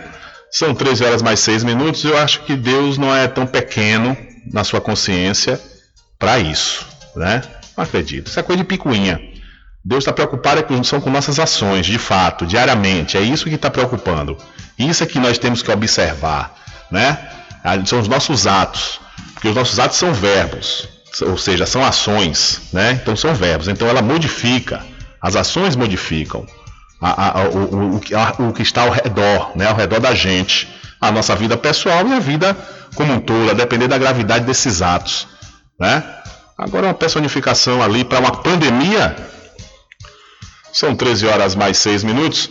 São 0.52 0.76
13 0.76 1.06
horas 1.06 1.22
mais 1.22 1.40
6 1.40 1.64
minutos. 1.64 2.04
Eu 2.04 2.18
acho 2.18 2.42
que 2.42 2.56
Deus 2.56 2.98
não 2.98 3.16
é 3.16 3.28
tão 3.30 3.48
pequeno 3.48 4.16
na 4.52 4.66
sua 4.66 4.82
consciência 4.82 5.60
para 6.20 6.38
isso, 6.38 6.86
né? 7.16 7.42
Não 7.78 7.84
acredito. 7.86 8.28
Isso 8.28 8.40
é 8.40 8.44
coisa 8.44 8.62
de 8.62 8.68
picuinha. 8.68 9.20
Deus 9.84 10.04
está 10.04 10.14
preocupado 10.14 10.60
é 10.60 10.64
com, 10.64 10.84
são 10.84 11.02
com 11.02 11.10
nossas 11.10 11.40
ações, 11.40 11.86
de 11.86 11.98
fato, 11.98 12.46
diariamente. 12.46 13.18
É 13.18 13.22
isso 13.22 13.46
que 13.46 13.56
está 13.56 13.72
preocupando. 13.72 14.38
Isso 14.78 15.04
é 15.04 15.08
que 15.08 15.18
nós 15.18 15.38
temos 15.38 15.62
que 15.62 15.72
observar, 15.72 16.56
né? 16.92 17.18
São 17.86 18.00
os 18.00 18.08
nossos 18.08 18.46
atos, 18.46 19.00
porque 19.34 19.48
os 19.48 19.56
nossos 19.56 19.80
atos 19.80 19.98
são 19.98 20.14
verbos 20.14 20.88
ou 21.22 21.38
seja, 21.38 21.66
são 21.66 21.86
ações, 21.86 22.62
né? 22.72 22.94
Então 22.94 23.16
são 23.16 23.36
verbos. 23.36 23.68
Então 23.68 23.88
ela 23.88 24.02
modifica, 24.02 24.84
as 25.22 25.36
ações 25.36 25.76
modificam 25.76 26.48
a, 27.00 27.42
a, 27.42 27.44
o, 27.50 27.76
o, 27.76 27.96
o, 28.50 28.54
que 28.54 28.64
está 28.64 28.84
ao 28.84 28.90
redor, 28.90 29.52
né? 29.56 29.68
Ao 29.68 29.76
redor 29.76 30.00
da 30.00 30.16
gente, 30.16 30.68
a 31.00 31.12
nossa 31.12 31.36
vida 31.36 31.56
pessoal 31.56 32.08
e 32.08 32.14
a 32.14 32.20
vida 32.20 32.58
como 32.96 33.14
um 33.14 33.20
todo, 33.20 33.52
a 33.52 33.54
depender 33.54 33.88
da 33.88 33.98
gravidade 33.98 34.46
desses 34.46 34.82
atos, 34.82 35.28
né? 35.80 36.04
Agora 36.58 36.88
uma 36.88 36.94
personificação 36.94 37.82
ali 37.82 38.04
para 38.04 38.20
uma 38.20 38.32
pandemia. 38.32 39.16
São 40.72 40.96
13 40.96 41.28
horas 41.28 41.56
mais 41.56 41.78
6 41.78 42.04
minutos. 42.04 42.50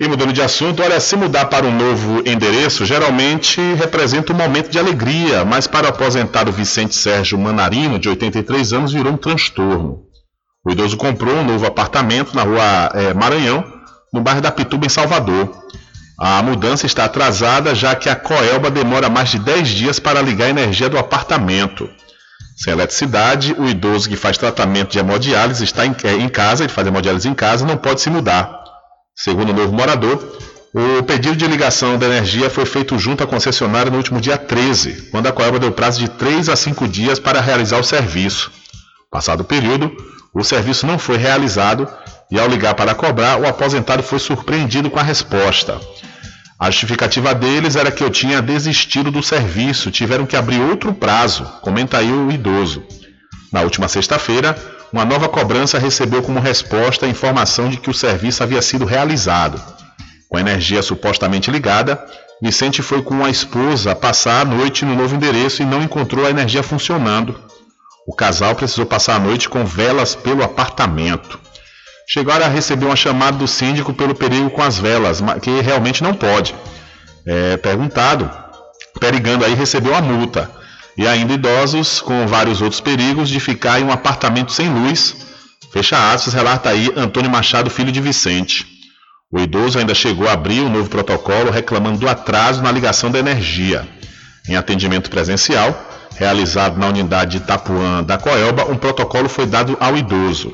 E 0.00 0.08
mudando 0.08 0.32
de 0.32 0.40
assunto, 0.40 0.82
olha, 0.82 0.98
se 0.98 1.14
mudar 1.14 1.44
para 1.44 1.66
um 1.66 1.76
novo 1.76 2.22
endereço, 2.26 2.86
geralmente 2.86 3.60
representa 3.74 4.32
um 4.32 4.36
momento 4.36 4.70
de 4.70 4.78
alegria, 4.78 5.44
mas 5.44 5.66
para 5.66 5.88
o 5.88 5.90
aposentado 5.90 6.50
Vicente 6.50 6.94
Sérgio 6.94 7.38
Manarino, 7.38 7.98
de 7.98 8.08
83 8.08 8.72
anos, 8.72 8.92
virou 8.94 9.12
um 9.12 9.18
transtorno. 9.18 10.04
O 10.64 10.70
idoso 10.70 10.96
comprou 10.96 11.36
um 11.36 11.44
novo 11.44 11.66
apartamento 11.66 12.34
na 12.34 12.44
rua 12.44 12.90
é, 12.94 13.12
Maranhão, 13.12 13.62
no 14.10 14.22
bairro 14.22 14.40
da 14.40 14.50
Pituba, 14.50 14.86
em 14.86 14.88
Salvador. 14.88 15.50
A 16.18 16.42
mudança 16.42 16.86
está 16.86 17.04
atrasada, 17.04 17.74
já 17.74 17.94
que 17.94 18.08
a 18.08 18.16
Coelba 18.16 18.70
demora 18.70 19.10
mais 19.10 19.28
de 19.28 19.38
10 19.38 19.68
dias 19.68 19.98
para 19.98 20.22
ligar 20.22 20.46
a 20.46 20.50
energia 20.50 20.88
do 20.88 20.96
apartamento. 20.96 21.90
Sem 22.56 22.72
eletricidade, 22.72 23.54
o 23.58 23.68
idoso 23.68 24.08
que 24.08 24.16
faz 24.16 24.38
tratamento 24.38 24.92
de 24.92 24.98
hemodiálise 24.98 25.62
está 25.62 25.84
em, 25.84 25.94
é, 26.04 26.14
em 26.14 26.28
casa, 26.30 26.64
ele 26.64 26.72
faz 26.72 26.88
hemodiálise 26.88 27.28
em 27.28 27.34
casa, 27.34 27.66
não 27.66 27.76
pode 27.76 28.00
se 28.00 28.08
mudar. 28.08 28.59
Segundo 29.22 29.50
o 29.50 29.52
novo 29.52 29.70
morador, 29.70 30.18
o 30.72 31.02
pedido 31.02 31.36
de 31.36 31.46
ligação 31.46 31.98
da 31.98 32.06
energia 32.06 32.48
foi 32.48 32.64
feito 32.64 32.98
junto 32.98 33.22
à 33.22 33.26
concessionária 33.26 33.90
no 33.90 33.98
último 33.98 34.18
dia 34.18 34.38
13, 34.38 35.10
quando 35.10 35.26
a 35.26 35.32
Coelba 35.32 35.58
deu 35.58 35.70
prazo 35.72 36.00
de 36.00 36.08
3 36.08 36.48
a 36.48 36.56
5 36.56 36.88
dias 36.88 37.18
para 37.18 37.38
realizar 37.38 37.78
o 37.78 37.84
serviço. 37.84 38.50
Passado 39.10 39.42
o 39.42 39.44
período, 39.44 39.94
o 40.32 40.42
serviço 40.42 40.86
não 40.86 40.98
foi 40.98 41.18
realizado 41.18 41.86
e, 42.30 42.40
ao 42.40 42.48
ligar 42.48 42.72
para 42.72 42.94
cobrar, 42.94 43.38
o 43.38 43.46
aposentado 43.46 44.02
foi 44.02 44.18
surpreendido 44.18 44.88
com 44.88 44.98
a 44.98 45.02
resposta. 45.02 45.78
A 46.58 46.70
justificativa 46.70 47.34
deles 47.34 47.76
era 47.76 47.90
que 47.90 48.02
eu 48.02 48.08
tinha 48.08 48.40
desistido 48.40 49.10
do 49.10 49.22
serviço, 49.22 49.90
tiveram 49.90 50.24
que 50.24 50.34
abrir 50.36 50.62
outro 50.62 50.94
prazo, 50.94 51.44
comenta 51.60 51.98
aí 51.98 52.10
o 52.10 52.32
idoso. 52.32 52.82
Na 53.52 53.60
última 53.60 53.86
sexta-feira, 53.86 54.56
uma 54.92 55.04
nova 55.04 55.28
cobrança 55.28 55.78
recebeu 55.78 56.22
como 56.22 56.40
resposta 56.40 57.06
a 57.06 57.08
informação 57.08 57.68
de 57.68 57.76
que 57.76 57.90
o 57.90 57.94
serviço 57.94 58.42
havia 58.42 58.60
sido 58.60 58.84
realizado. 58.84 59.62
Com 60.28 60.36
a 60.36 60.40
energia 60.40 60.82
supostamente 60.82 61.50
ligada, 61.50 62.04
Vicente 62.42 62.82
foi 62.82 63.02
com 63.02 63.24
a 63.24 63.30
esposa 63.30 63.94
passar 63.94 64.40
a 64.40 64.44
noite 64.44 64.84
no 64.84 64.94
novo 64.94 65.14
endereço 65.14 65.62
e 65.62 65.66
não 65.66 65.82
encontrou 65.82 66.26
a 66.26 66.30
energia 66.30 66.62
funcionando. 66.62 67.38
O 68.06 68.14
casal 68.14 68.54
precisou 68.54 68.86
passar 68.86 69.16
a 69.16 69.18
noite 69.18 69.48
com 69.48 69.64
velas 69.64 70.14
pelo 70.14 70.42
apartamento. 70.42 71.38
Chegaram 72.08 72.46
a 72.46 72.48
receber 72.48 72.86
uma 72.86 72.96
chamada 72.96 73.36
do 73.36 73.46
síndico 73.46 73.92
pelo 73.92 74.14
perigo 74.14 74.50
com 74.50 74.62
as 74.62 74.78
velas, 74.78 75.20
que 75.42 75.60
realmente 75.60 76.02
não 76.02 76.14
pode. 76.14 76.54
É, 77.24 77.56
perguntado, 77.58 78.28
perigando 78.98 79.44
aí 79.44 79.54
recebeu 79.54 79.94
a 79.94 80.00
multa. 80.00 80.50
E 80.96 81.06
ainda 81.06 81.32
idosos 81.32 82.00
com 82.00 82.26
vários 82.26 82.60
outros 82.60 82.80
perigos 82.80 83.28
de 83.28 83.40
ficar 83.40 83.80
em 83.80 83.84
um 83.84 83.92
apartamento 83.92 84.52
sem 84.52 84.68
luz. 84.68 85.16
Fecha 85.72 86.12
aspas, 86.12 86.34
relata 86.34 86.68
aí 86.68 86.92
Antônio 86.96 87.30
Machado, 87.30 87.70
filho 87.70 87.92
de 87.92 88.00
Vicente. 88.00 88.66
O 89.32 89.38
idoso 89.38 89.78
ainda 89.78 89.94
chegou 89.94 90.28
a 90.28 90.32
abrir 90.32 90.60
um 90.60 90.68
novo 90.68 90.90
protocolo 90.90 91.50
reclamando 91.50 91.98
do 91.98 92.08
atraso 92.08 92.62
na 92.62 92.72
ligação 92.72 93.10
da 93.10 93.18
energia. 93.20 93.88
Em 94.48 94.56
atendimento 94.56 95.08
presencial, 95.08 95.88
realizado 96.16 96.76
na 96.78 96.88
unidade 96.88 97.32
de 97.32 97.36
Itapuã 97.44 98.02
da 98.02 98.18
Coelba, 98.18 98.64
um 98.64 98.76
protocolo 98.76 99.28
foi 99.28 99.46
dado 99.46 99.76
ao 99.78 99.96
idoso. 99.96 100.52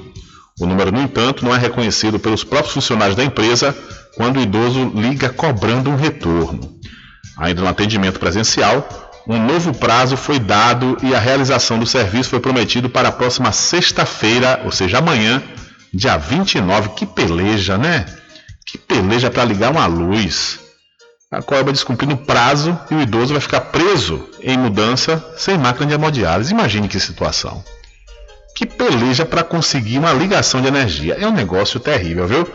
O 0.61 0.67
número, 0.67 0.93
no 0.93 1.01
entanto, 1.01 1.45
não 1.45 1.55
é 1.55 1.59
reconhecido 1.59 2.19
pelos 2.19 2.45
próprios 2.45 2.75
funcionários 2.75 3.17
da 3.17 3.25
empresa 3.25 3.77
quando 4.15 4.39
o 4.39 4.43
idoso 4.43 4.91
liga 4.95 5.31
cobrando 5.31 5.91
um 5.91 5.97
retorno. 5.97 6.77
Ainda 7.39 7.61
no 7.63 7.69
atendimento 7.69 8.19
presencial, 8.19 9.06
um 9.27 9.45
novo 9.45 9.75
prazo 9.75 10.17
foi 10.17 10.39
dado 10.39 10.97
e 11.03 11.15
a 11.15 11.19
realização 11.19 11.79
do 11.79 11.87
serviço 11.87 12.31
foi 12.31 12.41
prometido 12.41 12.89
para 12.89 13.09
a 13.09 13.13
próxima 13.13 13.51
sexta-feira, 13.51 14.61
ou 14.65 14.71
seja, 14.71 14.99
amanhã, 14.99 15.43
dia 15.93 16.17
29. 16.17 16.91
Que 16.91 17.05
peleja, 17.05 17.77
né? 17.77 18.07
Que 18.65 18.79
peleja 18.79 19.29
para 19.31 19.45
ligar 19.45 19.73
uma 19.73 19.87
luz. 19.87 20.61
A 21.31 21.43
Coelba 21.43 21.73
descumprindo 21.73 22.15
o 22.15 22.19
prazo 22.19 22.79
e 22.89 22.95
o 22.95 23.01
idoso 23.01 23.33
vai 23.33 23.41
ficar 23.41 23.63
preso 23.63 24.29
em 24.41 24.57
mudança 24.57 25.23
sem 25.37 25.59
máquina 25.59 25.87
de 25.87 25.95
hemodiálise. 25.95 26.53
Imagine 26.53 26.87
que 26.87 27.01
situação. 27.01 27.65
Que 28.55 28.65
peleja 28.65 29.27
para 29.27 29.43
conseguir 29.43 29.99
uma 29.99 30.13
ligação 30.13 30.63
de 30.63 30.69
energia. 30.69 31.17
É 31.21 31.27
um 31.27 31.33
negócio 31.33 31.81
terrível, 31.81 32.29
viu? 32.29 32.49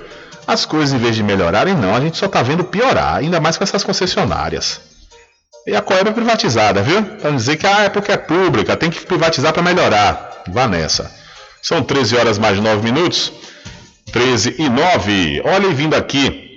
As 0.48 0.66
coisas, 0.66 0.94
em 0.94 0.98
vez 0.98 1.16
de 1.16 1.22
melhorarem, 1.22 1.76
não, 1.76 1.94
a 1.94 2.00
gente 2.00 2.18
só 2.18 2.28
está 2.28 2.42
vendo 2.42 2.64
piorar, 2.64 3.18
ainda 3.18 3.42
mais 3.42 3.58
com 3.58 3.64
essas 3.64 3.84
concessionárias. 3.84 4.91
E 5.68 5.76
a 5.76 5.82
Coelba 5.82 6.10
é 6.10 6.14
privatizada, 6.14 6.82
viu? 6.82 7.04
Para 7.04 7.32
dizer 7.32 7.58
que 7.58 7.68
ah, 7.68 7.84
é 7.84 7.90
porque 7.90 8.12
é 8.12 8.18
pública, 8.18 8.76
tem 8.76 8.90
que 8.90 9.06
privatizar 9.06 9.54
para 9.54 9.62
melhorar. 9.62 10.44
Vá 10.48 10.68
nessa. 10.68 11.12
São 11.62 11.84
13 11.84 12.18
horas 12.18 12.40
mais 12.40 12.60
9 12.60 12.82
minutos. 12.84 13.32
13 14.12 14.56
e 14.58 14.68
9. 14.68 15.42
Olha, 15.46 15.68
e 15.68 15.74
vindo 15.74 15.96
aqui 15.96 16.50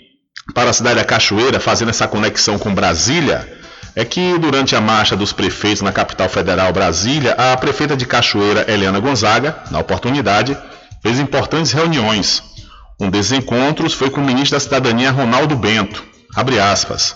para 0.55 0.71
a 0.71 0.73
cidade 0.73 0.97
da 0.97 1.05
Cachoeira, 1.05 1.61
fazendo 1.61 1.91
essa 1.91 2.09
conexão 2.09 2.59
com 2.59 2.75
Brasília, 2.75 3.49
é 3.95 4.05
que 4.05 4.39
durante 4.39 4.75
a 4.75 4.81
marcha 4.81 5.17
dos 5.17 5.33
prefeitos 5.33 5.83
na 5.83 5.93
capital 5.93 6.29
federal 6.29 6.73
Brasília, 6.73 7.33
a 7.33 7.57
prefeita 7.57 7.97
de 7.97 8.07
Cachoeira, 8.07 8.65
Eliana 8.71 8.99
Gonzaga, 8.99 9.57
na 9.71 9.79
oportunidade, 9.79 10.57
fez 11.03 11.21
importantes 11.21 11.73
reuniões. 11.73 12.43
Um 12.99 13.11
desses 13.11 13.33
encontros 13.33 13.93
foi 13.93 14.11
com 14.11 14.21
o 14.21 14.25
ministro 14.25 14.57
da 14.57 14.61
Cidadania, 14.61 15.11
Ronaldo 15.11 15.55
Bento. 15.57 16.03
Abre 16.35 16.59
aspas. 16.59 17.15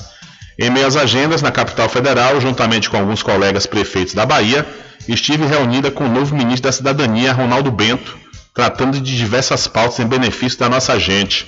Em 0.58 0.70
meio 0.70 0.86
às 0.86 0.96
agendas 0.96 1.40
na 1.40 1.52
capital 1.52 1.88
federal, 1.88 2.40
juntamente 2.40 2.90
com 2.90 2.96
alguns 2.96 3.22
colegas 3.22 3.64
prefeitos 3.64 4.12
da 4.12 4.26
Bahia, 4.26 4.66
estive 5.08 5.46
reunida 5.46 5.88
com 5.88 6.04
o 6.04 6.08
novo 6.08 6.34
ministro 6.34 6.64
da 6.64 6.72
Cidadania, 6.72 7.32
Ronaldo 7.32 7.70
Bento, 7.70 8.18
tratando 8.52 9.00
de 9.00 9.16
diversas 9.16 9.68
pautas 9.68 10.00
em 10.00 10.06
benefício 10.06 10.58
da 10.58 10.68
nossa 10.68 10.98
gente. 10.98 11.46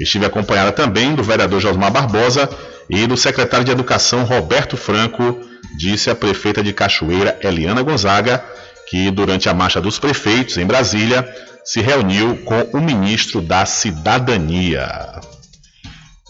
Estive 0.00 0.26
acompanhada 0.26 0.72
também 0.72 1.14
do 1.14 1.22
vereador 1.22 1.60
Josmar 1.60 1.92
Barbosa 1.92 2.48
e 2.88 3.06
do 3.06 3.16
secretário 3.16 3.64
de 3.64 3.70
Educação 3.70 4.24
Roberto 4.24 4.76
Franco, 4.76 5.38
disse 5.78 6.10
a 6.10 6.14
prefeita 6.16 6.60
de 6.60 6.72
Cachoeira, 6.72 7.38
Eliana 7.44 7.82
Gonzaga, 7.82 8.42
que 8.88 9.12
durante 9.12 9.48
a 9.48 9.54
marcha 9.54 9.80
dos 9.80 10.00
prefeitos 10.00 10.56
em 10.56 10.66
Brasília 10.66 11.24
se 11.64 11.80
reuniu 11.80 12.36
com 12.38 12.62
o 12.72 12.80
ministro 12.80 13.40
da 13.40 13.64
Cidadania. 13.64 15.20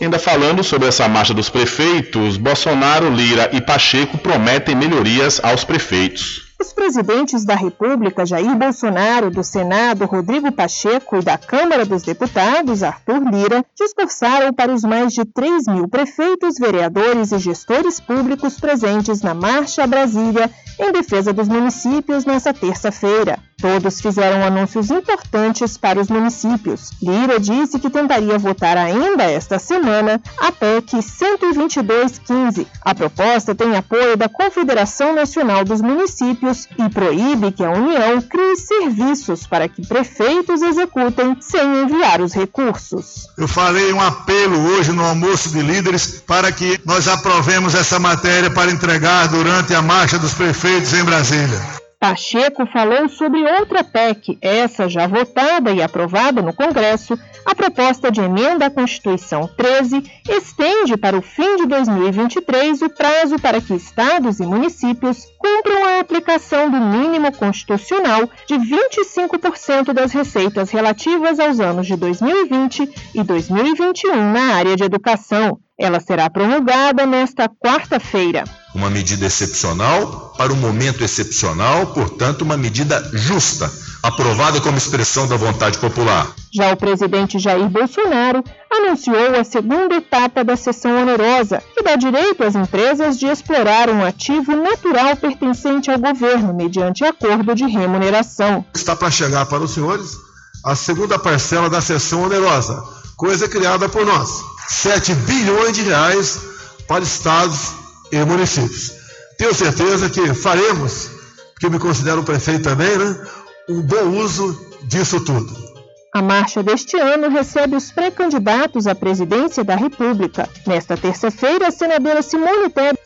Ainda 0.00 0.18
falando 0.18 0.64
sobre 0.64 0.88
essa 0.88 1.06
marcha 1.06 1.34
dos 1.34 1.50
prefeitos, 1.50 2.38
Bolsonaro, 2.38 3.10
Lira 3.10 3.50
e 3.52 3.60
Pacheco 3.60 4.16
prometem 4.16 4.74
melhorias 4.74 5.38
aos 5.44 5.62
prefeitos. 5.62 6.49
Os 6.60 6.74
presidentes 6.74 7.42
da 7.42 7.54
República, 7.54 8.26
Jair 8.26 8.54
Bolsonaro, 8.54 9.30
do 9.30 9.42
Senado, 9.42 10.04
Rodrigo 10.04 10.52
Pacheco 10.52 11.16
e 11.16 11.22
da 11.22 11.38
Câmara 11.38 11.86
dos 11.86 12.02
Deputados, 12.02 12.82
Arthur 12.82 13.22
Lira, 13.30 13.64
discursaram 13.74 14.52
para 14.52 14.70
os 14.70 14.82
mais 14.82 15.14
de 15.14 15.24
3 15.24 15.66
mil 15.68 15.88
prefeitos, 15.88 16.58
vereadores 16.58 17.32
e 17.32 17.38
gestores 17.38 17.98
públicos 17.98 18.60
presentes 18.60 19.22
na 19.22 19.32
Marcha 19.32 19.86
Brasília 19.86 20.50
em 20.78 20.92
defesa 20.92 21.32
dos 21.32 21.48
municípios 21.48 22.26
nesta 22.26 22.52
terça-feira. 22.52 23.38
Todos 23.60 24.00
fizeram 24.00 24.42
anúncios 24.42 24.90
importantes 24.90 25.76
para 25.76 26.00
os 26.00 26.08
municípios. 26.08 26.92
Lira 27.02 27.38
disse 27.38 27.78
que 27.78 27.90
tentaria 27.90 28.38
votar 28.38 28.78
ainda 28.78 29.24
esta 29.24 29.58
semana 29.58 30.20
a 30.38 30.50
PEC 30.50 31.02
12215. 31.02 32.66
A 32.80 32.94
proposta 32.94 33.54
tem 33.54 33.76
apoio 33.76 34.16
da 34.16 34.30
Confederação 34.30 35.14
Nacional 35.14 35.62
dos 35.62 35.82
Municípios 35.82 36.49
e 36.78 36.88
proíbe 36.88 37.52
que 37.52 37.64
a 37.64 37.70
União 37.70 38.20
crie 38.22 38.56
serviços 38.56 39.46
para 39.46 39.68
que 39.68 39.86
prefeitos 39.86 40.62
executem 40.62 41.36
sem 41.40 41.82
enviar 41.82 42.20
os 42.20 42.32
recursos. 42.34 43.28
Eu 43.36 43.48
farei 43.48 43.92
um 43.92 44.00
apelo 44.00 44.58
hoje 44.72 44.92
no 44.92 45.04
almoço 45.04 45.50
de 45.50 45.62
líderes 45.62 46.22
para 46.26 46.50
que 46.52 46.80
nós 46.84 47.08
aprovemos 47.08 47.74
essa 47.74 47.98
matéria 47.98 48.50
para 48.50 48.70
entregar 48.70 49.28
durante 49.28 49.74
a 49.74 49.82
marcha 49.82 50.18
dos 50.18 50.34
prefeitos 50.34 50.92
em 50.92 51.04
Brasília. 51.04 51.79
Pacheco 52.00 52.64
falou 52.64 53.10
sobre 53.10 53.44
outra 53.44 53.84
PEC, 53.84 54.38
essa 54.40 54.88
já 54.88 55.06
votada 55.06 55.70
e 55.70 55.82
aprovada 55.82 56.40
no 56.40 56.54
Congresso. 56.54 57.12
A 57.44 57.54
proposta 57.54 58.10
de 58.10 58.22
emenda 58.22 58.66
à 58.66 58.70
Constituição 58.70 59.46
13 59.54 60.10
estende 60.26 60.96
para 60.96 61.18
o 61.18 61.20
fim 61.20 61.56
de 61.56 61.66
2023 61.66 62.80
o 62.80 62.88
prazo 62.88 63.38
para 63.38 63.60
que 63.60 63.74
estados 63.74 64.40
e 64.40 64.46
municípios 64.46 65.26
cumpram 65.38 65.84
a 65.84 66.00
aplicação 66.00 66.70
do 66.70 66.80
mínimo 66.80 67.30
constitucional 67.36 68.30
de 68.46 68.54
25% 68.54 69.92
das 69.92 70.10
receitas 70.10 70.70
relativas 70.70 71.38
aos 71.38 71.60
anos 71.60 71.86
de 71.86 71.96
2020 71.96 72.90
e 73.14 73.22
2021 73.22 74.32
na 74.32 74.54
área 74.54 74.74
de 74.74 74.84
educação. 74.84 75.58
Ela 75.78 76.00
será 76.00 76.30
promulgada 76.30 77.04
nesta 77.04 77.46
quarta-feira. 77.46 78.44
Uma 78.74 78.88
medida 78.88 79.26
excepcional 79.26 80.32
para 80.36 80.52
um 80.52 80.56
momento 80.56 81.02
excepcional, 81.02 81.88
portanto, 81.88 82.42
uma 82.42 82.56
medida 82.56 83.10
justa, 83.12 83.70
aprovada 84.02 84.60
como 84.60 84.78
expressão 84.78 85.26
da 85.26 85.36
vontade 85.36 85.78
popular. 85.78 86.32
Já 86.52 86.72
o 86.72 86.76
presidente 86.76 87.38
Jair 87.38 87.68
Bolsonaro 87.68 88.42
anunciou 88.70 89.38
a 89.38 89.44
segunda 89.44 89.96
etapa 89.96 90.42
da 90.42 90.56
sessão 90.56 91.02
onerosa, 91.02 91.62
que 91.74 91.82
dá 91.82 91.96
direito 91.96 92.42
às 92.44 92.54
empresas 92.54 93.18
de 93.18 93.26
explorar 93.26 93.90
um 93.90 94.04
ativo 94.04 94.56
natural 94.56 95.16
pertencente 95.16 95.90
ao 95.90 95.98
governo 95.98 96.54
mediante 96.54 97.04
acordo 97.04 97.54
de 97.54 97.66
remuneração. 97.66 98.64
Está 98.74 98.96
para 98.96 99.10
chegar 99.10 99.46
para 99.46 99.62
os 99.62 99.72
senhores 99.72 100.16
a 100.64 100.74
segunda 100.74 101.18
parcela 101.18 101.70
da 101.70 101.80
sessão 101.80 102.22
onerosa, 102.22 102.82
coisa 103.16 103.48
criada 103.48 103.88
por 103.88 104.04
nós 104.04 104.50
7 104.70 105.14
bilhões 105.14 105.74
de 105.74 105.82
reais 105.82 106.38
para 106.86 107.02
estados 107.02 107.72
e 108.12 108.24
municípios. 108.24 108.92
Tenho 109.38 109.54
certeza 109.54 110.10
que 110.10 110.34
faremos, 110.34 111.10
que 111.58 111.66
eu 111.66 111.70
me 111.70 111.78
considero 111.78 112.22
prefeito 112.22 112.64
também, 112.64 112.96
né? 112.98 113.26
Um 113.68 113.82
bom 113.82 114.08
uso 114.18 114.76
disso 114.82 115.24
tudo. 115.24 115.70
A 116.12 116.20
marcha 116.20 116.62
deste 116.62 116.96
ano 116.96 117.28
recebe 117.28 117.76
os 117.76 117.92
pré-candidatos 117.92 118.86
à 118.86 118.94
presidência 118.94 119.62
da 119.62 119.76
República. 119.76 120.48
Nesta 120.66 120.96
terça-feira, 120.96 121.68
a 121.68 121.70
senadora 121.70 122.20
Simone 122.20 122.68
Tebet 122.68 123.00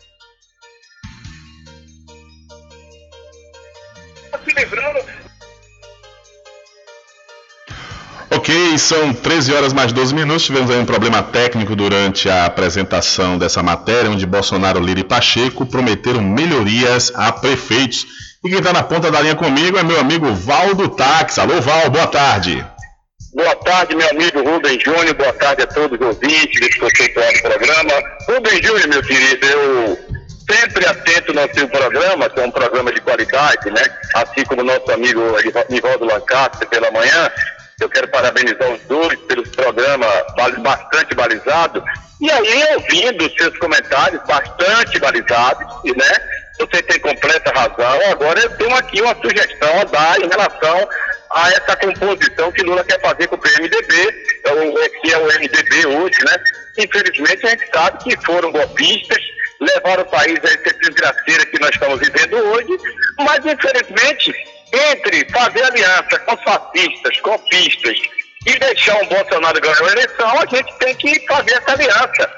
Ok, 4.33 5.24
Ok, 8.31 8.77
são 8.77 9.13
13 9.13 9.53
horas 9.53 9.73
mais 9.73 9.93
12 9.93 10.13
minutos. 10.13 10.45
Tivemos 10.45 10.71
aí 10.71 10.77
um 10.77 10.85
problema 10.85 11.21
técnico 11.21 11.75
durante 11.75 12.29
a 12.29 12.45
apresentação 12.45 13.37
dessa 13.37 13.61
matéria, 13.61 14.09
onde 14.09 14.25
Bolsonaro, 14.25 14.79
Lira 14.79 14.99
e 14.99 15.03
Pacheco 15.03 15.65
prometeram 15.65 16.21
melhorias 16.21 17.11
a 17.15 17.31
prefeitos. 17.31 18.05
E 18.43 18.49
quem 18.49 18.57
está 18.57 18.73
na 18.73 18.83
ponta 18.83 19.11
da 19.11 19.21
linha 19.21 19.35
comigo 19.35 19.77
é 19.77 19.83
meu 19.83 19.99
amigo 19.99 20.33
Valdo 20.33 20.89
Táxi. 20.89 21.39
Alô, 21.39 21.61
Val, 21.61 21.89
boa 21.89 22.07
tarde. 22.07 22.65
Boa 23.33 23.55
tarde, 23.57 23.95
meu 23.95 24.09
amigo 24.09 24.41
Rubem 24.41 24.79
Júnior. 24.79 25.13
Boa 25.13 25.33
tarde 25.33 25.63
a 25.63 25.67
todos 25.67 25.99
os 25.99 26.05
ouvintes 26.05 26.59
desse 26.59 26.79
conceituado 26.79 27.41
programa. 27.41 27.91
Rubem 28.27 28.63
Júnior, 28.63 28.87
meu 28.87 29.03
querido, 29.03 29.45
eu 29.45 29.99
sempre 30.49 30.85
atento 30.85 31.33
no 31.33 31.53
seu 31.53 31.67
programa, 31.67 32.29
que 32.29 32.39
é 32.39 32.45
um 32.45 32.51
programa 32.51 32.91
de 32.91 33.01
qualidade, 33.01 33.69
né? 33.71 33.81
Assim 34.15 34.43
como 34.45 34.63
nosso 34.63 34.91
amigo 34.91 35.21
Nivaldo 35.69 36.05
Lancaster 36.05 36.67
pela 36.69 36.89
manhã. 36.91 37.31
Eu 37.79 37.89
quero 37.89 38.07
parabenizar 38.07 38.71
os 38.71 38.81
dois 38.83 39.19
pelo 39.21 39.43
programa 39.49 40.07
bastante 40.61 41.13
balizado. 41.13 41.83
E 42.21 42.31
aí, 42.31 42.75
ouvindo 42.75 43.29
seus 43.37 43.57
comentários 43.57 44.21
bastante 44.25 44.97
balizados, 44.99 45.67
né? 45.83 46.41
Você 46.57 46.81
tem 46.83 46.99
completa 46.99 47.51
razão. 47.51 48.11
Agora 48.11 48.39
eu 48.39 48.49
tenho 48.57 48.73
aqui 48.75 49.01
uma 49.01 49.13
sugestão 49.15 49.81
a 49.81 49.83
dar 49.83 50.21
em 50.21 50.29
relação 50.29 50.87
a 51.31 51.49
essa 51.49 51.75
composição 51.75 52.51
que 52.53 52.63
Lula 52.63 52.83
quer 52.85 53.01
fazer 53.01 53.27
com 53.27 53.35
o 53.35 53.39
PMDB, 53.39 53.93
é 54.45 54.89
que 54.89 55.13
é 55.13 55.17
o 55.17 55.25
MDB 55.25 55.85
hoje, 55.87 56.17
né? 56.23 56.37
Infelizmente 56.77 57.45
a 57.45 57.49
gente 57.49 57.69
sabe 57.73 58.03
que 58.03 58.25
foram 58.25 58.53
golpistas, 58.53 59.17
levaram 59.59 60.03
o 60.03 60.09
país 60.09 60.39
a 60.43 60.47
essa 60.47 60.77
desgraceira 60.79 61.45
que 61.47 61.59
nós 61.59 61.71
estamos 61.71 61.99
vivendo 61.99 62.37
hoje, 62.37 62.77
mas 63.17 63.45
infelizmente 63.45 64.33
entre 64.75 65.27
fazer 65.31 65.63
aliança 65.63 66.19
com 66.25 66.37
fascistas, 66.37 67.19
golpistas 67.21 67.97
e 68.45 68.59
deixar 68.59 69.01
um 69.01 69.07
Bolsonaro 69.07 69.59
ganhar 69.59 69.81
a 69.81 69.91
eleição, 69.91 70.39
a 70.39 70.45
gente 70.45 70.77
tem 70.77 70.95
que 70.95 71.25
fazer 71.27 71.53
essa 71.53 71.71
aliança. 71.71 72.31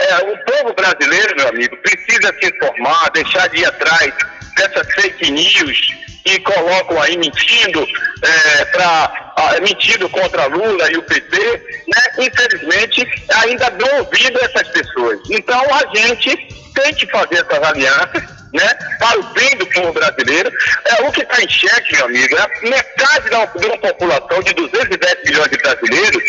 É, 0.00 0.16
o 0.16 0.44
povo 0.44 0.74
brasileiro, 0.74 1.36
meu 1.36 1.48
amigo, 1.48 1.76
precisa 1.78 2.34
se 2.40 2.48
informar, 2.48 3.10
deixar 3.10 3.48
de 3.48 3.60
ir 3.60 3.66
atrás 3.66 4.12
dessas 4.56 4.92
fake 4.94 5.30
news 5.30 6.11
que 6.24 6.38
colocam 6.40 7.00
aí 7.00 7.16
mentindo 7.16 7.86
é, 8.22 8.64
para 8.66 9.60
mentindo 9.60 10.08
contra 10.08 10.46
Lula 10.46 10.90
e 10.90 10.96
o 10.96 11.02
PT, 11.02 11.38
né? 11.38 12.26
Infelizmente 12.26 13.06
ainda 13.42 13.70
dão 13.70 13.98
ouvido 13.98 14.38
a 14.40 14.44
essas 14.44 14.68
pessoas. 14.68 15.18
Então 15.30 15.62
a 15.74 15.96
gente 15.96 16.36
tem 16.74 16.94
que 16.94 17.06
fazer 17.06 17.44
essas 17.46 17.62
alianças 17.62 18.42
né, 18.52 18.68
para 18.98 19.18
o 19.18 19.22
bem 19.32 19.56
do 19.56 19.66
povo 19.66 19.92
brasileiro. 19.92 20.52
É, 20.84 21.02
o 21.02 21.12
que 21.12 21.22
está 21.22 21.42
em 21.42 21.48
xeque, 21.48 21.96
meu 21.96 22.06
amigo, 22.06 22.36
é 22.36 22.68
metade 22.68 23.30
da, 23.30 23.46
de 23.46 23.66
uma 23.66 23.78
população 23.78 24.42
de 24.42 24.52
210 24.54 25.24
milhões 25.24 25.50
de 25.50 25.58
brasileiros, 25.58 26.22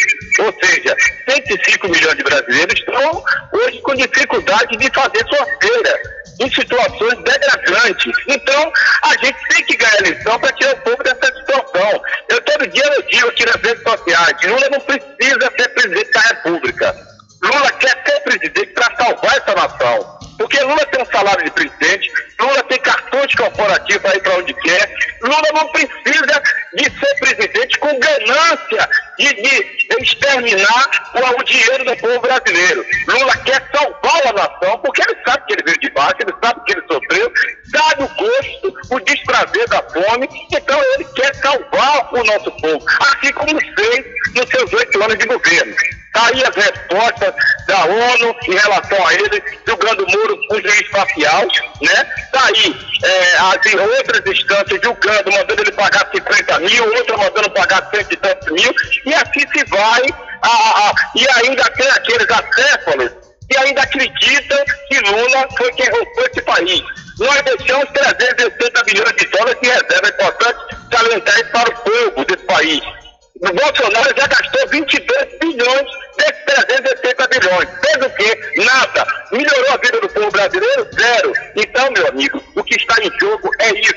ou 0.43 0.53
seja, 0.61 0.95
105 1.29 1.87
milhões 1.87 2.17
de 2.17 2.23
brasileiros, 2.23 2.79
estão 2.79 3.23
hoje 3.53 3.81
com 3.81 3.95
dificuldade 3.95 4.77
de 4.77 4.93
fazer 4.93 5.25
sua 5.27 5.45
feira 5.61 6.01
em 6.39 6.51
situações 6.51 7.17
degradantes. 7.23 8.13
Então, 8.27 8.71
a 9.03 9.11
gente 9.23 9.37
tem 9.49 9.63
que 9.65 9.77
ganhar 9.77 9.93
a 9.93 9.99
eleição 9.99 10.39
para 10.39 10.51
tirar 10.53 10.73
o 10.73 10.81
povo 10.81 11.03
dessa 11.03 11.25
situação. 11.25 12.01
Eu 12.29 12.41
todo 12.41 12.67
dia 12.67 12.83
eu 12.85 13.01
digo 13.03 13.27
aqui 13.29 13.45
nas 13.45 13.55
redes 13.55 13.83
sociais, 13.83 14.37
Lula 14.43 14.69
não 14.69 14.79
precisa 14.81 15.51
ser 15.57 15.69
presidente 15.69 16.11
da 16.11 16.21
República. 16.21 16.95
Lula 17.43 17.71
quer 17.73 18.03
ser 18.05 18.19
presidente 18.21 18.73
para 18.73 18.95
salvar 18.95 19.37
essa 19.37 19.55
nação. 19.55 20.19
Porque 20.37 20.59
Lula 20.61 20.85
tem 20.87 21.01
um 21.01 21.05
salário 21.05 21.43
de 21.43 21.51
presidente, 21.51 22.11
Lula 22.39 22.63
tem 22.63 22.79
cartões 22.79 23.33
corporativos 23.35 24.05
aí 24.05 24.19
para 24.19 24.37
onde 24.37 24.53
quer, 24.55 24.95
Lula 25.21 25.47
não 25.53 25.67
precisa 25.69 26.43
de 26.73 26.83
ser 26.83 27.15
presidente 27.19 27.79
com 27.79 27.99
ganância 27.99 28.89
de, 29.17 29.33
de 29.33 30.03
exterminar 30.03 31.11
o, 31.15 31.43
dinheiro 31.43 31.85
do 31.85 31.97
povo 31.97 32.19
brasileiro. 32.19 32.85
Lula 33.07 33.37
quer 33.37 33.63
salvar 33.73 34.27
a 34.27 34.33
nação, 34.33 34.77
porque 34.79 35.01
ele 35.01 35.17
sabe 35.25 35.45
que 35.45 35.53
ele 35.53 35.63
veio 35.63 35.79
de 35.79 35.89
baixo, 35.91 36.17
ele 36.19 36.33
sabe 36.43 36.61
que 36.65 36.71
ele 36.73 36.87
sofreu, 36.87 37.31
sabe 37.71 38.03
o 38.03 38.07
gosto, 38.07 38.95
o 38.95 38.99
desprazer 39.01 39.67
da 39.69 39.81
fome, 39.83 40.27
então 40.51 40.81
ele 40.95 41.05
quer 41.15 41.33
salvar 41.35 42.13
o 42.13 42.23
nosso 42.23 42.51
povo, 42.51 42.85
assim 42.99 43.31
como 43.33 43.59
fez 43.59 44.05
nos 44.35 44.49
seus 44.49 44.73
oito 44.73 45.03
anos 45.03 45.17
de 45.17 45.25
governo. 45.25 45.75
Está 46.13 46.27
aí 46.27 46.43
as 46.43 46.55
respostas 46.55 47.33
da 47.65 47.85
ONU 47.85 48.35
em 48.47 48.55
relação 48.55 49.07
a 49.07 49.13
ele, 49.15 49.43
julgando 49.67 50.03
o 50.03 50.11
muro 50.23 50.39
com 50.47 50.91
parcial, 50.91 51.41
né? 51.81 52.13
Está 52.17 52.45
aí 52.45 52.75
é, 53.03 53.37
as 53.37 53.73
outras 53.97 54.25
instâncias 54.25 54.79
julgando, 54.81 55.31
mandando 55.31 55.61
ele 55.61 55.71
pagar 55.71 56.09
50 56.13 56.59
mil, 56.59 56.95
outra 56.95 57.17
mandando 57.17 57.49
pagar 57.51 57.89
cento 57.93 58.13
e 58.13 58.17
tantos 58.17 58.51
mil, 58.51 58.73
e 59.05 59.13
assim 59.13 59.39
se 59.53 59.65
vai, 59.65 60.01
a, 60.41 60.47
a, 60.47 60.89
a, 60.89 60.93
e 61.15 61.27
ainda 61.39 61.63
tem 61.71 61.87
aqueles 61.89 62.27
acéfalos 62.29 63.11
que 63.49 63.57
ainda 63.57 63.81
acreditam 63.81 64.57
que 64.87 64.99
Lula 64.99 65.47
foi 65.57 65.71
quem 65.73 65.89
roubou 65.89 66.25
esse 66.25 66.41
país. 66.41 66.81
Nós 67.19 67.41
deixamos 67.43 67.85
380 67.93 68.83
bilhões 68.83 69.15
de 69.15 69.25
dólares 69.27 69.59
de 69.61 69.67
reserva, 69.67 70.07
é 70.07 70.09
importante 70.09 70.59
salientar 70.91 71.51
para 71.51 71.69
o 71.69 71.77
povo 71.83 72.25
desse 72.25 72.45
país. 72.45 73.02
O 73.43 73.53
Bolsonaro 73.53 74.09
já 74.17 74.25
gastou 74.25 74.67
22 74.69 75.39
bilhões 75.41 75.91
desses 76.17 76.45
380 76.45 77.27
bilhões. 77.27 77.69
Fez 77.81 78.05
o 78.05 78.09
quê? 78.11 78.63
Nada. 78.63 79.05
Melhorou 79.33 79.73
a 79.73 79.77
vida 79.77 79.99
do 79.99 80.07
povo 80.07 80.31
brasileiro? 80.31 80.87
Zero. 80.93 81.33
Então, 81.57 81.91
meu 81.91 82.07
amigo, 82.07 82.41
o 82.55 82.63
que 82.63 82.75
está 82.75 82.95
em 83.03 83.11
jogo 83.19 83.49
é 83.59 83.79
isso. 83.81 83.93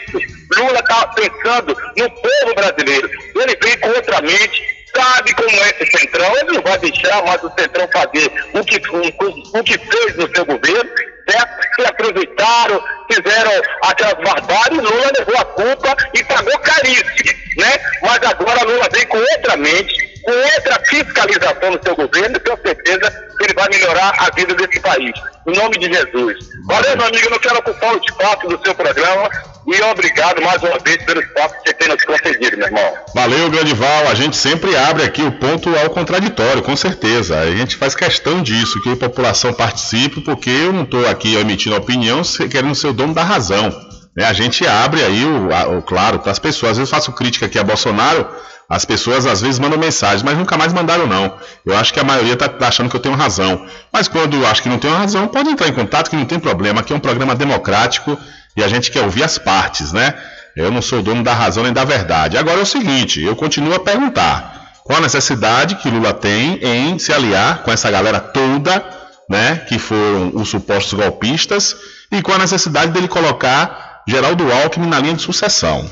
Lula 0.56 0.80
está 0.80 1.06
pensando 1.08 1.76
no 1.96 2.10
povo 2.10 2.54
brasileiro. 2.56 3.08
Ele 3.36 3.56
vem 3.62 3.78
com 3.78 3.88
outra 3.90 4.20
mente, 4.20 4.75
sabe 4.96 5.34
como 5.34 5.50
é 5.50 5.68
esse 5.80 5.98
Centrão. 5.98 6.36
Ele 6.36 6.52
não 6.52 6.62
vai 6.62 6.78
deixar 6.78 7.22
mais 7.24 7.42
o 7.42 7.52
Centrão 7.58 7.88
fazer 7.92 8.32
o 8.54 8.64
que, 8.64 8.80
o, 8.90 9.58
o 9.58 9.64
que 9.64 9.78
fez 9.78 10.16
no 10.16 10.34
seu 10.34 10.44
governo 10.44 10.90
certo? 11.28 11.70
Que 11.74 11.86
aproveitaram, 11.86 12.82
fizeram 13.10 13.62
aquelas 13.82 14.14
barbáries, 14.14 14.78
Lula 14.78 15.12
levou 15.18 15.36
a 15.38 15.44
culpa 15.44 15.96
e 16.14 16.24
pagou 16.24 16.58
caríssimo, 16.60 17.36
né? 17.56 17.78
Mas 18.02 18.22
agora 18.22 18.64
Lula 18.64 18.88
vem 18.92 19.06
com 19.06 19.18
outra 19.18 19.56
mente, 19.56 20.05
com 20.26 20.32
outra 20.32 20.82
fiscalização 20.84 21.70
no 21.70 21.80
seu 21.82 21.94
governo, 21.94 22.40
tenho 22.40 22.58
certeza 22.60 23.10
que 23.38 23.44
ele 23.44 23.54
vai 23.54 23.68
melhorar 23.68 24.12
a 24.18 24.34
vida 24.34 24.54
desse 24.54 24.80
país. 24.80 25.12
Em 25.46 25.56
nome 25.56 25.78
de 25.78 25.86
Jesus. 25.86 26.34
Valeu, 26.66 26.96
meu 26.96 27.06
amigo, 27.06 27.30
não 27.30 27.38
quero 27.38 27.58
ocupar 27.58 27.94
o 27.94 28.00
espaço 28.04 28.48
do 28.48 28.60
seu 28.64 28.74
programa. 28.74 29.30
E 29.68 29.82
obrigado 29.82 30.42
mais 30.42 30.62
uma 30.62 30.78
vez 30.78 30.96
pelo 31.04 31.20
espaço 31.20 31.54
que 31.54 31.68
você 31.68 31.74
tem 31.74 31.88
nos 31.88 32.04
concedido, 32.04 32.56
meu 32.56 32.66
irmão. 32.66 32.94
Valeu, 33.14 33.50
grande 33.50 33.74
Val. 33.74 34.08
A 34.08 34.14
gente 34.14 34.36
sempre 34.36 34.76
abre 34.76 35.04
aqui 35.04 35.22
o 35.22 35.32
ponto 35.32 35.74
ao 35.76 35.90
contraditório, 35.90 36.62
com 36.62 36.76
certeza. 36.76 37.38
A 37.38 37.50
gente 37.54 37.76
faz 37.76 37.94
questão 37.94 38.42
disso, 38.42 38.80
que 38.82 38.92
a 38.92 38.96
população 38.96 39.52
participe, 39.52 40.20
porque 40.20 40.50
eu 40.50 40.72
não 40.72 40.82
estou 40.82 41.08
aqui 41.08 41.36
emitindo 41.36 41.76
opinião 41.76 42.22
querendo 42.50 42.74
ser 42.74 42.88
o 42.88 42.92
dono 42.92 43.14
da 43.14 43.22
razão. 43.22 43.70
Né? 44.16 44.24
A 44.24 44.32
gente 44.32 44.66
abre 44.66 45.04
aí, 45.04 45.24
o, 45.24 45.78
o 45.78 45.82
claro, 45.82 46.18
para 46.18 46.32
as 46.32 46.38
pessoas. 46.38 46.72
Às 46.72 46.78
vezes 46.78 46.92
eu 46.92 46.96
faço 46.96 47.12
crítica 47.12 47.46
aqui 47.46 47.58
a 47.58 47.64
Bolsonaro, 47.64 48.26
as 48.68 48.84
pessoas 48.84 49.26
às 49.26 49.40
vezes 49.40 49.58
mandam 49.58 49.78
mensagens, 49.78 50.22
mas 50.22 50.36
nunca 50.36 50.56
mais 50.56 50.72
mandaram 50.72 51.06
não. 51.06 51.34
Eu 51.64 51.76
acho 51.76 51.94
que 51.94 52.00
a 52.00 52.04
maioria 52.04 52.34
está 52.34 52.50
achando 52.66 52.90
que 52.90 52.96
eu 52.96 53.00
tenho 53.00 53.14
razão. 53.14 53.64
Mas 53.92 54.08
quando 54.08 54.44
acho 54.44 54.62
que 54.62 54.68
não 54.68 54.78
tenho 54.78 54.94
razão, 54.94 55.28
pode 55.28 55.48
entrar 55.48 55.68
em 55.68 55.72
contato 55.72 56.10
que 56.10 56.16
não 56.16 56.24
tem 56.24 56.38
problema. 56.38 56.80
Aqui 56.80 56.92
é 56.92 56.96
um 56.96 57.00
programa 57.00 57.34
democrático 57.34 58.18
e 58.56 58.64
a 58.64 58.68
gente 58.68 58.90
quer 58.90 59.02
ouvir 59.02 59.22
as 59.22 59.38
partes, 59.38 59.92
né? 59.92 60.14
Eu 60.56 60.70
não 60.70 60.82
sou 60.82 61.02
dono 61.02 61.22
da 61.22 61.34
razão 61.34 61.62
nem 61.62 61.72
da 61.72 61.84
verdade. 61.84 62.38
Agora 62.38 62.58
é 62.58 62.62
o 62.62 62.66
seguinte, 62.66 63.22
eu 63.22 63.36
continuo 63.36 63.74
a 63.74 63.78
perguntar: 63.78 64.72
qual 64.82 64.98
a 64.98 65.02
necessidade 65.02 65.76
que 65.76 65.90
Lula 65.90 66.12
tem 66.12 66.58
em 66.62 66.98
se 66.98 67.12
aliar 67.12 67.62
com 67.62 67.70
essa 67.70 67.90
galera 67.90 68.18
toda, 68.18 68.82
né, 69.28 69.56
que 69.68 69.78
foram 69.78 70.32
os 70.34 70.48
supostos 70.48 70.94
golpistas, 70.94 71.76
e 72.10 72.22
qual 72.22 72.36
a 72.36 72.40
necessidade 72.40 72.92
dele 72.92 73.06
colocar 73.06 74.02
Geraldo 74.08 74.50
Alckmin 74.50 74.88
na 74.88 74.98
linha 74.98 75.14
de 75.14 75.22
sucessão, 75.22 75.88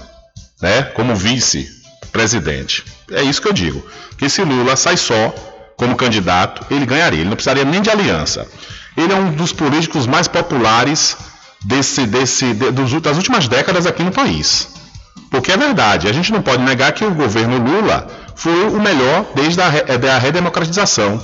né, 0.62 0.82
como 0.94 1.14
vice-presidente? 2.15 2.85
É 3.11 3.23
isso 3.23 3.43
que 3.43 3.49
eu 3.49 3.53
digo. 3.53 3.85
Que 4.16 4.28
se 4.28 4.43
Lula 4.43 4.77
sai 4.77 4.97
só 4.97 5.35
como 5.77 5.97
candidato, 5.97 6.65
ele 6.70 6.86
ganharia. 6.86 7.20
Ele 7.20 7.28
não 7.28 7.36
precisaria 7.36 7.65
nem 7.65 7.82
de 7.82 7.91
aliança. 7.91 8.47
Ele 8.97 9.12
é 9.12 9.16
um 9.16 9.32
dos 9.32 9.53
políticos 9.53 10.07
mais 10.07 10.28
populares 10.28 11.16
desse, 11.65 12.07
desse, 12.07 12.55
de, 12.55 12.70
dos, 12.70 12.93
das 13.03 13.16
últimas 13.16 13.49
décadas 13.49 13.86
aqui 13.86 14.03
no 14.03 14.12
país. 14.12 14.69
Porque 15.31 15.51
é 15.51 15.57
verdade, 15.57 16.09
a 16.09 16.12
gente 16.12 16.32
não 16.32 16.41
pode 16.41 16.62
negar 16.62 16.93
que 16.93 17.05
o 17.05 17.11
governo 17.11 17.59
Lula 17.59 18.07
foi 18.36 18.69
o 18.69 18.81
melhor 18.81 19.27
desde 19.35 19.61
a, 19.61 19.66
é, 19.66 20.19
redemocratização, 20.19 21.23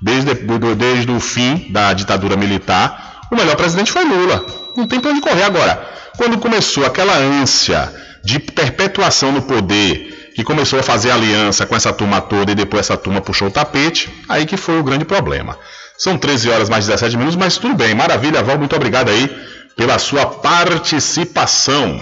desde, 0.00 0.34
do, 0.34 0.74
desde 0.74 1.10
o 1.12 1.20
fim 1.20 1.68
da 1.70 1.92
ditadura 1.92 2.36
militar. 2.36 3.20
O 3.30 3.36
melhor 3.36 3.54
presidente 3.54 3.92
foi 3.92 4.04
Lula. 4.04 4.44
Não 4.76 4.86
tem 4.86 4.98
para 4.98 5.12
onde 5.12 5.20
correr 5.20 5.44
agora. 5.44 5.88
Quando 6.16 6.38
começou 6.38 6.84
aquela 6.84 7.16
ânsia 7.16 7.92
de 8.24 8.38
perpetuação 8.38 9.32
no 9.32 9.42
poder, 9.42 10.11
que 10.34 10.44
começou 10.44 10.78
a 10.78 10.82
fazer 10.82 11.10
aliança 11.10 11.66
com 11.66 11.76
essa 11.76 11.92
turma 11.92 12.20
toda 12.20 12.52
e 12.52 12.54
depois 12.54 12.86
essa 12.86 12.96
turma 12.96 13.20
puxou 13.20 13.48
o 13.48 13.50
tapete, 13.50 14.10
aí 14.28 14.46
que 14.46 14.56
foi 14.56 14.78
o 14.78 14.82
grande 14.82 15.04
problema. 15.04 15.58
São 15.98 16.16
13 16.18 16.50
horas 16.50 16.68
mais 16.68 16.86
17 16.86 17.16
minutos, 17.16 17.36
mas 17.36 17.58
tudo 17.58 17.74
bem. 17.74 17.94
Maravilha, 17.94 18.42
Val, 18.42 18.58
muito 18.58 18.74
obrigado 18.74 19.08
aí 19.08 19.30
pela 19.76 19.98
sua 19.98 20.26
participação. 20.26 22.00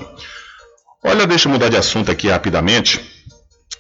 Olha, 1.03 1.27
deixa 1.27 1.49
eu 1.49 1.53
mudar 1.53 1.69
de 1.69 1.77
assunto 1.77 2.11
aqui 2.11 2.29
rapidamente 2.29 3.01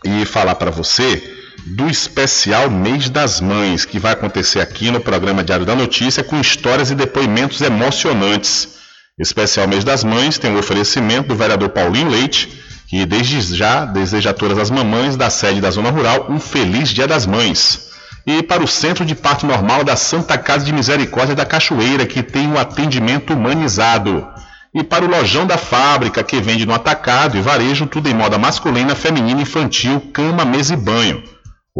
e 0.04 0.24
falar 0.24 0.54
para 0.54 0.70
você 0.70 1.22
do 1.66 1.88
especial 1.88 2.70
Mês 2.70 3.10
das 3.10 3.40
Mães, 3.40 3.84
que 3.84 3.98
vai 3.98 4.12
acontecer 4.12 4.60
aqui 4.60 4.90
no 4.90 5.00
programa 5.00 5.44
Diário 5.44 5.66
da 5.66 5.74
Notícia 5.74 6.24
com 6.24 6.40
histórias 6.40 6.90
e 6.90 6.94
depoimentos 6.94 7.60
emocionantes. 7.60 8.80
Especial 9.18 9.68
Mês 9.68 9.84
das 9.84 10.02
Mães 10.02 10.38
tem 10.38 10.50
o 10.50 10.54
um 10.54 10.58
oferecimento 10.58 11.28
do 11.28 11.36
vereador 11.36 11.68
Paulinho 11.68 12.08
Leite, 12.08 12.59
que 12.90 13.06
desde 13.06 13.40
já 13.54 13.84
deseja 13.84 14.30
a 14.30 14.34
todas 14.34 14.58
as 14.58 14.68
mamães 14.68 15.16
da 15.16 15.30
sede 15.30 15.60
da 15.60 15.70
Zona 15.70 15.90
Rural 15.90 16.26
um 16.28 16.40
feliz 16.40 16.88
Dia 16.88 17.06
das 17.06 17.24
Mães. 17.24 17.88
E 18.26 18.42
para 18.42 18.64
o 18.64 18.66
Centro 18.66 19.04
de 19.04 19.14
Parto 19.14 19.46
Normal 19.46 19.84
da 19.84 19.94
Santa 19.94 20.36
Casa 20.36 20.64
de 20.64 20.72
Misericórdia 20.72 21.36
da 21.36 21.46
Cachoeira, 21.46 22.04
que 22.04 22.20
tem 22.20 22.48
um 22.48 22.58
atendimento 22.58 23.32
humanizado. 23.32 24.26
E 24.74 24.82
para 24.82 25.04
o 25.04 25.08
Lojão 25.08 25.46
da 25.46 25.56
Fábrica, 25.56 26.24
que 26.24 26.40
vende 26.40 26.66
no 26.66 26.74
atacado 26.74 27.38
e 27.38 27.40
varejo 27.40 27.86
tudo 27.86 28.08
em 28.08 28.14
moda 28.14 28.38
masculina, 28.38 28.96
feminina, 28.96 29.40
infantil, 29.40 30.00
cama, 30.12 30.44
mesa 30.44 30.74
e 30.74 30.76
banho. 30.76 31.22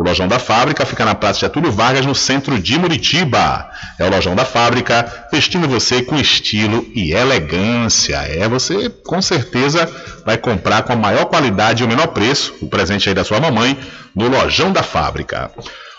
O 0.00 0.02
Lojão 0.02 0.26
da 0.26 0.38
Fábrica 0.38 0.86
fica 0.86 1.04
na 1.04 1.14
Praça 1.14 1.40
Getúlio 1.40 1.70
Vargas, 1.70 2.06
no 2.06 2.14
centro 2.14 2.58
de 2.58 2.78
Muritiba. 2.78 3.68
É 3.98 4.06
o 4.06 4.10
Lojão 4.10 4.34
da 4.34 4.46
Fábrica, 4.46 5.26
vestindo 5.30 5.68
você 5.68 6.00
com 6.00 6.16
estilo 6.16 6.86
e 6.94 7.12
elegância. 7.12 8.16
É, 8.16 8.48
você 8.48 8.88
com 8.88 9.20
certeza 9.20 9.86
vai 10.24 10.38
comprar 10.38 10.84
com 10.84 10.94
a 10.94 10.96
maior 10.96 11.26
qualidade 11.26 11.82
e 11.82 11.84
o 11.84 11.88
menor 11.88 12.06
preço, 12.06 12.54
o 12.62 12.66
presente 12.66 13.10
aí 13.10 13.14
da 13.14 13.24
sua 13.24 13.40
mamãe, 13.40 13.78
no 14.16 14.26
Lojão 14.26 14.72
da 14.72 14.82
Fábrica. 14.82 15.50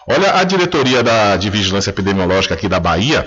Olha, 0.08 0.36
a 0.36 0.44
diretoria 0.44 1.04
da, 1.04 1.38
de 1.38 1.52
vigilância 1.52 1.92
epidemiológica 1.92 2.56
aqui 2.56 2.68
da 2.68 2.80
Bahia 2.80 3.24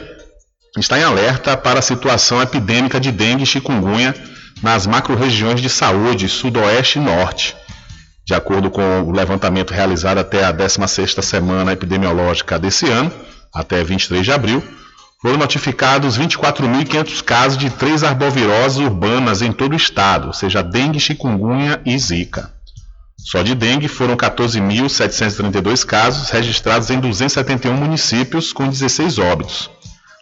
está 0.77 0.99
em 0.99 1.05
alerta 1.05 1.57
para 1.57 1.79
a 1.79 1.83
situação 1.83 2.43
epidêmica 2.43 2.99
de 2.99 3.13
dengue 3.13 3.45
e 3.45 3.47
chikungunya 3.47 4.13
nas 4.61 4.89
macro-regiões 4.89 5.61
de 5.61 5.71
saúde, 5.71 6.29
sudoeste 6.29 6.99
e 6.99 7.01
norte. 7.01 7.55
De 8.27 8.33
acordo 8.33 8.71
com 8.71 9.03
o 9.03 9.13
levantamento 9.13 9.73
realizado 9.73 10.19
até 10.19 10.45
a 10.45 10.53
16ª 10.53 11.21
semana 11.23 11.73
epidemiológica 11.73 12.59
desse 12.59 12.89
ano, 12.89 13.13
até 13.53 13.85
23 13.85 14.25
de 14.25 14.33
abril, 14.33 14.63
foram 15.21 15.37
notificados 15.37 16.19
24.500 16.19 17.23
casos 17.23 17.59
de 17.59 17.71
três 17.71 18.03
arboviroses 18.03 18.79
urbanas 18.79 19.43
em 19.43 19.53
todo 19.53 19.73
o 19.73 19.77
estado, 19.77 20.29
ou 20.29 20.33
seja, 20.33 20.63
dengue, 20.63 21.01
chikungunya 21.01 21.81
e 21.85 21.99
zika. 21.99 22.53
Só 23.19 23.43
de 23.43 23.55
dengue 23.55 23.89
foram 23.89 24.17
14.732 24.17 25.85
casos 25.85 26.29
registrados 26.29 26.91
em 26.91 27.01
271 27.01 27.75
municípios, 27.75 28.53
com 28.53 28.69
16 28.69 29.19
óbitos. 29.19 29.71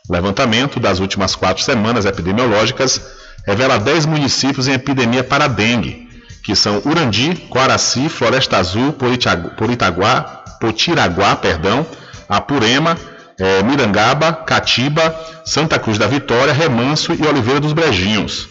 O 0.08 0.12
levantamento 0.12 0.78
das 0.78 1.00
últimas 1.00 1.34
quatro 1.34 1.62
semanas 1.62 2.04
epidemiológicas 2.04 3.00
revela 3.44 3.78
10 3.78 4.06
municípios 4.06 4.68
em 4.68 4.72
epidemia 4.72 5.24
para 5.24 5.48
dengue, 5.48 6.01
que 6.42 6.56
são 6.56 6.82
Urandi, 6.84 7.34
Coaraci, 7.48 8.08
Floresta 8.08 8.58
Azul, 8.58 8.92
Poritaguá, 8.92 10.42
Potiraguá, 10.60 11.36
perdão, 11.36 11.86
Apurema, 12.28 12.96
é, 13.38 13.62
Mirangaba, 13.62 14.32
Catiba, 14.32 15.14
Santa 15.44 15.78
Cruz 15.78 15.98
da 15.98 16.06
Vitória, 16.06 16.52
Remanso 16.52 17.12
e 17.14 17.26
Oliveira 17.26 17.60
dos 17.60 17.72
Brejinhos. 17.72 18.48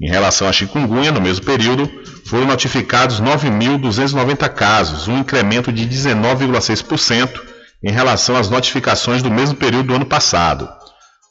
Em 0.00 0.08
relação 0.08 0.48
à 0.48 0.52
chikungunya, 0.52 1.10
no 1.10 1.20
mesmo 1.20 1.44
período, 1.44 1.90
foram 2.26 2.46
notificados 2.46 3.20
9.290 3.20 4.48
casos, 4.50 5.08
um 5.08 5.18
incremento 5.18 5.72
de 5.72 5.86
19,6% 5.86 7.40
em 7.82 7.90
relação 7.90 8.36
às 8.36 8.48
notificações 8.48 9.22
do 9.22 9.30
mesmo 9.30 9.56
período 9.56 9.88
do 9.88 9.94
ano 9.94 10.06
passado. 10.06 10.68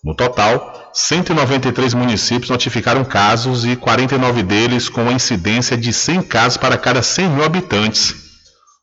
No 0.03 0.15
total, 0.15 0.86
193 0.99 1.93
municípios 1.93 2.49
notificaram 2.49 3.05
casos 3.05 3.63
e 3.65 3.75
49 3.75 4.41
deles 4.41 4.89
com 4.89 5.07
a 5.07 5.13
incidência 5.13 5.77
de 5.77 5.93
100 5.93 6.23
casos 6.23 6.57
para 6.57 6.75
cada 6.75 7.03
100 7.03 7.29
mil 7.29 7.43
habitantes. 7.43 8.15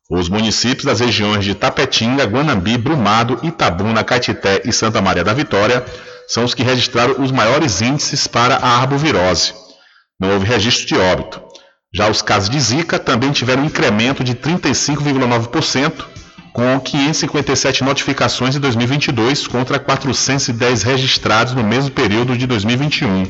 Os 0.08 0.28
municípios 0.28 0.84
das 0.84 1.00
regiões 1.00 1.44
de 1.44 1.56
Tapetinga, 1.56 2.22
Guanambi, 2.22 2.78
Brumado, 2.78 3.40
Itabuna, 3.42 4.04
Caetité 4.04 4.62
e 4.64 4.72
Santa 4.72 5.02
Maria 5.02 5.24
da 5.24 5.34
Vitória 5.34 5.84
são 6.28 6.44
os 6.44 6.54
que 6.54 6.62
registraram 6.62 7.20
os 7.20 7.32
maiores 7.32 7.82
índices 7.82 8.28
para 8.28 8.58
a 8.58 8.76
arbovirose. 8.78 9.52
Não 10.20 10.34
houve 10.34 10.46
registro 10.46 10.86
de 10.86 10.96
óbito. 10.96 11.42
Já 11.92 12.08
os 12.08 12.22
casos 12.22 12.48
de 12.48 12.60
Zika 12.60 12.96
também 12.96 13.32
tiveram 13.32 13.64
um 13.64 13.66
incremento 13.66 14.22
de 14.22 14.36
35,9%, 14.36 16.04
com 16.54 16.78
557 16.78 17.82
notificações 17.82 18.54
em 18.54 18.60
2022 18.60 19.48
contra 19.48 19.76
410 19.76 20.84
registrados 20.84 21.52
no 21.52 21.64
mesmo 21.64 21.90
período 21.90 22.38
de 22.38 22.46
2021. 22.46 23.26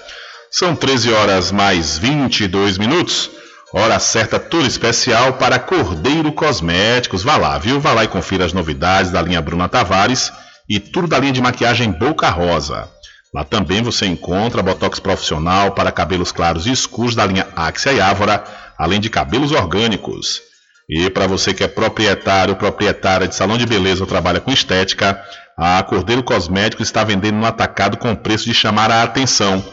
São 0.51 0.77
13 0.77 1.11
horas 1.11 1.51
mais 1.51 1.97
22 1.97 2.77
minutos. 2.77 3.31
Hora 3.73 3.99
certa 3.99 4.39
toda 4.39 4.67
especial 4.67 5.35
para 5.35 5.59
Cordeiro 5.59 6.33
Cosméticos. 6.33 7.23
Vá 7.23 7.39
lá, 7.39 7.57
viu? 7.57 7.81
Vá 7.81 7.95
lá 7.95 8.05
e 8.05 8.09
confira 8.09 8.45
as 8.45 8.53
novidades 8.53 9.11
da 9.11 9.23
linha 9.23 9.41
Bruna 9.41 9.71
Tavares 9.71 10.31
e 10.69 10.79
tudo 10.79 11.09
da 11.09 11.19
linha 11.19 11.33
de 11.33 11.41
maquiagem 11.41 11.91
Boca 11.91 12.29
Rosa. 12.29 12.91
Lá 13.33 13.45
também 13.45 13.81
você 13.81 14.07
encontra 14.07 14.63
botox 14.63 14.99
profissional 14.99 15.71
para 15.73 15.93
cabelos 15.93 16.33
claros 16.33 16.67
e 16.67 16.73
escuros 16.73 17.15
da 17.15 17.25
linha 17.25 17.47
Axia 17.55 17.93
e 17.93 18.01
Ávora, 18.01 18.43
além 18.77 19.01
de 19.01 19.09
cabelos 19.09 19.53
orgânicos. 19.53 20.43
E 20.89 21.09
para 21.09 21.29
você 21.29 21.55
que 21.55 21.63
é 21.63 21.69
proprietário 21.69 22.55
ou 22.55 22.59
proprietária 22.59 23.29
de 23.29 23.35
salão 23.37 23.57
de 23.57 23.65
beleza 23.65 24.03
ou 24.03 24.09
trabalha 24.09 24.41
com 24.41 24.51
estética, 24.51 25.23
a 25.57 25.81
Cordeiro 25.85 26.25
Cosméticos 26.25 26.89
está 26.89 27.05
vendendo 27.05 27.37
no 27.37 27.47
atacado 27.47 27.97
com 27.97 28.17
preço 28.17 28.47
de 28.47 28.55
chamar 28.55 28.91
a 28.91 29.05
atenção. 29.05 29.65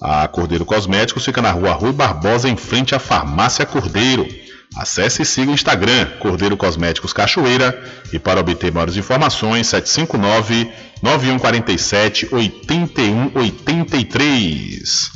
A 0.00 0.28
Cordeiro 0.28 0.64
Cosméticos 0.64 1.24
fica 1.24 1.42
na 1.42 1.50
rua 1.50 1.72
Rui 1.72 1.92
Barbosa, 1.92 2.48
em 2.48 2.56
frente 2.56 2.94
à 2.94 3.00
Farmácia 3.00 3.66
Cordeiro. 3.66 4.28
Acesse 4.76 5.22
e 5.22 5.24
siga 5.24 5.50
o 5.50 5.54
Instagram 5.54 6.06
Cordeiro 6.18 6.56
Cosméticos 6.56 7.12
Cachoeira 7.12 7.80
e 8.12 8.18
para 8.18 8.40
obter 8.40 8.72
maiores 8.72 8.96
informações 8.96 9.66
759 9.66 10.72
9147 11.02 12.28
8183. 12.32 15.10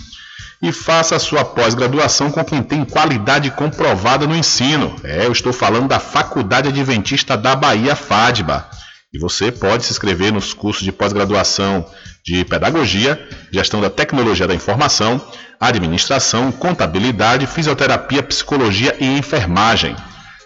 E 0.62 0.72
faça 0.72 1.16
a 1.16 1.18
sua 1.18 1.44
pós-graduação 1.44 2.30
com 2.30 2.42
quem 2.44 2.62
tem 2.62 2.84
qualidade 2.84 3.50
comprovada 3.50 4.26
no 4.26 4.36
ensino. 4.36 4.96
É, 5.04 5.26
eu 5.26 5.32
estou 5.32 5.52
falando 5.52 5.88
da 5.88 6.00
Faculdade 6.00 6.68
Adventista 6.68 7.36
da 7.36 7.54
Bahia 7.54 7.94
FADBA. 7.94 8.66
E 9.16 9.18
você 9.18 9.50
pode 9.50 9.82
se 9.82 9.92
inscrever 9.92 10.30
nos 10.30 10.52
cursos 10.52 10.84
de 10.84 10.92
pós-graduação 10.92 11.86
de 12.22 12.44
Pedagogia, 12.44 13.18
Gestão 13.50 13.80
da 13.80 13.88
Tecnologia 13.88 14.46
da 14.46 14.54
Informação, 14.54 15.18
Administração, 15.58 16.52
Contabilidade, 16.52 17.46
Fisioterapia, 17.46 18.22
Psicologia 18.22 18.94
e 19.00 19.06
Enfermagem. 19.06 19.96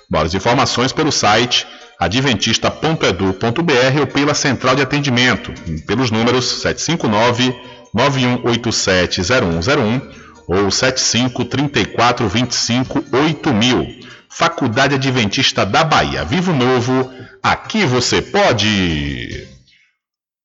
Maiores 0.08 0.34
informações 0.34 0.92
pelo 0.92 1.10
site 1.10 1.66
adventista.edu.br 1.98 3.98
ou 3.98 4.06
pela 4.06 4.34
central 4.34 4.76
de 4.76 4.82
atendimento, 4.82 5.52
pelos 5.84 6.12
números 6.12 6.62
759 6.62 7.52
9187 7.92 9.20
0101 9.20 10.00
ou 10.46 10.70
75 10.70 11.44
34 11.44 12.28
25 12.28 13.04
8000. 13.12 13.99
Faculdade 14.30 14.94
Adventista 14.94 15.66
da 15.66 15.82
Bahia. 15.82 16.24
Vivo 16.24 16.52
Novo, 16.52 17.10
aqui 17.42 17.84
você 17.84 18.22
pode! 18.22 19.48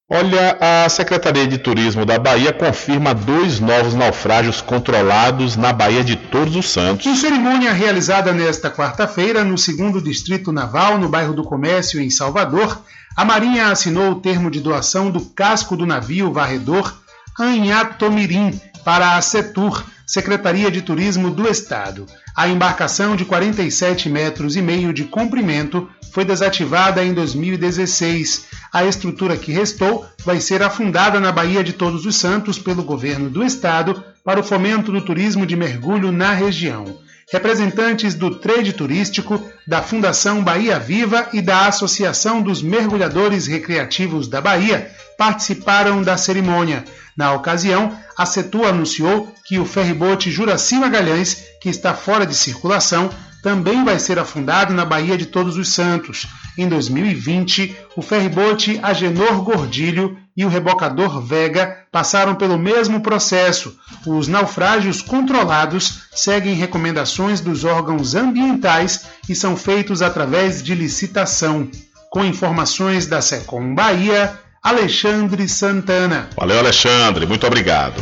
Olha, 0.10 0.58
a 0.60 0.90
Secretaria 0.90 1.48
de 1.48 1.58
Turismo 1.58 2.06
da 2.06 2.20
Bahia 2.20 2.52
confirma 2.52 3.14
dois 3.14 3.60
novos 3.60 3.94
naufrágios 3.94 4.60
controlados 4.60 5.56
na 5.56 5.72
Baía 5.72 6.04
de 6.04 6.16
Todos 6.16 6.56
os 6.56 6.70
Santos. 6.70 7.06
Em 7.06 7.16
cerimônia 7.16 7.74
realizada 7.74 8.32
nesta 8.32 8.70
quarta-feira 8.70 9.44
no 9.44 9.58
segundo 9.58 10.02
Distrito 10.02 10.52
Naval, 10.52 10.98
no 10.98 11.10
bairro 11.10 11.34
do 11.34 11.44
Comércio, 11.44 12.02
em 12.02 12.10
Salvador, 12.10 12.82
a 13.16 13.24
Marinha 13.24 13.70
assinou 13.70 14.12
o 14.12 14.22
termo 14.22 14.52
de 14.52 14.60
doação 14.60 15.10
do 15.10 15.22
casco 15.22 15.78
do 15.78 15.86
navio 15.86 16.34
varredor 16.34 16.94
Anhatomirim 17.40 18.60
para 18.84 19.16
a 19.16 19.22
Setur, 19.22 19.84
Secretaria 20.06 20.70
de 20.70 20.82
Turismo 20.82 21.32
do 21.32 21.48
Estado. 21.48 22.06
A 22.36 22.48
embarcação 22.48 23.16
de 23.16 23.26
47 23.26 24.10
metros 24.10 24.56
e 24.56 24.62
meio 24.62 24.94
de 24.94 25.06
comprimento 25.06 25.90
foi 26.12 26.24
desativada 26.24 27.04
em 27.04 27.14
2016. 27.14 28.46
A 28.72 28.86
estrutura 28.86 29.36
que 29.36 29.52
restou 29.52 30.06
vai 30.24 30.40
ser 30.40 30.62
afundada 30.62 31.20
na 31.20 31.32
Baía 31.32 31.64
de 31.64 31.74
Todos 31.74 32.06
os 32.06 32.16
Santos 32.16 32.60
pelo 32.60 32.84
governo 32.84 33.30
do 33.30 33.44
estado 33.44 34.04
para 34.24 34.40
o 34.40 34.44
fomento 34.44 34.92
do 34.92 35.02
turismo 35.02 35.46
de 35.46 35.56
mergulho 35.56 36.12
na 36.12 36.34
região. 36.34 37.00
Representantes 37.32 38.14
do 38.14 38.36
trade 38.36 38.74
turístico, 38.74 39.44
da 39.66 39.82
Fundação 39.82 40.44
Bahia 40.44 40.78
Viva 40.78 41.28
e 41.34 41.42
da 41.42 41.68
Associação 41.68 42.42
dos 42.42 42.62
Mergulhadores 42.62 43.48
Recreativos 43.48 44.28
da 44.28 44.40
Bahia 44.40 44.92
participaram 45.18 46.02
da 46.02 46.18
cerimônia. 46.18 46.84
Na 47.16 47.34
ocasião, 47.34 47.98
a 48.18 48.26
Setu 48.26 48.66
anunciou 48.66 49.34
que 49.46 49.60
o 49.60 49.66
ferribote 49.66 50.32
Juraci 50.32 50.76
Magalhães, 50.76 51.46
que 51.62 51.70
está 51.70 51.94
fora 51.94 52.26
de 52.26 52.36
circulação, 52.36 53.10
também 53.46 53.84
vai 53.86 54.00
ser 54.00 54.18
afundado 54.18 54.74
na 54.74 54.84
Baía 54.84 55.16
de 55.16 55.28
Todos 55.28 55.56
os 55.56 55.70
Santos. 55.70 56.28
Em 56.58 56.68
2020, 56.68 57.76
o 57.96 58.02
ferribote 58.02 58.80
Agenor 58.82 59.44
Gordilho 59.44 60.18
e 60.36 60.44
o 60.44 60.50
rebocador 60.50 61.22
Vega 61.22 61.86
passaram 61.92 62.34
pelo 62.34 62.58
mesmo 62.58 63.02
processo. 63.02 63.78
Os 64.06 64.28
naufrágios 64.28 65.02
controlados 65.02 66.08
seguem 66.12 66.56
recomendações 66.56 67.40
dos 67.40 67.64
órgãos 67.64 68.16
ambientais 68.16 69.06
e 69.30 69.36
são 69.36 69.56
feitos 69.56 70.02
através 70.02 70.64
de 70.64 70.74
licitação. 70.74 71.70
Com 72.10 72.26
informações 72.26 73.06
da 73.06 73.22
Secom 73.22 73.76
Bahia, 73.76 74.40
Alexandre 74.66 75.48
Santana. 75.48 76.28
Valeu, 76.36 76.58
Alexandre, 76.58 77.28
muito 77.28 77.46
obrigado. 77.46 78.02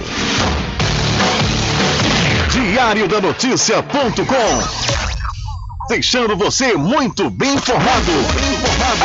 Diário 2.49 3.05
da 3.07 3.19
Notícia.com 3.19 4.93
deixando 5.89 6.35
você 6.35 6.73
muito 6.75 7.29
bem 7.29 7.53
informado. 7.53 8.11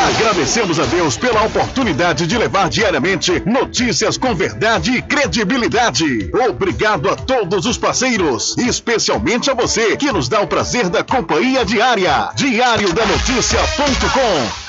Agradecemos 0.07 0.79
a 0.79 0.85
Deus 0.85 1.17
pela 1.17 1.43
oportunidade 1.43 2.25
de 2.25 2.37
levar 2.37 2.69
diariamente 2.69 3.43
notícias 3.45 4.17
com 4.17 4.33
verdade 4.33 4.91
e 4.91 5.01
credibilidade. 5.01 6.31
Obrigado 6.49 7.09
a 7.09 7.15
todos 7.15 7.65
os 7.65 7.77
parceiros, 7.77 8.57
especialmente 8.57 9.51
a 9.51 9.53
você 9.53 9.97
que 9.97 10.11
nos 10.11 10.29
dá 10.29 10.41
o 10.41 10.47
prazer 10.47 10.89
da 10.89 11.03
companhia 11.03 11.65
diária. 11.65 12.29
Diário 12.35 12.93
da 12.93 13.05
Notícia.com, 13.05 14.68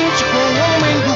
com 0.01 0.37
o 0.37 0.75
homem 0.75 0.99
do. 1.01 1.10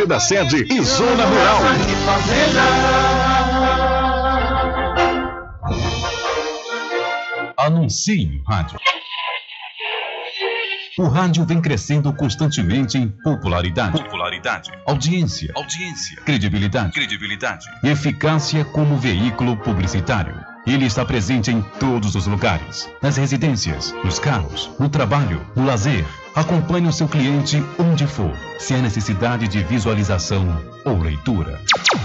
da 0.00 0.18
sede 0.18 0.66
e 0.72 0.82
zona 0.82 1.26
rural. 1.26 1.60
Anuncie 7.58 8.24
no 8.26 8.42
rádio. 8.42 8.78
O 10.98 11.08
rádio 11.08 11.44
vem 11.44 11.60
crescendo 11.60 12.10
constantemente 12.14 12.96
em 12.96 13.08
popularidade, 13.08 14.02
popularidade, 14.02 14.70
audiência, 14.86 15.52
audiência, 15.54 16.16
credibilidade, 16.22 16.92
credibilidade 16.92 17.66
eficácia 17.84 18.64
como 18.64 18.96
veículo 18.96 19.56
publicitário. 19.58 20.34
Ele 20.66 20.86
está 20.86 21.04
presente 21.04 21.50
em 21.50 21.60
todos 21.78 22.14
os 22.14 22.26
lugares, 22.26 22.88
nas 23.02 23.18
residências, 23.18 23.94
nos 24.04 24.18
carros, 24.18 24.70
no 24.78 24.88
trabalho, 24.88 25.46
no 25.54 25.66
lazer. 25.66 26.06
Acompanhe 26.34 26.88
o 26.88 26.92
seu 26.92 27.06
cliente 27.06 27.62
onde 27.78 28.06
for, 28.06 28.32
se 28.58 28.74
há 28.74 28.78
necessidade 28.78 29.46
de 29.48 29.62
visualização 29.62 30.46
ou 30.84 30.98
leitura. 30.98 31.60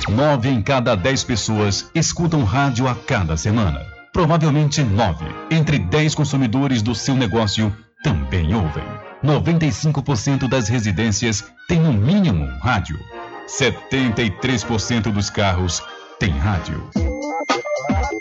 Nove 0.10 0.50
em 0.50 0.62
cada 0.62 0.96
dez 0.96 1.24
pessoas 1.24 1.90
escutam 1.96 2.44
rádio 2.44 2.88
a 2.88 2.96
cada 2.96 3.38
semana. 3.38 3.86
Provavelmente 4.12 4.84
nove 4.84 5.26
entre 5.50 5.80
dez 5.80 6.14
consumidores 6.14 6.82
do 6.82 6.94
seu 6.94 7.16
negócio 7.16 7.74
também 8.04 8.54
ouvem. 8.54 8.84
95% 9.24 10.48
das 10.48 10.68
residências 10.68 11.44
têm 11.68 11.80
no 11.80 11.94
mínimo 11.94 12.44
um 12.44 12.60
rádio. 12.60 13.00
73% 13.48 15.12
dos 15.12 15.30
carros 15.30 15.82
têm 16.20 16.32
rádio. 16.32 16.90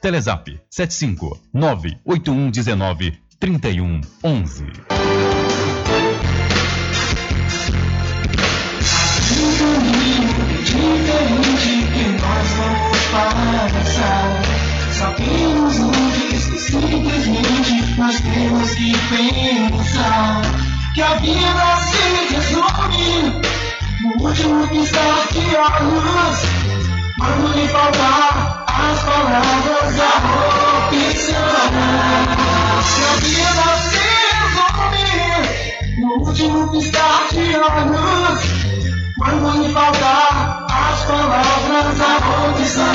Telezap 0.00 0.48
75 0.70 1.38
98119 1.52 3.20
3111. 3.38 4.64
Diferente 10.64 11.74
que 11.92 12.04
nós 12.22 12.48
vamos 12.56 13.02
passar. 13.12 14.42
Sabemos 14.98 15.76
que 16.14 16.58
simplesmente 16.58 17.74
nós 17.98 18.20
temos 18.20 18.74
que 18.74 18.92
pensar 19.10 20.42
que 20.94 21.02
a 21.02 21.14
vida 21.16 21.76
se 21.88 22.02
resume 22.34 23.40
no 24.00 24.24
último 24.26 24.66
piscar 24.68 25.28
de 25.32 25.56
olhos. 25.56 26.69
Quando 27.20 27.52
lhe 27.54 27.68
faltar 27.68 28.64
as 28.66 29.02
palavras 29.02 29.94
da 29.94 30.08
opção. 30.88 31.44
Que 32.80 33.04
a 33.04 33.12
vida 33.20 33.76
se 33.76 34.00
resume 34.32 36.00
no 36.00 36.08
último 36.26 36.60
piscar 36.70 37.28
de 37.30 37.44
olhos. 37.56 38.40
Quando 39.18 39.48
lhe 39.62 39.70
faltar 39.72 40.66
as 40.70 41.04
palavras 41.04 41.98
da 41.98 42.12
opção. 42.48 42.94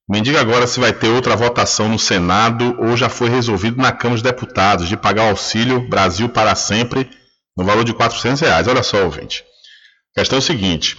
Me 0.09 0.19
diga 0.19 0.41
agora 0.41 0.67
se 0.67 0.79
vai 0.79 0.91
ter 0.91 1.07
outra 1.07 1.35
votação 1.35 1.87
no 1.87 1.97
Senado 1.97 2.75
ou 2.77 2.97
já 2.97 3.07
foi 3.07 3.29
resolvido 3.29 3.81
na 3.81 3.91
Câmara 3.91 4.21
dos 4.21 4.21
Deputados 4.21 4.89
de 4.89 4.97
pagar 4.97 5.23
o 5.23 5.29
Auxílio 5.29 5.87
Brasil 5.87 6.27
para 6.27 6.53
sempre 6.55 7.09
no 7.57 7.63
valor 7.63 7.85
de 7.85 7.93
400 7.93 8.41
reais. 8.41 8.67
Olha 8.67 8.83
só, 8.83 9.03
ouvinte. 9.03 9.45
A 10.15 10.19
questão 10.19 10.37
é 10.37 10.39
o 10.39 10.41
seguinte. 10.41 10.97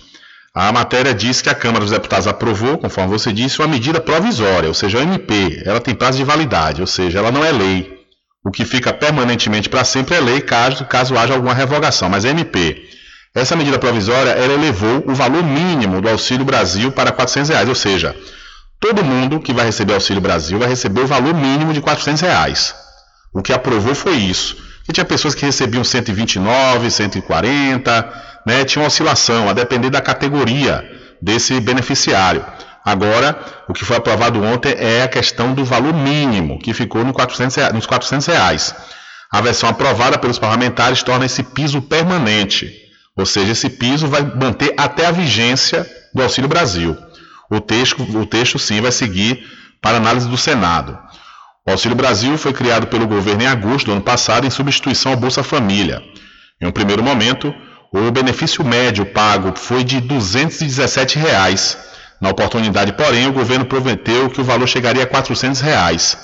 A 0.54 0.72
matéria 0.72 1.12
diz 1.12 1.42
que 1.42 1.50
a 1.50 1.54
Câmara 1.54 1.80
dos 1.80 1.90
Deputados 1.90 2.26
aprovou, 2.26 2.78
conforme 2.78 3.10
você 3.10 3.32
disse, 3.32 3.58
uma 3.58 3.68
medida 3.68 4.00
provisória, 4.00 4.68
ou 4.68 4.74
seja, 4.74 5.00
a 5.00 5.02
MP. 5.02 5.62
Ela 5.66 5.80
tem 5.80 5.94
prazo 5.94 6.16
de 6.16 6.24
validade, 6.24 6.80
ou 6.80 6.86
seja, 6.86 7.18
ela 7.18 7.30
não 7.30 7.44
é 7.44 7.52
lei. 7.52 7.92
O 8.42 8.50
que 8.50 8.64
fica 8.64 8.92
permanentemente 8.92 9.68
para 9.68 9.84
sempre 9.84 10.14
é 10.14 10.20
lei, 10.20 10.40
caso, 10.40 10.84
caso 10.86 11.16
haja 11.18 11.34
alguma 11.34 11.52
revogação, 11.52 12.08
mas 12.08 12.24
é 12.24 12.30
MP. 12.30 12.88
Essa 13.34 13.56
medida 13.56 13.78
provisória, 13.78 14.30
ela 14.30 14.54
elevou 14.54 15.02
o 15.06 15.14
valor 15.14 15.42
mínimo 15.42 16.00
do 16.00 16.08
Auxílio 16.08 16.44
Brasil 16.44 16.92
para 16.92 17.10
400 17.10 17.50
reais, 17.50 17.68
ou 17.68 17.74
seja, 17.74 18.14
todo 18.84 19.02
mundo 19.02 19.40
que 19.40 19.54
vai 19.54 19.64
receber 19.64 19.94
Auxílio 19.94 20.20
Brasil 20.20 20.58
vai 20.58 20.68
receber 20.68 21.00
o 21.00 21.06
valor 21.06 21.32
mínimo 21.32 21.72
de 21.72 21.80
400 21.80 22.20
reais. 22.20 22.74
O 23.32 23.40
que 23.40 23.50
aprovou 23.50 23.94
foi 23.94 24.16
isso. 24.16 24.58
E 24.86 24.92
tinha 24.92 25.06
pessoas 25.06 25.34
que 25.34 25.46
recebiam 25.46 25.82
129, 25.82 26.90
140, 26.90 28.12
né? 28.46 28.62
Tinha 28.66 28.82
uma 28.82 28.88
oscilação, 28.88 29.48
a 29.48 29.54
depender 29.54 29.88
da 29.88 30.02
categoria 30.02 30.84
desse 31.22 31.58
beneficiário. 31.60 32.44
Agora, 32.84 33.34
o 33.66 33.72
que 33.72 33.86
foi 33.86 33.96
aprovado 33.96 34.44
ontem 34.44 34.74
é 34.76 35.02
a 35.02 35.08
questão 35.08 35.54
do 35.54 35.64
valor 35.64 35.94
mínimo, 35.94 36.58
que 36.58 36.74
ficou 36.74 37.02
no 37.02 37.14
400, 37.14 37.72
nos 37.72 37.86
400 37.86 38.26
reais. 38.26 38.74
A 39.32 39.40
versão 39.40 39.70
aprovada 39.70 40.18
pelos 40.18 40.38
parlamentares 40.38 41.02
torna 41.02 41.24
esse 41.24 41.42
piso 41.42 41.80
permanente, 41.80 42.70
ou 43.16 43.24
seja, 43.24 43.52
esse 43.52 43.70
piso 43.70 44.08
vai 44.08 44.20
manter 44.20 44.74
até 44.76 45.06
a 45.06 45.10
vigência 45.10 45.90
do 46.12 46.22
Auxílio 46.22 46.50
Brasil. 46.50 46.94
O 47.50 47.60
texto, 47.60 48.02
o 48.02 48.26
texto 48.26 48.58
sim 48.58 48.80
vai 48.80 48.92
seguir 48.92 49.44
para 49.80 49.96
análise 49.96 50.28
do 50.28 50.36
Senado. 50.36 50.98
O 51.66 51.70
Auxílio 51.70 51.96
Brasil 51.96 52.36
foi 52.36 52.52
criado 52.52 52.86
pelo 52.86 53.06
governo 53.06 53.42
em 53.42 53.46
agosto 53.46 53.86
do 53.86 53.92
ano 53.92 54.02
passado 54.02 54.46
em 54.46 54.50
substituição 54.50 55.12
ao 55.12 55.18
Bolsa 55.18 55.42
Família. 55.42 56.02
Em 56.60 56.66
um 56.66 56.72
primeiro 56.72 57.02
momento, 57.02 57.54
o 57.92 58.10
benefício 58.10 58.64
médio 58.64 59.06
pago 59.06 59.56
foi 59.56 59.84
de 59.84 60.00
217 60.00 61.18
reais. 61.18 61.78
Na 62.20 62.30
oportunidade, 62.30 62.92
porém, 62.92 63.26
o 63.26 63.32
governo 63.32 63.64
prometeu 63.64 64.28
que 64.30 64.40
o 64.40 64.44
valor 64.44 64.66
chegaria 64.66 65.04
a 65.04 65.06
400 65.06 65.60
reais. 65.60 66.18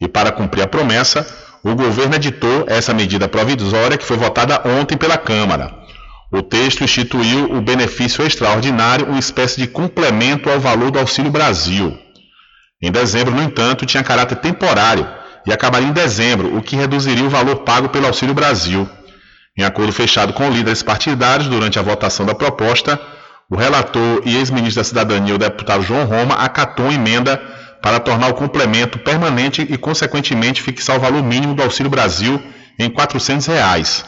E 0.00 0.06
para 0.06 0.30
cumprir 0.30 0.62
a 0.62 0.66
promessa, 0.66 1.26
o 1.64 1.74
governo 1.74 2.14
editou 2.14 2.64
essa 2.68 2.92
medida 2.92 3.28
provisória 3.28 3.96
que 3.96 4.04
foi 4.04 4.16
votada 4.16 4.62
ontem 4.64 4.96
pela 4.96 5.16
Câmara. 5.16 5.85
O 6.32 6.42
texto 6.42 6.82
instituiu 6.82 7.52
o 7.52 7.60
benefício 7.60 8.24
extraordinário, 8.24 9.06
uma 9.06 9.18
espécie 9.18 9.60
de 9.60 9.68
complemento 9.68 10.50
ao 10.50 10.58
valor 10.58 10.90
do 10.90 10.98
Auxílio 10.98 11.30
Brasil. 11.30 11.96
Em 12.82 12.90
dezembro, 12.90 13.34
no 13.34 13.42
entanto, 13.42 13.86
tinha 13.86 14.02
caráter 14.02 14.36
temporário 14.36 15.06
e 15.46 15.52
acabaria 15.52 15.88
em 15.88 15.92
dezembro, 15.92 16.56
o 16.56 16.62
que 16.62 16.74
reduziria 16.74 17.24
o 17.24 17.30
valor 17.30 17.58
pago 17.58 17.88
pelo 17.88 18.06
Auxílio 18.06 18.34
Brasil. 18.34 18.88
Em 19.56 19.62
acordo 19.62 19.92
fechado 19.92 20.32
com 20.32 20.50
líderes 20.50 20.82
partidários 20.82 21.48
durante 21.48 21.78
a 21.78 21.82
votação 21.82 22.26
da 22.26 22.34
proposta, 22.34 23.00
o 23.48 23.56
relator 23.56 24.22
e 24.24 24.36
ex-ministro 24.36 24.82
da 24.82 24.84
Cidadania, 24.84 25.34
o 25.34 25.38
deputado 25.38 25.84
João 25.84 26.04
Roma, 26.04 26.34
acatou 26.34 26.88
a 26.88 26.92
emenda 26.92 27.36
para 27.80 28.00
tornar 28.00 28.28
o 28.28 28.34
complemento 28.34 28.98
permanente 28.98 29.62
e, 29.62 29.78
consequentemente, 29.78 30.60
fixar 30.60 30.96
o 30.96 31.00
valor 31.00 31.22
mínimo 31.22 31.54
do 31.54 31.62
Auxílio 31.62 31.88
Brasil 31.88 32.42
em 32.78 32.90
400 32.90 33.46
reais. 33.46 34.04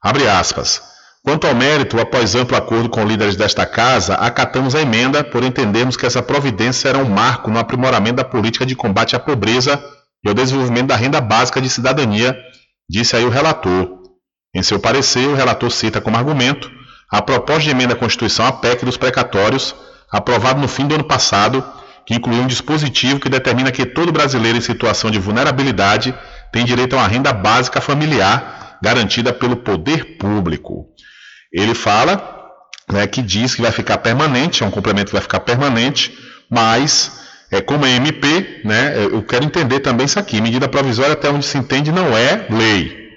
Abre 0.00 0.28
aspas. 0.28 0.87
Quanto 1.28 1.46
ao 1.46 1.54
mérito, 1.54 2.00
após 2.00 2.34
amplo 2.34 2.56
acordo 2.56 2.88
com 2.88 3.04
líderes 3.04 3.36
desta 3.36 3.66
casa, 3.66 4.14
acatamos 4.14 4.74
a 4.74 4.80
emenda 4.80 5.22
por 5.22 5.44
entendermos 5.44 5.94
que 5.94 6.06
essa 6.06 6.22
providência 6.22 6.88
será 6.88 6.98
um 7.00 7.08
marco 7.10 7.50
no 7.50 7.58
aprimoramento 7.58 8.16
da 8.16 8.24
política 8.24 8.64
de 8.64 8.74
combate 8.74 9.14
à 9.14 9.18
pobreza 9.18 9.78
e 10.24 10.28
ao 10.30 10.34
desenvolvimento 10.34 10.86
da 10.86 10.96
renda 10.96 11.20
básica 11.20 11.60
de 11.60 11.68
cidadania, 11.68 12.34
disse 12.88 13.14
aí 13.14 13.26
o 13.26 13.28
relator. 13.28 13.90
Em 14.54 14.62
seu 14.62 14.80
parecer, 14.80 15.28
o 15.28 15.34
relator 15.34 15.70
cita 15.70 16.00
como 16.00 16.16
argumento 16.16 16.70
a 17.12 17.20
proposta 17.20 17.64
de 17.64 17.70
emenda 17.72 17.92
à 17.92 17.96
Constituição 17.96 18.46
à 18.46 18.52
PEC 18.52 18.86
dos 18.86 18.96
precatórios, 18.96 19.74
aprovado 20.10 20.62
no 20.62 20.66
fim 20.66 20.86
do 20.86 20.94
ano 20.94 21.04
passado, 21.04 21.62
que 22.06 22.14
inclui 22.14 22.38
um 22.38 22.46
dispositivo 22.46 23.20
que 23.20 23.28
determina 23.28 23.70
que 23.70 23.84
todo 23.84 24.10
brasileiro 24.10 24.56
em 24.56 24.62
situação 24.62 25.10
de 25.10 25.18
vulnerabilidade 25.18 26.14
tem 26.50 26.64
direito 26.64 26.96
a 26.96 27.00
uma 27.00 27.06
renda 27.06 27.34
básica 27.34 27.82
familiar 27.82 28.78
garantida 28.82 29.30
pelo 29.30 29.56
poder 29.56 30.16
público. 30.16 30.86
Ele 31.52 31.74
fala 31.74 32.38
né, 32.90 33.06
que 33.06 33.22
diz 33.22 33.54
que 33.54 33.62
vai 33.62 33.72
ficar 33.72 33.98
permanente, 33.98 34.62
é 34.62 34.66
um 34.66 34.70
complemento 34.70 35.06
que 35.06 35.12
vai 35.12 35.22
ficar 35.22 35.40
permanente, 35.40 36.16
mas 36.50 37.20
é, 37.50 37.60
como 37.60 37.84
é 37.84 37.90
MP, 37.96 38.62
né, 38.64 38.94
eu 38.96 39.22
quero 39.22 39.44
entender 39.44 39.80
também 39.80 40.06
isso 40.06 40.18
aqui. 40.18 40.40
Medida 40.40 40.68
provisória, 40.68 41.12
até 41.12 41.30
onde 41.30 41.44
se 41.44 41.58
entende, 41.58 41.92
não 41.92 42.16
é 42.16 42.46
lei. 42.50 43.08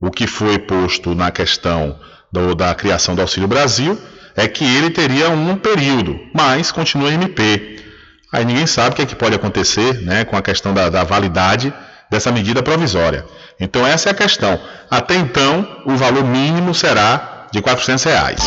O 0.00 0.10
que 0.10 0.26
foi 0.26 0.58
posto 0.58 1.14
na 1.14 1.30
questão 1.30 1.98
do, 2.30 2.54
da 2.54 2.74
criação 2.74 3.14
do 3.14 3.22
Auxílio 3.22 3.48
Brasil 3.48 3.98
é 4.36 4.48
que 4.48 4.64
ele 4.64 4.90
teria 4.90 5.30
um 5.30 5.56
período, 5.56 6.18
mas 6.34 6.72
continua 6.72 7.12
MP. 7.12 7.82
Aí 8.32 8.44
ninguém 8.44 8.66
sabe 8.66 8.90
o 8.90 8.96
que, 8.96 9.02
é 9.02 9.06
que 9.06 9.14
pode 9.14 9.34
acontecer 9.34 10.02
né, 10.02 10.24
com 10.24 10.36
a 10.36 10.42
questão 10.42 10.74
da, 10.74 10.90
da 10.90 11.04
validade 11.04 11.72
dessa 12.10 12.32
medida 12.32 12.62
provisória. 12.62 13.24
Então 13.60 13.86
essa 13.86 14.10
é 14.10 14.12
a 14.12 14.14
questão. 14.14 14.60
Até 14.90 15.14
então, 15.14 15.82
o 15.86 15.96
valor 15.96 16.24
mínimo 16.24 16.74
será 16.74 17.33
de 17.54 17.62
400 17.62 18.02
reais. 18.02 18.40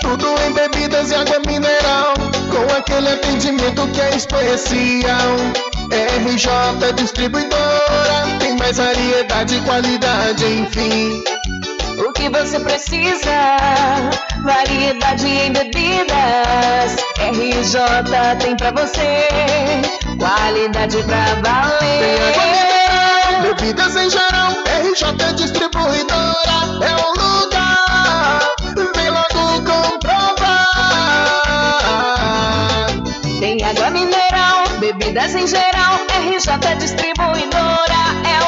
Tudo 0.00 0.26
em 0.44 0.52
bebidas 0.52 1.12
e 1.12 1.14
água 1.14 1.38
mineral, 1.46 2.14
com 2.50 2.76
aquele 2.76 3.10
atendimento 3.10 3.86
que 3.92 4.00
é 4.00 4.16
especial. 4.16 5.36
RJ 6.26 6.92
Distribuidora, 6.96 8.26
tem 8.40 8.56
mais 8.56 8.76
variedade 8.78 9.54
e 9.54 9.60
qualidade, 9.60 10.44
enfim. 10.44 11.22
O 12.04 12.12
que 12.12 12.28
você 12.28 12.58
precisa? 12.58 13.56
Variedade 14.42 15.28
em 15.28 15.52
bebidas. 15.52 16.96
RJ 17.20 17.78
tem 18.40 18.56
pra 18.56 18.72
você. 18.72 19.28
Qualidade 20.18 21.04
pra 21.04 21.34
valer. 21.40 22.77
Bebidas 23.42 23.94
em 23.96 24.10
geral, 24.10 24.52
RJ 24.82 25.32
Distribuidora 25.34 26.58
é 26.82 26.94
o 26.96 27.10
lugar. 27.12 28.40
Vem 28.96 29.10
logo 29.10 29.62
comprovar. 29.64 30.68
Tem 33.38 33.62
água 33.64 33.90
mineral, 33.90 34.68
bebidas 34.80 35.34
em 35.36 35.46
geral, 35.46 35.98
RJ 36.20 36.76
Distribuidora 36.78 38.02
é 38.24 38.40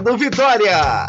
Vitória. 0.00 1.08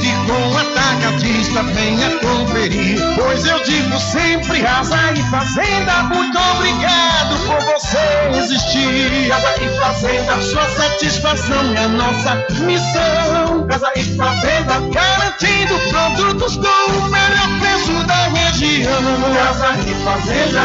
com 0.25 0.57
atacadista, 0.57 1.63
venha 1.63 2.09
conferir. 2.19 2.99
Pois 3.15 3.45
eu 3.45 3.61
digo 3.63 3.99
sempre, 3.99 4.61
casa 4.61 4.97
e 5.13 5.23
fazenda, 5.29 6.03
muito 6.03 6.37
obrigado 6.37 7.37
por 7.47 7.59
você 7.61 8.37
existir. 8.37 9.29
Casa 9.29 9.63
e 9.63 9.79
fazenda, 9.79 10.41
sua 10.41 10.69
satisfação 10.69 11.75
é 11.75 11.87
nossa 11.87 12.35
missão. 12.61 13.67
Casa 13.67 13.91
e 13.95 14.03
fazenda, 14.15 14.79
garantindo 14.91 15.79
produtos 15.89 16.57
com 16.57 16.91
o 16.91 17.09
melhor 17.09 17.59
preço 17.59 18.03
da 18.05 18.27
região. 18.27 19.01
Casa 19.33 19.69
e 19.87 19.93
fazenda. 20.03 20.61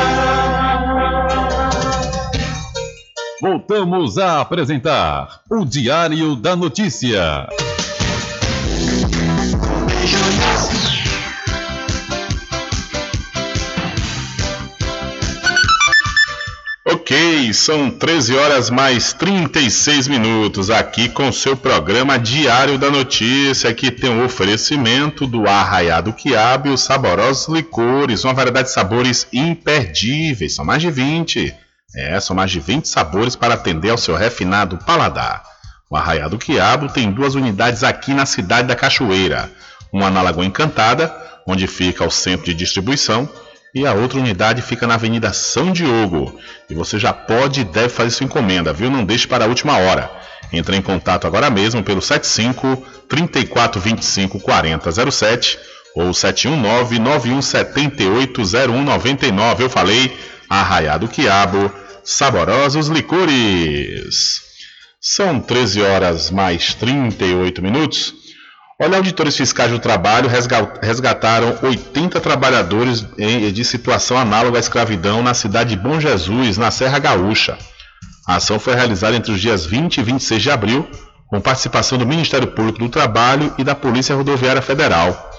Voltamos 3.41 4.17
a 4.17 4.41
apresentar 4.41 5.41
o 5.51 5.65
Diário 5.65 6.35
da 6.37 6.57
Notícia. 6.57 7.47
Ok, 16.89 17.53
são 17.53 17.89
13 17.89 18.37
horas 18.37 18.69
mais 18.69 19.13
36 19.13 20.09
minutos 20.09 20.71
aqui 20.71 21.09
com 21.09 21.31
seu 21.31 21.57
programa 21.57 22.19
Diário 22.19 22.77
da 22.79 22.91
Notícia, 22.91 23.73
que 23.73 23.93
tem 23.93 24.11
o 24.11 24.15
um 24.15 24.25
oferecimento 24.25 25.27
do 25.27 25.49
Arraiado 25.49 26.13
Quiabo 26.13 26.69
e 26.69 26.73
os 26.73 26.81
saborosos 26.83 27.55
licores, 27.55 28.25
uma 28.25 28.35
variedade 28.35 28.69
de 28.69 28.75
sabores 28.75 29.27
imperdíveis, 29.33 30.55
são 30.55 30.65
mais 30.65 30.83
de 30.83 30.91
20. 30.91 31.55
É, 31.95 32.19
são 32.19 32.35
mais 32.35 32.51
de 32.51 32.59
20 32.59 32.89
sabores 32.89 33.37
para 33.37 33.55
atender 33.55 33.91
ao 33.91 33.99
seu 33.99 34.17
refinado 34.17 34.77
paladar. 34.79 35.45
O 35.89 35.97
Arraiado 35.97 36.39
Quiabo 36.39 36.89
tem 36.89 37.13
duas 37.13 37.37
unidades 37.37 37.85
aqui 37.85 38.13
na 38.13 38.27
cidade 38.27 38.67
da 38.67 38.75
Cachoeira, 38.75 39.49
uma 39.93 40.11
na 40.11 40.23
Lagoa 40.23 40.45
Encantada, 40.45 41.15
onde 41.47 41.67
fica 41.67 42.05
o 42.05 42.11
centro 42.11 42.47
de 42.47 42.55
distribuição, 42.55 43.29
e 43.75 43.87
a 43.87 43.93
outra 43.93 44.19
unidade 44.19 44.63
fica 44.63 44.87
na 44.87 44.95
Avenida 44.95 45.33
São 45.33 45.71
Diogo. 45.71 46.39
E 46.69 46.75
você 46.75 46.99
já 46.99 47.13
pode 47.13 47.61
e 47.61 47.65
deve 47.65 47.91
fazer 47.91 48.11
sua 48.11 48.25
encomenda, 48.25 48.73
viu? 48.73 48.91
Não 48.91 49.05
deixe 49.05 49.27
para 49.27 49.45
a 49.45 49.49
última 49.49 49.77
hora. 49.77 50.11
Entre 50.53 50.77
em 50.77 50.83
contato 50.83 51.27
agora 51.27 51.51
mesmo 51.51 51.83
pelo 51.83 52.01
75 52.01 52.83
3425 53.09 54.41
4007 54.41 55.59
ou 55.95 56.15
719 56.15 56.99
9178 56.99 58.43
0199. 58.45 59.65
Eu 59.65 59.71
falei 59.71 60.17
Arraiado 60.49 61.09
Quiabo, 61.09 61.71
saborosos 62.05 62.89
licores. 62.89 64.41
São 65.01 65.41
13 65.41 65.83
horas 65.83 66.31
mais 66.31 66.75
38 66.75 67.63
minutos. 67.63 68.15
Olha, 68.79 68.99
auditores 68.99 69.35
fiscais 69.35 69.71
do 69.71 69.79
trabalho 69.79 70.29
resgataram 70.83 71.59
80 71.63 72.21
trabalhadores 72.21 73.07
de 73.17 73.65
situação 73.65 74.19
análoga 74.19 74.59
à 74.59 74.61
escravidão 74.61 75.23
na 75.23 75.33
cidade 75.33 75.71
de 75.71 75.77
Bom 75.77 75.99
Jesus, 75.99 76.59
na 76.59 76.71
Serra 76.71 76.99
Gaúcha. 76.99 77.57
A 78.29 78.37
ação 78.37 78.59
foi 78.59 78.75
realizada 78.75 79.17
entre 79.17 79.33
os 79.33 79.41
dias 79.41 79.65
20 79.65 79.97
e 79.97 80.03
26 80.03 80.43
de 80.43 80.51
abril, 80.51 80.87
com 81.27 81.41
participação 81.41 81.97
do 81.97 82.07
Ministério 82.07 82.49
Público 82.49 82.79
do 82.79 82.91
Trabalho 82.91 83.55
e 83.57 83.65
da 83.65 83.75
Polícia 83.75 84.15
Rodoviária 84.15 84.61
Federal. 84.61 85.33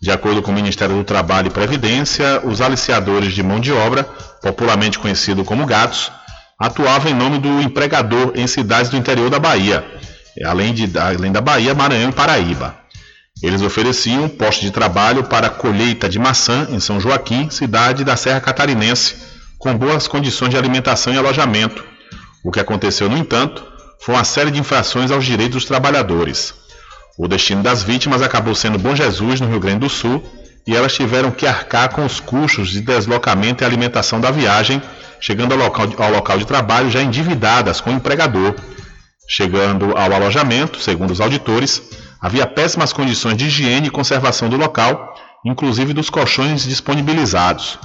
De 0.00 0.12
acordo 0.12 0.40
com 0.40 0.52
o 0.52 0.54
Ministério 0.54 0.94
do 0.94 1.02
Trabalho 1.02 1.48
e 1.48 1.50
Previdência, 1.50 2.40
os 2.44 2.60
aliciadores 2.60 3.32
de 3.32 3.42
mão 3.42 3.58
de 3.58 3.72
obra, 3.72 4.04
popularmente 4.40 5.00
conhecidos 5.00 5.44
como 5.44 5.66
gatos, 5.66 6.12
atuavam 6.56 7.10
em 7.10 7.14
nome 7.14 7.40
do 7.40 7.60
empregador 7.60 8.30
em 8.36 8.46
cidades 8.46 8.92
do 8.92 8.96
interior 8.96 9.28
da 9.28 9.40
Bahia 9.40 9.84
além, 10.44 10.74
de, 10.74 10.98
além 10.98 11.32
da 11.32 11.40
Bahia, 11.40 11.74
Maranhão 11.74 12.10
e 12.10 12.12
Paraíba. 12.12 12.76
Eles 13.42 13.60
ofereciam 13.60 14.28
posto 14.28 14.62
de 14.62 14.70
trabalho 14.70 15.24
para 15.24 15.50
colheita 15.50 16.08
de 16.08 16.18
maçã 16.18 16.66
em 16.70 16.80
São 16.80 16.98
Joaquim, 16.98 17.50
cidade 17.50 18.02
da 18.02 18.16
Serra 18.16 18.40
Catarinense, 18.40 19.16
com 19.58 19.76
boas 19.76 20.08
condições 20.08 20.50
de 20.50 20.56
alimentação 20.56 21.12
e 21.12 21.18
alojamento. 21.18 21.84
O 22.42 22.50
que 22.50 22.60
aconteceu, 22.60 23.10
no 23.10 23.16
entanto, 23.16 23.62
foi 24.00 24.14
uma 24.14 24.24
série 24.24 24.50
de 24.50 24.58
infrações 24.58 25.10
aos 25.10 25.24
direitos 25.24 25.56
dos 25.56 25.64
trabalhadores. 25.64 26.54
O 27.18 27.28
destino 27.28 27.62
das 27.62 27.82
vítimas 27.82 28.22
acabou 28.22 28.54
sendo 28.54 28.78
Bom 28.78 28.94
Jesus, 28.94 29.40
no 29.40 29.48
Rio 29.48 29.60
Grande 29.60 29.80
do 29.80 29.88
Sul, 29.88 30.22
e 30.66 30.74
elas 30.74 30.94
tiveram 30.94 31.30
que 31.30 31.46
arcar 31.46 31.90
com 31.90 32.04
os 32.04 32.20
custos 32.20 32.68
de 32.68 32.80
deslocamento 32.80 33.62
e 33.62 33.66
alimentação 33.66 34.20
da 34.20 34.30
viagem, 34.30 34.82
chegando 35.20 35.52
ao 35.52 35.58
local 35.58 35.86
de, 35.86 36.02
ao 36.02 36.10
local 36.10 36.38
de 36.38 36.46
trabalho 36.46 36.90
já 36.90 37.02
endividadas 37.02 37.80
com 37.80 37.90
o 37.90 37.94
empregador 37.94 38.54
Chegando 39.28 39.96
ao 39.96 40.12
alojamento, 40.12 40.78
segundo 40.78 41.10
os 41.10 41.20
auditores, 41.20 41.82
havia 42.20 42.46
péssimas 42.46 42.92
condições 42.92 43.36
de 43.36 43.46
higiene 43.46 43.88
e 43.88 43.90
conservação 43.90 44.48
do 44.48 44.56
local, 44.56 45.14
inclusive 45.44 45.92
dos 45.92 46.08
colchões 46.08 46.64
disponibilizados. 46.64 47.78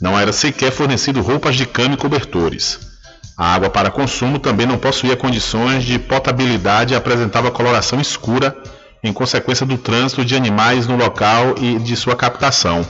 Não 0.00 0.18
era 0.18 0.32
sequer 0.32 0.70
fornecido 0.70 1.22
roupas 1.22 1.56
de 1.56 1.64
cama 1.64 1.94
e 1.94 1.96
cobertores. 1.96 2.92
A 3.36 3.54
água 3.54 3.70
para 3.70 3.90
consumo 3.90 4.38
também 4.38 4.66
não 4.66 4.76
possuía 4.76 5.16
condições 5.16 5.84
de 5.84 5.98
potabilidade 5.98 6.92
e 6.92 6.96
apresentava 6.96 7.50
coloração 7.50 8.00
escura, 8.00 8.54
em 9.02 9.12
consequência 9.12 9.64
do 9.64 9.78
trânsito 9.78 10.24
de 10.24 10.36
animais 10.36 10.86
no 10.86 10.96
local 10.96 11.54
e 11.58 11.78
de 11.78 11.96
sua 11.96 12.14
captação. 12.14 12.86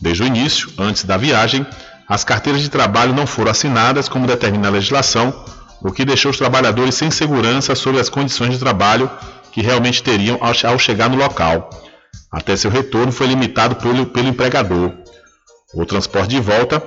Desde 0.00 0.22
o 0.22 0.26
início, 0.26 0.70
antes 0.78 1.04
da 1.04 1.16
viagem, 1.16 1.66
as 2.08 2.24
carteiras 2.24 2.60
de 2.60 2.68
trabalho 2.68 3.14
não 3.14 3.26
foram 3.26 3.50
assinadas 3.50 4.08
como 4.08 4.26
determina 4.26 4.68
a 4.68 4.70
legislação, 4.70 5.34
o 5.82 5.92
que 5.92 6.04
deixou 6.04 6.30
os 6.30 6.38
trabalhadores 6.38 6.94
sem 6.94 7.10
segurança 7.10 7.74
sobre 7.74 8.00
as 8.00 8.08
condições 8.08 8.52
de 8.52 8.58
trabalho 8.58 9.10
que 9.50 9.60
realmente 9.60 10.02
teriam 10.02 10.38
ao 10.40 10.78
chegar 10.78 11.10
no 11.10 11.16
local. 11.16 11.68
Até 12.30 12.56
seu 12.56 12.70
retorno 12.70 13.12
foi 13.12 13.26
limitado 13.26 13.76
pelo, 13.76 14.06
pelo 14.06 14.28
empregador. 14.28 14.92
O 15.74 15.84
transporte 15.84 16.30
de 16.30 16.40
volta 16.40 16.82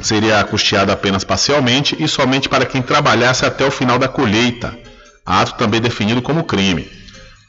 seria 0.00 0.42
custeado 0.44 0.90
apenas 0.90 1.24
parcialmente 1.24 1.96
e 1.98 2.08
somente 2.08 2.48
para 2.48 2.66
quem 2.66 2.82
trabalhasse 2.82 3.44
até 3.44 3.64
o 3.64 3.70
final 3.70 3.98
da 3.98 4.08
colheita, 4.08 4.76
ato 5.24 5.54
também 5.54 5.80
definido 5.80 6.22
como 6.22 6.44
crime. 6.44 6.90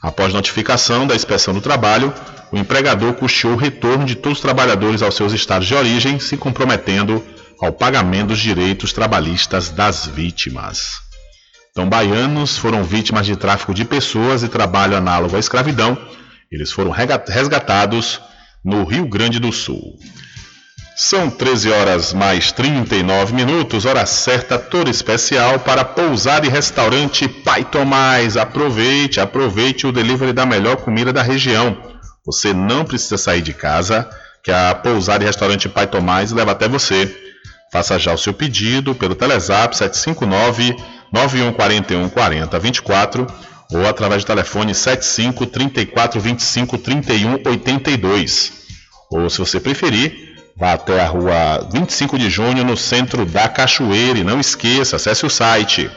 Após 0.02 0.34
notificação 0.34 1.06
da 1.06 1.14
inspeção 1.14 1.54
do 1.54 1.60
trabalho, 1.60 2.12
o 2.52 2.58
empregador 2.58 3.14
custeou 3.14 3.54
o 3.54 3.56
retorno 3.56 4.04
de 4.04 4.14
todos 4.14 4.38
os 4.38 4.42
trabalhadores 4.42 5.02
aos 5.02 5.14
seus 5.14 5.32
estados 5.32 5.66
de 5.66 5.74
origem, 5.74 6.20
se 6.20 6.36
comprometendo 6.36 7.24
ao 7.60 7.72
pagamento 7.72 8.28
dos 8.28 8.38
direitos 8.38 8.92
trabalhistas 8.92 9.70
das 9.70 10.06
vítimas. 10.06 11.04
Então, 11.70 11.88
baianos 11.88 12.56
foram 12.56 12.84
vítimas 12.84 13.26
de 13.26 13.34
tráfico 13.34 13.74
de 13.74 13.84
pessoas 13.84 14.42
e 14.42 14.48
trabalho 14.48 14.96
análogo 14.96 15.34
à 15.34 15.40
escravidão. 15.40 15.98
Eles 16.50 16.70
foram 16.70 16.92
resgatados 16.92 18.20
no 18.64 18.84
Rio 18.84 19.08
Grande 19.08 19.40
do 19.40 19.52
Sul. 19.52 19.98
São 20.96 21.28
13 21.28 21.72
horas 21.72 22.12
mais 22.12 22.52
39 22.52 23.34
minutos, 23.34 23.84
hora 23.84 24.06
certa, 24.06 24.56
toda 24.56 24.88
especial 24.88 25.58
para 25.58 25.84
pousar 25.84 26.44
e 26.44 26.48
restaurante 26.48 27.26
Pai 27.26 27.64
Tomás. 27.64 28.36
Aproveite, 28.36 29.18
aproveite 29.18 29.88
o 29.88 29.92
delivery 29.92 30.32
da 30.32 30.46
melhor 30.46 30.76
comida 30.76 31.12
da 31.12 31.22
região. 31.22 31.76
Você 32.24 32.54
não 32.54 32.84
precisa 32.84 33.18
sair 33.18 33.42
de 33.42 33.52
casa, 33.52 34.08
que 34.44 34.52
a 34.52 34.72
pousada 34.76 35.24
e 35.24 35.26
restaurante 35.26 35.68
Pai 35.68 35.88
Tomás 35.88 36.30
leva 36.30 36.52
até 36.52 36.68
você. 36.68 37.23
Faça 37.74 37.98
já 37.98 38.14
o 38.14 38.16
seu 38.16 38.32
pedido 38.32 38.94
pelo 38.94 39.16
Telezap 39.16 39.76
759 39.76 40.76
9141 41.12 42.08
4024 42.08 43.26
ou 43.72 43.88
através 43.88 44.22
do 44.22 44.28
telefone 44.28 44.72
75 44.72 45.44
34 45.46 46.20
25 46.20 46.78
31 46.78 47.32
82. 47.44 48.52
Ou 49.10 49.28
se 49.28 49.40
você 49.40 49.58
preferir, 49.58 50.36
vá 50.56 50.74
até 50.74 51.00
a 51.00 51.08
rua 51.08 51.68
25 51.72 52.16
de 52.16 52.30
junho 52.30 52.62
no 52.62 52.76
centro 52.76 53.26
da 53.26 53.48
Cachoeira 53.48 54.20
e 54.20 54.24
não 54.24 54.38
esqueça, 54.38 54.94
acesse 54.94 55.26
o 55.26 55.30
site 55.30 55.90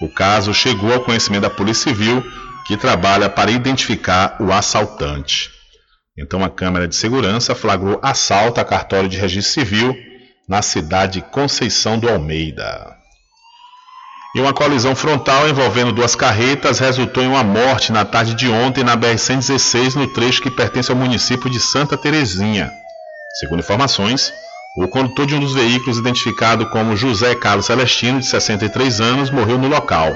O 0.03 0.09
caso 0.11 0.53
chegou 0.53 0.93
ao 0.93 1.01
conhecimento 1.01 1.43
da 1.43 1.51
Polícia 1.51 1.91
Civil, 1.91 2.23
que 2.67 2.77
trabalha 2.77 3.31
para 3.31 3.51
identificar 3.51 4.37
o 4.41 4.53
assaltante. 4.53 5.51
Então, 6.19 6.45
a 6.45 6.51
Câmara 6.51 6.87
de 6.87 6.95
Segurança 6.95 7.55
flagrou 7.55 7.99
assalto 8.03 8.61
a 8.61 8.65
cartório 8.65 9.09
de 9.09 9.17
registro 9.17 9.55
civil 9.55 9.97
na 10.47 10.61
cidade 10.61 11.21
de 11.21 11.23
Conceição 11.23 11.99
do 11.99 12.09
Almeida. 12.11 13.04
E 14.35 14.41
uma 14.41 14.53
colisão 14.53 14.97
frontal 14.97 15.49
envolvendo 15.49 15.93
duas 15.93 16.17
carretas 16.17 16.81
resultou 16.81 17.23
em 17.23 17.29
uma 17.29 17.45
morte 17.45 17.93
na 17.93 18.05
tarde 18.05 18.35
de 18.35 18.49
ontem 18.49 18.83
na 18.83 18.97
BR-116, 18.97 19.95
no 19.95 20.09
trecho 20.09 20.43
que 20.43 20.51
pertence 20.51 20.91
ao 20.91 20.97
município 20.97 21.49
de 21.49 21.61
Santa 21.61 21.97
Terezinha. 21.97 22.73
Segundo 23.39 23.61
informações, 23.61 24.33
o 24.77 24.89
condutor 24.89 25.27
de 25.27 25.37
um 25.37 25.41
dos 25.41 25.55
veículos, 25.55 25.99
identificado 25.99 26.69
como 26.71 26.97
José 26.97 27.37
Carlos 27.37 27.67
Celestino, 27.67 28.19
de 28.19 28.27
63 28.27 29.01
anos, 29.01 29.31
morreu 29.31 29.57
no 29.57 29.69
local. 29.69 30.13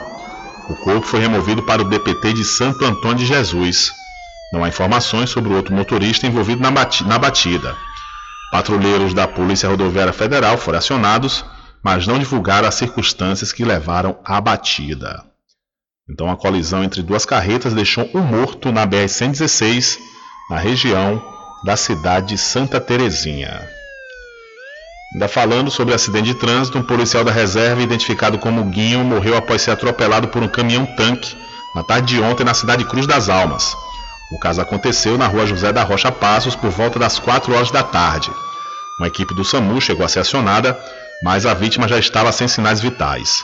O 0.69 0.74
corpo 0.74 1.07
foi 1.07 1.20
removido 1.20 1.62
para 1.62 1.81
o 1.81 1.85
DPT 1.85 2.32
de 2.32 2.45
Santo 2.45 2.85
Antônio 2.85 3.19
de 3.19 3.27
Jesus. 3.27 3.93
Não 4.53 4.65
há 4.65 4.69
informações 4.69 5.31
sobre 5.31 5.53
o 5.53 5.57
outro 5.57 5.73
motorista 5.73 6.27
envolvido 6.27 6.61
na 6.61 7.19
batida. 7.19 7.77
Patrulheiros 8.51 9.15
da 9.15 9.28
Polícia 9.28 9.69
Rodoviária 9.69 10.12
Federal 10.12 10.59
foram 10.59 10.78
acionados, 10.78 11.45
mas 11.83 12.07
não 12.07 12.19
divulgaram 12.19 12.69
as 12.69 12.75
circunstâncias 12.75 13.53
que 13.53 13.65
levaram 13.65 14.19
à 14.25 14.41
batida. 14.41 15.25
Então, 16.11 16.31
a 16.31 16.37
colisão 16.37 16.83
entre 16.83 17.03
duas 17.03 17.25
carretas 17.25 17.75
deixou 17.75 18.09
um 18.15 18.21
morto 18.21 18.73
na 18.73 18.87
BR-116, 18.87 19.99
na 20.51 20.59
região 20.59 21.23
da 21.65 21.77
cidade 21.77 22.29
de 22.29 22.39
Santa 22.39 22.81
Terezinha. 22.81 23.69
Ainda 25.13 25.29
falando 25.29 25.71
sobre 25.71 25.95
acidente 25.95 26.27
de 26.27 26.35
trânsito, 26.35 26.79
um 26.79 26.83
policial 26.83 27.25
da 27.25 27.33
reserva, 27.33 27.83
identificado 27.83 28.39
como 28.39 28.65
Guinho, 28.65 29.05
morreu 29.05 29.37
após 29.37 29.63
ser 29.63 29.71
atropelado 29.71 30.29
por 30.29 30.43
um 30.43 30.49
caminhão-tanque 30.49 31.37
na 31.75 31.83
tarde 31.83 32.15
de 32.15 32.21
ontem 32.21 32.45
na 32.45 32.55
cidade 32.55 32.85
de 32.85 32.91
Cruz 32.91 33.07
das 33.07 33.29
Almas. 33.29 33.77
O 34.31 34.39
caso 34.39 34.61
aconteceu 34.61 35.17
na 35.17 35.27
rua 35.27 35.47
José 35.47 35.73
da 35.73 35.83
Rocha 35.83 36.13
Passos 36.13 36.55
por 36.55 36.71
volta 36.71 36.99
das 36.99 37.19
4 37.19 37.55
horas 37.55 37.71
da 37.71 37.83
tarde. 37.83 38.31
Uma 38.99 39.09
equipe 39.09 39.35
do 39.35 39.45
SAMU 39.45 39.81
chegou 39.81 40.05
a 40.05 40.09
ser 40.09 40.21
acionada, 40.21 40.79
mas 41.23 41.47
a 41.47 41.55
vítima 41.55 41.89
já 41.89 41.99
estava 41.99 42.32
sem 42.32 42.47
sinais 42.47 42.81
vitais. 42.81 43.43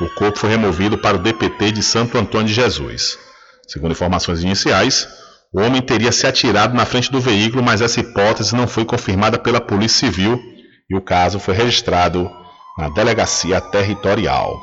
O 0.00 0.08
corpo 0.14 0.38
foi 0.38 0.50
removido 0.50 0.96
para 0.98 1.16
o 1.16 1.20
DPT 1.20 1.72
de 1.72 1.82
Santo 1.82 2.16
Antônio 2.16 2.46
de 2.46 2.54
Jesus. 2.54 3.18
Segundo 3.66 3.92
informações 3.92 4.42
iniciais, 4.42 5.08
o 5.52 5.60
homem 5.60 5.82
teria 5.82 6.12
se 6.12 6.26
atirado 6.26 6.74
na 6.74 6.86
frente 6.86 7.10
do 7.10 7.20
veículo, 7.20 7.62
mas 7.62 7.80
essa 7.80 8.00
hipótese 8.00 8.54
não 8.54 8.68
foi 8.68 8.84
confirmada 8.84 9.38
pela 9.38 9.60
Polícia 9.60 10.08
Civil 10.08 10.40
e 10.88 10.96
o 10.96 11.00
caso 11.00 11.38
foi 11.38 11.54
registrado 11.54 12.30
na 12.78 12.88
Delegacia 12.90 13.60
Territorial. 13.60 14.56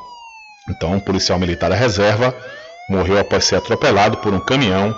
Então, 0.68 0.94
um 0.94 1.00
policial 1.00 1.38
militar 1.38 1.70
da 1.70 1.76
reserva 1.76 2.34
morreu 2.88 3.18
após 3.18 3.44
ser 3.44 3.56
atropelado 3.56 4.16
por 4.18 4.32
um 4.32 4.40
caminhão 4.40 4.94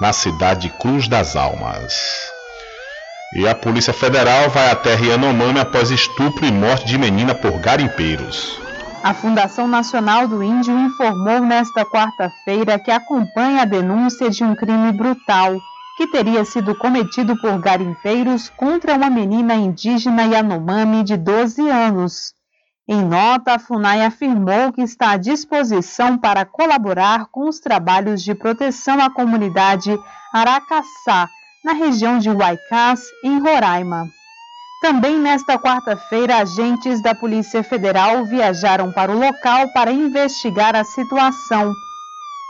na 0.00 0.12
cidade 0.12 0.68
de 0.68 0.78
Cruz 0.78 1.08
das 1.08 1.36
Almas. 1.36 2.39
E 3.32 3.46
a 3.46 3.54
Polícia 3.54 3.92
Federal 3.92 4.50
vai 4.50 4.70
até 4.70 4.94
Yanomami 4.94 5.60
após 5.60 5.90
estupro 5.90 6.44
e 6.44 6.50
morte 6.50 6.86
de 6.86 6.98
menina 6.98 7.32
por 7.32 7.60
garimpeiros. 7.60 8.60
A 9.04 9.14
Fundação 9.14 9.68
Nacional 9.68 10.26
do 10.26 10.42
Índio 10.42 10.76
informou 10.78 11.40
nesta 11.40 11.84
quarta-feira 11.86 12.78
que 12.78 12.90
acompanha 12.90 13.62
a 13.62 13.64
denúncia 13.64 14.28
de 14.28 14.42
um 14.42 14.54
crime 14.54 14.92
brutal 14.92 15.56
que 15.96 16.08
teria 16.08 16.44
sido 16.44 16.74
cometido 16.74 17.36
por 17.40 17.58
garimpeiros 17.58 18.50
contra 18.50 18.94
uma 18.94 19.08
menina 19.08 19.54
indígena 19.54 20.24
Yanomami 20.24 21.04
de 21.04 21.16
12 21.16 21.68
anos. 21.68 22.34
Em 22.88 23.00
nota, 23.00 23.54
a 23.54 23.58
FUNAI 23.60 24.04
afirmou 24.04 24.72
que 24.72 24.82
está 24.82 25.12
à 25.12 25.16
disposição 25.16 26.18
para 26.18 26.44
colaborar 26.44 27.26
com 27.30 27.48
os 27.48 27.60
trabalhos 27.60 28.22
de 28.22 28.34
proteção 28.34 29.00
à 29.00 29.08
comunidade 29.08 29.96
Aracaçá, 30.32 31.28
na 31.64 31.72
região 31.72 32.18
de 32.18 32.30
Huaycás, 32.30 33.02
em 33.22 33.38
Roraima. 33.38 34.08
Também 34.80 35.18
nesta 35.18 35.58
quarta-feira, 35.58 36.38
agentes 36.38 37.02
da 37.02 37.14
Polícia 37.14 37.62
Federal 37.62 38.24
viajaram 38.24 38.90
para 38.90 39.12
o 39.12 39.18
local 39.18 39.68
para 39.74 39.92
investigar 39.92 40.74
a 40.74 40.84
situação. 40.84 41.74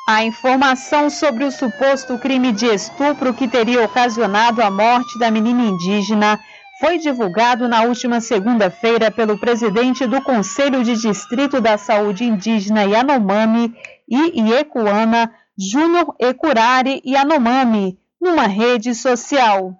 A 0.08 0.24
informação 0.24 1.10
sobre 1.10 1.44
o 1.44 1.50
suposto 1.50 2.18
crime 2.18 2.52
de 2.52 2.66
estupro 2.66 3.34
que 3.34 3.48
teria 3.48 3.84
ocasionado 3.84 4.62
a 4.62 4.70
morte 4.70 5.18
da 5.18 5.30
menina 5.30 5.62
indígena 5.62 6.38
foi 6.80 6.98
divulgado 6.98 7.68
na 7.68 7.82
última 7.82 8.20
segunda-feira 8.20 9.10
pelo 9.10 9.38
presidente 9.38 10.06
do 10.06 10.22
Conselho 10.22 10.82
de 10.82 10.96
Distrito 10.96 11.60
da 11.60 11.76
Saúde 11.76 12.24
Indígena 12.24 12.84
Yanomami 12.84 13.74
e 14.08 14.40
Iekuana, 14.40 15.30
Júnior 15.58 16.14
Ecurari 16.18 17.02
Yanomami, 17.04 17.99
numa 18.20 18.46
rede 18.46 18.94
social. 18.94 19.74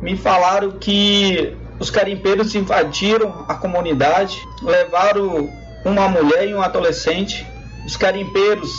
Me 0.00 0.16
falaram 0.16 0.72
que 0.72 1.56
os 1.78 1.90
carimpeiros 1.90 2.54
invadiram 2.54 3.44
a 3.48 3.54
comunidade, 3.54 4.38
levaram 4.62 5.48
uma 5.84 6.08
mulher 6.08 6.48
e 6.48 6.54
um 6.54 6.62
adolescente. 6.62 7.46
Os 7.86 7.96
carimpeiros 7.96 8.70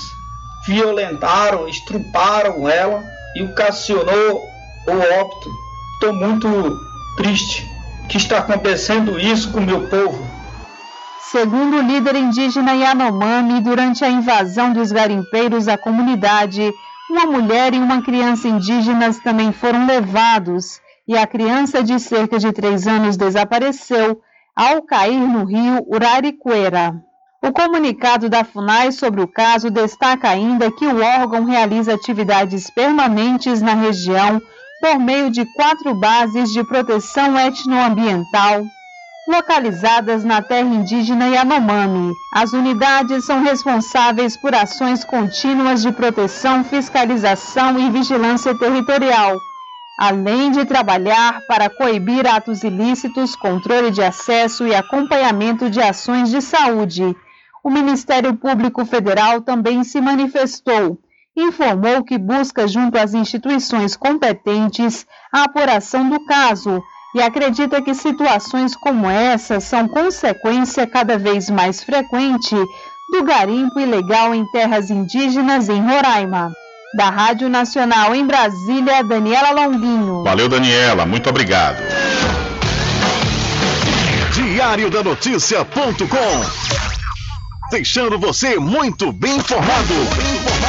violentaram, 0.67 1.67
estruparam 1.67 2.69
ela 2.69 3.03
e 3.35 3.43
ocasionou 3.43 4.41
o 4.87 5.19
óbito. 5.21 5.49
Estou 5.95 6.13
muito 6.13 6.79
triste 7.17 7.65
que 8.07 8.17
está 8.17 8.39
acontecendo 8.39 9.19
isso 9.19 9.51
com 9.51 9.59
o 9.59 9.65
meu 9.65 9.87
povo. 9.87 10.27
Segundo 11.31 11.77
o 11.77 11.81
líder 11.81 12.15
indígena 12.15 12.73
Yanomami, 12.73 13.61
durante 13.61 14.03
a 14.03 14.09
invasão 14.09 14.73
dos 14.73 14.91
garimpeiros 14.91 15.67
à 15.67 15.77
comunidade, 15.77 16.73
uma 17.11 17.25
mulher 17.25 17.73
e 17.73 17.77
uma 17.77 18.01
criança 18.01 18.47
indígenas 18.47 19.19
também 19.19 19.51
foram 19.51 19.85
levados 19.85 20.79
e 21.05 21.17
a 21.17 21.27
criança 21.27 21.83
de 21.83 21.99
cerca 21.99 22.39
de 22.39 22.53
três 22.53 22.87
anos 22.87 23.17
desapareceu 23.17 24.21
ao 24.55 24.81
cair 24.81 25.19
no 25.19 25.43
rio 25.43 25.85
Uraricuera. 25.87 26.95
O 27.43 27.51
comunicado 27.51 28.29
da 28.29 28.45
FUNAI 28.45 28.93
sobre 28.93 29.21
o 29.21 29.27
caso 29.27 29.69
destaca 29.69 30.29
ainda 30.29 30.71
que 30.71 30.85
o 30.85 31.03
órgão 31.03 31.43
realiza 31.43 31.93
atividades 31.93 32.69
permanentes 32.69 33.61
na 33.61 33.73
região 33.73 34.41
por 34.79 34.97
meio 34.97 35.29
de 35.29 35.45
quatro 35.53 35.93
bases 35.93 36.49
de 36.49 36.63
proteção 36.63 37.37
etnoambiental 37.37 38.65
localizadas 39.31 40.25
na 40.25 40.41
terra 40.41 40.67
indígena 40.67 41.29
Yanomami. 41.29 42.13
As 42.33 42.51
unidades 42.51 43.25
são 43.25 43.41
responsáveis 43.41 44.35
por 44.35 44.53
ações 44.53 45.05
contínuas 45.05 45.81
de 45.81 45.91
proteção, 45.93 46.63
fiscalização 46.65 47.79
e 47.79 47.89
vigilância 47.89 48.53
territorial, 48.59 49.37
além 49.97 50.51
de 50.51 50.65
trabalhar 50.65 51.41
para 51.47 51.69
coibir 51.69 52.27
atos 52.27 52.61
ilícitos, 52.63 53.35
controle 53.35 53.89
de 53.89 54.03
acesso 54.03 54.67
e 54.67 54.75
acompanhamento 54.75 55.69
de 55.69 55.81
ações 55.81 56.29
de 56.29 56.41
saúde. 56.41 57.15
O 57.63 57.69
Ministério 57.69 58.35
Público 58.35 58.85
Federal 58.85 59.41
também 59.41 59.83
se 59.85 60.01
manifestou 60.01 60.99
informou 61.33 62.03
que 62.03 62.17
busca 62.17 62.67
junto 62.67 62.97
às 62.97 63.13
instituições 63.13 63.95
competentes 63.95 65.07
a 65.31 65.43
apuração 65.43 66.09
do 66.09 66.25
caso, 66.25 66.83
e 67.13 67.21
acredita 67.21 67.81
que 67.81 67.93
situações 67.93 68.75
como 68.75 69.09
essa 69.09 69.59
são 69.59 69.87
consequência 69.87 70.87
cada 70.87 71.17
vez 71.17 71.49
mais 71.49 71.83
frequente 71.83 72.55
do 73.11 73.23
garimpo 73.23 73.79
ilegal 73.79 74.33
em 74.33 74.45
terras 74.51 74.89
indígenas 74.89 75.67
em 75.69 75.81
Roraima. 75.81 76.51
Da 76.95 77.09
Rádio 77.09 77.49
Nacional 77.49 78.13
em 78.13 78.25
Brasília, 78.25 79.03
Daniela 79.03 79.51
Longuinho. 79.51 80.23
Valeu, 80.23 80.49
Daniela. 80.49 81.05
Muito 81.05 81.29
obrigado. 81.29 81.81
Diário 84.33 84.89
da 84.89 85.03
Notícia.com 85.03 86.81
deixando 87.71 88.19
você 88.19 88.59
muito 88.59 89.13
bem 89.13 89.37
informado. 89.37 89.93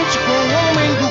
com 0.00 0.32
o 0.32 0.50
homem 0.56 0.94
do 0.94 0.99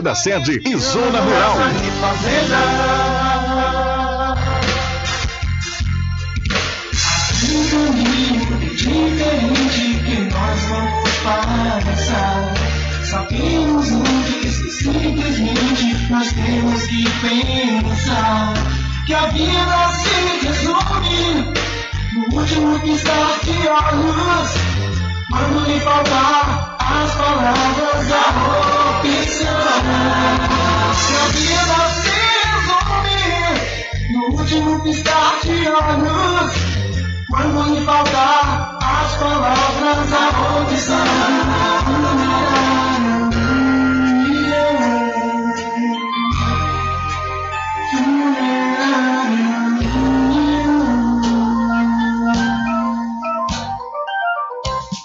da 0.00 0.14
sede 0.14 0.62
e 0.64 0.76
Zona 0.76 1.20
Rural. 1.20 1.56
Diferente 8.74 10.02
que 10.04 10.16
nós 10.32 10.62
vamos 10.70 11.10
passar. 11.24 12.54
Sabemos 13.04 13.92
antes 13.92 14.58
que 14.62 14.70
simplesmente 14.70 16.10
nós 16.10 16.32
temos 16.32 16.86
que 16.86 17.04
pensar 17.20 18.54
que 19.06 19.14
a 19.14 19.26
vida 19.26 19.88
se 20.00 20.46
resume 20.46 21.52
no 22.14 22.38
último 22.38 22.80
piscar 22.80 23.38
de 23.44 23.68
olhos. 23.68 24.50
Quando 25.30 25.66
lhe 25.66 25.80
faltar 25.80 26.71
as 26.82 27.14
palavras, 27.14 28.12
a 28.12 28.26
opção. 28.90 29.62
Que 31.06 31.14
a 31.16 31.26
vida 31.32 31.80
se 32.00 32.16
resume 32.50 33.22
no 34.12 34.22
último 34.38 34.72
piscar 34.82 35.34
de 35.42 35.68
olhos. 35.68 36.52
Quando 37.30 37.58
lhe 37.74 37.80
faltar 37.84 38.78
as 38.82 39.16
palavras, 39.16 40.12
a 40.12 40.26
opção. 40.60 42.31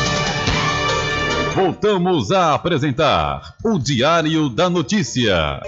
Voltamos 1.53 2.31
a 2.31 2.53
apresentar 2.53 3.55
o 3.63 3.77
Diário 3.77 4.49
da 4.49 4.69
Notícia. 4.69 5.61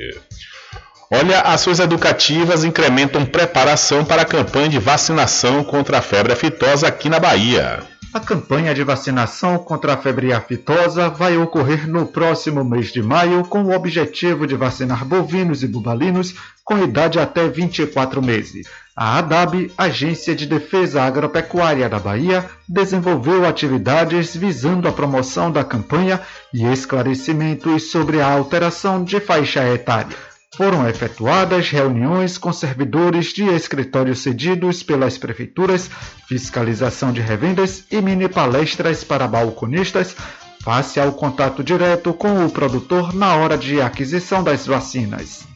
Olha, 1.11 1.41
ações 1.41 1.79
educativas 1.79 2.63
incrementam 2.63 3.25
preparação 3.25 4.05
para 4.05 4.21
a 4.21 4.25
campanha 4.25 4.69
de 4.69 4.77
vacinação 4.77 5.63
contra 5.63 5.97
a 5.97 6.01
febre 6.01 6.33
aftosa 6.33 6.87
aqui 6.87 7.09
na 7.09 7.19
Bahia. 7.19 7.79
A 8.11 8.19
campanha 8.19 8.73
de 8.73 8.83
vacinação 8.83 9.59
contra 9.59 9.93
a 9.93 9.97
febre 9.97 10.33
aftosa 10.33 11.09
vai 11.09 11.37
ocorrer 11.37 11.87
no 11.87 12.07
próximo 12.07 12.63
mês 12.65 12.91
de 12.91 13.03
maio 13.03 13.43
com 13.43 13.61
o 13.61 13.71
objetivo 13.71 14.47
de 14.47 14.55
vacinar 14.55 15.05
bovinos 15.05 15.61
e 15.61 15.67
bubalinos 15.67 16.33
com 16.63 16.83
idade 16.83 17.19
até 17.19 17.47
24 17.47 18.19
meses. 18.19 18.67
A 18.95 19.19
ADAB, 19.19 19.71
Agência 19.77 20.35
de 20.35 20.47
Defesa 20.47 21.03
Agropecuária 21.03 21.87
da 21.87 21.99
Bahia, 21.99 22.49
desenvolveu 22.67 23.45
atividades 23.45 24.35
visando 24.35 24.87
a 24.87 24.91
promoção 24.91 25.51
da 25.51 25.63
campanha 25.63 26.19
e 26.51 26.65
esclarecimentos 26.65 27.91
sobre 27.91 28.21
a 28.21 28.27
alteração 28.27 29.03
de 29.03 29.19
faixa 29.19 29.63
etária. 29.71 30.28
Foram 30.59 30.89
efetuadas 30.89 31.69
reuniões 31.69 32.37
com 32.37 32.51
servidores 32.51 33.27
de 33.27 33.45
escritórios 33.45 34.19
cedidos 34.19 34.83
pelas 34.83 35.17
prefeituras, 35.17 35.89
fiscalização 36.27 37.13
de 37.13 37.21
revendas 37.21 37.85
e 37.89 38.01
mini 38.01 38.27
palestras 38.27 39.01
para 39.01 39.25
balconistas, 39.25 40.13
face 40.61 40.99
ao 40.99 41.13
contato 41.13 41.63
direto 41.63 42.13
com 42.13 42.45
o 42.45 42.49
produtor 42.49 43.15
na 43.15 43.37
hora 43.37 43.57
de 43.57 43.79
aquisição 43.79 44.43
das 44.43 44.67
vacinas. 44.67 45.47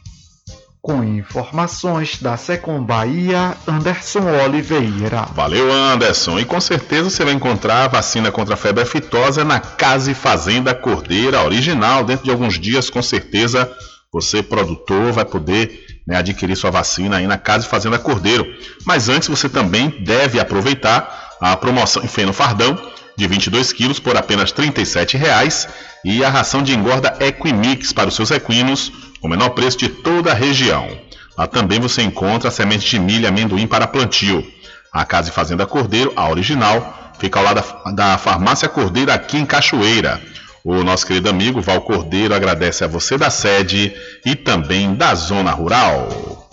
Com 0.80 1.04
informações 1.04 2.18
da 2.22 2.38
Secom 2.38 2.82
Bahia, 2.82 3.54
Anderson 3.68 4.24
Oliveira. 4.42 5.28
Valeu, 5.34 5.70
Anderson. 5.70 6.38
E 6.38 6.46
com 6.46 6.60
certeza 6.62 7.10
você 7.10 7.26
vai 7.26 7.34
encontrar 7.34 7.84
a 7.84 7.88
vacina 7.88 8.32
contra 8.32 8.54
a 8.54 8.56
febre 8.56 8.84
aftosa 8.84 9.44
na 9.44 9.60
Casa 9.60 10.10
e 10.10 10.14
Fazenda 10.14 10.74
Cordeira 10.74 11.42
original. 11.42 12.04
Dentro 12.04 12.24
de 12.24 12.30
alguns 12.30 12.58
dias, 12.58 12.88
com 12.88 13.02
certeza, 13.02 13.70
você, 14.14 14.44
produtor, 14.44 15.10
vai 15.10 15.24
poder 15.24 15.84
né, 16.06 16.16
adquirir 16.16 16.54
sua 16.56 16.70
vacina 16.70 17.16
aí 17.16 17.26
na 17.26 17.36
Casa 17.36 17.66
e 17.66 17.68
Fazenda 17.68 17.98
Cordeiro. 17.98 18.46
Mas 18.86 19.08
antes, 19.08 19.26
você 19.26 19.48
também 19.48 19.90
deve 20.04 20.38
aproveitar 20.38 21.34
a 21.40 21.56
promoção 21.56 22.00
em 22.04 22.06
feno 22.06 22.32
fardão 22.32 22.80
de 23.16 23.26
22 23.26 23.72
quilos 23.72 23.98
por 23.98 24.16
apenas 24.16 24.52
R$ 24.52 24.68
37,00 24.68 25.68
e 26.04 26.24
a 26.24 26.30
ração 26.30 26.62
de 26.62 26.72
engorda 26.72 27.16
Equimix 27.18 27.92
para 27.92 28.08
os 28.08 28.14
seus 28.14 28.30
equinos 28.30 28.92
o 29.20 29.26
menor 29.26 29.50
preço 29.50 29.78
de 29.78 29.88
toda 29.88 30.30
a 30.30 30.34
região. 30.34 30.96
Lá 31.36 31.48
também 31.48 31.80
você 31.80 32.00
encontra 32.00 32.52
semente 32.52 32.88
de 32.88 33.00
milho 33.00 33.24
e 33.24 33.26
amendoim 33.26 33.66
para 33.66 33.88
plantio. 33.88 34.46
A 34.92 35.04
Casa 35.04 35.30
e 35.30 35.32
Fazenda 35.32 35.66
Cordeiro, 35.66 36.12
a 36.14 36.28
original, 36.28 37.12
fica 37.18 37.40
ao 37.40 37.44
lado 37.44 37.64
da, 37.84 37.90
da 37.90 38.18
Farmácia 38.18 38.68
Cordeiro 38.68 39.10
aqui 39.10 39.38
em 39.38 39.44
Cachoeira. 39.44 40.22
O 40.64 40.82
nosso 40.82 41.06
querido 41.06 41.28
amigo 41.28 41.60
Val 41.60 41.82
Cordeiro 41.82 42.34
agradece 42.34 42.84
a 42.84 42.86
você 42.86 43.18
da 43.18 43.28
sede 43.28 43.92
e 44.24 44.34
também 44.34 44.94
da 44.94 45.14
zona 45.14 45.50
rural. 45.50 46.48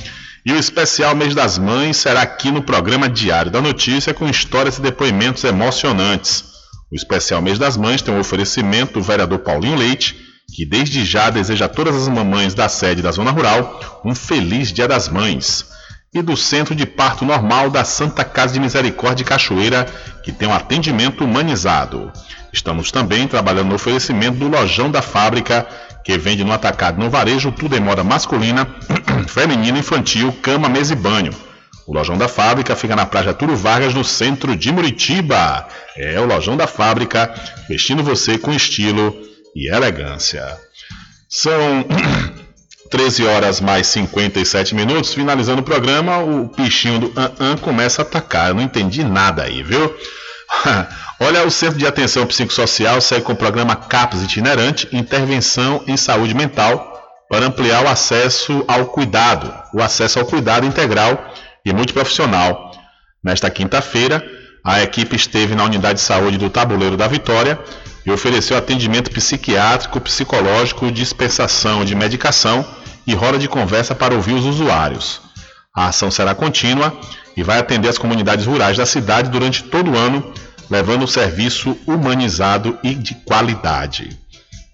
E 0.46 0.52
o 0.52 0.58
especial 0.58 1.16
Mês 1.16 1.34
das 1.34 1.58
Mães 1.58 1.96
será 1.96 2.22
aqui 2.24 2.52
no 2.52 2.62
programa 2.62 3.08
Diário 3.08 3.50
da 3.50 3.62
Notícia 3.62 4.14
com 4.14 4.28
histórias 4.28 4.78
e 4.78 4.82
depoimentos 4.82 5.46
emocionantes. 5.46 6.44
O 6.92 6.96
especial 6.96 7.42
Mês 7.42 7.58
das 7.58 7.78
Mães 7.78 8.02
tem 8.02 8.14
um 8.14 8.20
oferecimento 8.20 8.96
do 8.96 9.02
vereador 9.02 9.40
Paulinho 9.40 9.78
Leite 9.78 10.18
que 10.54 10.66
desde 10.66 11.06
já 11.06 11.30
deseja 11.30 11.64
a 11.64 11.70
todas 11.70 11.96
as 11.96 12.10
mamães 12.10 12.54
da 12.54 12.68
sede 12.68 13.02
da 13.02 13.14
Zona 13.14 13.32
Rural 13.32 14.02
um 14.04 14.14
feliz 14.14 14.74
Dia 14.74 14.90
das 14.90 15.08
Mães. 15.08 15.66
E 16.14 16.22
do 16.22 16.36
Centro 16.36 16.76
de 16.76 16.86
Parto 16.86 17.24
Normal 17.24 17.70
da 17.70 17.86
Santa 17.86 18.26
Casa 18.26 18.54
de 18.54 18.60
Misericórdia 18.60 19.18
de 19.18 19.24
Cachoeira, 19.24 19.86
que 20.22 20.34
tem 20.34 20.46
um 20.46 20.54
atendimento 20.54 21.24
humanizado. 21.24 22.12
Estamos 22.52 22.92
também 22.92 23.30
trabalhando 23.30 23.70
no 23.70 23.76
oferecimento 23.76 24.38
do 24.38 24.50
Lojão 24.50 24.92
da 24.92 25.02
Fábrica, 25.02 25.66
que 26.04 26.18
vende 26.18 26.44
no 26.44 26.52
atacado 26.52 27.00
no 27.00 27.10
varejo 27.10 27.50
tudo 27.50 27.78
em 27.78 27.80
moda 27.80 28.04
masculina, 28.04 28.68
feminina, 29.30 29.80
infantil, 29.80 30.34
cama, 30.42 30.68
mesa 30.68 30.92
e 30.92 30.98
banho. 30.98 31.32
O 31.88 31.94
Lojão 31.94 32.18
da 32.18 32.28
Fábrica 32.28 32.76
fica 32.76 32.94
na 32.94 33.06
Praia 33.06 33.34
Túlio 33.34 33.56
Vargas, 33.56 33.94
no 33.94 34.04
centro 34.04 34.54
de 34.54 34.70
Muritiba. 34.70 35.66
É 35.96 36.20
o 36.20 36.26
Lojão 36.26 36.58
da 36.58 36.68
Fábrica, 36.68 37.34
vestindo 37.70 38.04
você 38.04 38.38
com 38.38 38.52
estilo 38.52 39.16
e 39.56 39.74
elegância. 39.74 40.60
São 41.30 41.86
13 42.92 43.26
horas 43.26 43.62
mais 43.62 43.88
57 43.88 44.76
minutos. 44.76 45.14
Finalizando 45.14 45.62
o 45.62 45.64
programa, 45.64 46.18
o 46.20 46.52
bichinho 46.56 47.00
do 47.00 47.14
An, 47.20 47.32
-an 47.40 47.58
começa 47.58 48.02
a 48.02 48.04
atacar. 48.04 48.50
Eu 48.50 48.56
não 48.56 48.62
entendi 48.62 49.02
nada 49.04 49.44
aí, 49.44 49.64
viu? 49.64 49.96
Olha, 51.20 51.48
o 51.48 51.50
Centro 51.50 51.80
de 51.80 51.88
Atenção 51.88 52.28
Psicossocial 52.28 53.00
segue 53.00 53.22
com 53.22 53.32
o 53.32 53.36
programa 53.36 53.76
CAPS 53.76 54.24
itinerante, 54.24 54.90
intervenção 54.92 55.82
em 55.88 55.96
saúde 55.96 56.34
mental, 56.34 56.90
para 57.30 57.46
ampliar 57.46 57.86
o 57.86 57.88
acesso 57.88 58.66
ao 58.68 58.88
cuidado, 58.88 59.54
o 59.74 59.82
acesso 59.82 60.20
ao 60.20 60.26
cuidado 60.26 60.66
integral 60.66 61.34
e 61.66 61.72
multiprofissional. 61.72 62.72
Nesta 63.24 63.50
quinta-feira, 63.50 64.22
a 64.66 64.84
equipe 64.84 65.16
esteve 65.16 65.56
na 65.56 65.64
unidade 65.64 66.00
de 66.00 66.06
saúde 66.06 66.38
do 66.38 66.50
Tabuleiro 66.50 66.98
da 66.98 67.08
Vitória 67.08 67.58
e 68.06 68.12
ofereceu 68.12 68.58
atendimento 68.58 69.10
psiquiátrico, 69.12 70.02
psicológico, 70.02 70.92
dispensação 70.92 71.86
de 71.86 71.96
medicação 71.96 72.66
e 73.06 73.14
roda 73.14 73.38
de 73.38 73.48
conversa 73.48 73.96
para 73.96 74.14
ouvir 74.14 74.34
os 74.34 74.46
usuários. 74.46 75.22
A 75.76 75.88
ação 75.88 76.12
será 76.12 76.36
contínua 76.36 76.94
e 77.36 77.44
vai 77.44 77.60
atender 77.60 77.88
as 77.88 77.98
comunidades 77.98 78.46
rurais 78.46 78.78
da 78.78 78.86
cidade 78.86 79.30
durante 79.30 79.64
todo 79.64 79.92
o 79.92 79.98
ano, 79.98 80.34
levando 80.70 81.04
um 81.04 81.08
serviço 81.08 81.78
humanizado 81.88 82.78
e 82.84 82.94
de 82.94 83.16
qualidade. 83.16 84.18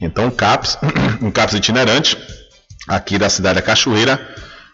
Então, 0.01 0.27
o 0.27 0.31
CAPS, 0.31 0.77
um 1.21 1.31
CAPS 1.31 1.55
itinerante, 1.55 2.17
aqui 2.87 3.17
da 3.17 3.29
cidade 3.29 3.55
da 3.55 3.61
Cachoeira, 3.61 4.19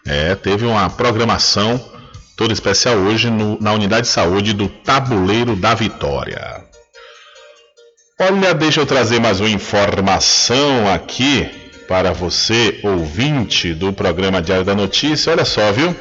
é, 0.06 0.34
teve 0.34 0.64
uma 0.66 0.88
programação 0.90 1.82
toda 2.36 2.52
especial 2.52 2.96
hoje 2.96 3.30
no, 3.30 3.60
na 3.60 3.72
unidade 3.72 4.06
de 4.06 4.12
saúde 4.12 4.52
do 4.52 4.68
Tabuleiro 4.68 5.56
da 5.56 5.74
Vitória. 5.74 6.62
Olha, 8.20 8.54
deixa 8.54 8.80
eu 8.80 8.86
trazer 8.86 9.20
mais 9.20 9.40
uma 9.40 9.48
informação 9.50 10.92
aqui 10.92 11.63
para 11.88 12.12
você, 12.12 12.80
ouvinte 12.82 13.74
do 13.74 13.92
programa 13.92 14.40
Diário 14.40 14.64
da 14.64 14.74
Notícia. 14.74 15.32
Olha 15.32 15.44
só, 15.44 15.72
viu? 15.72 15.94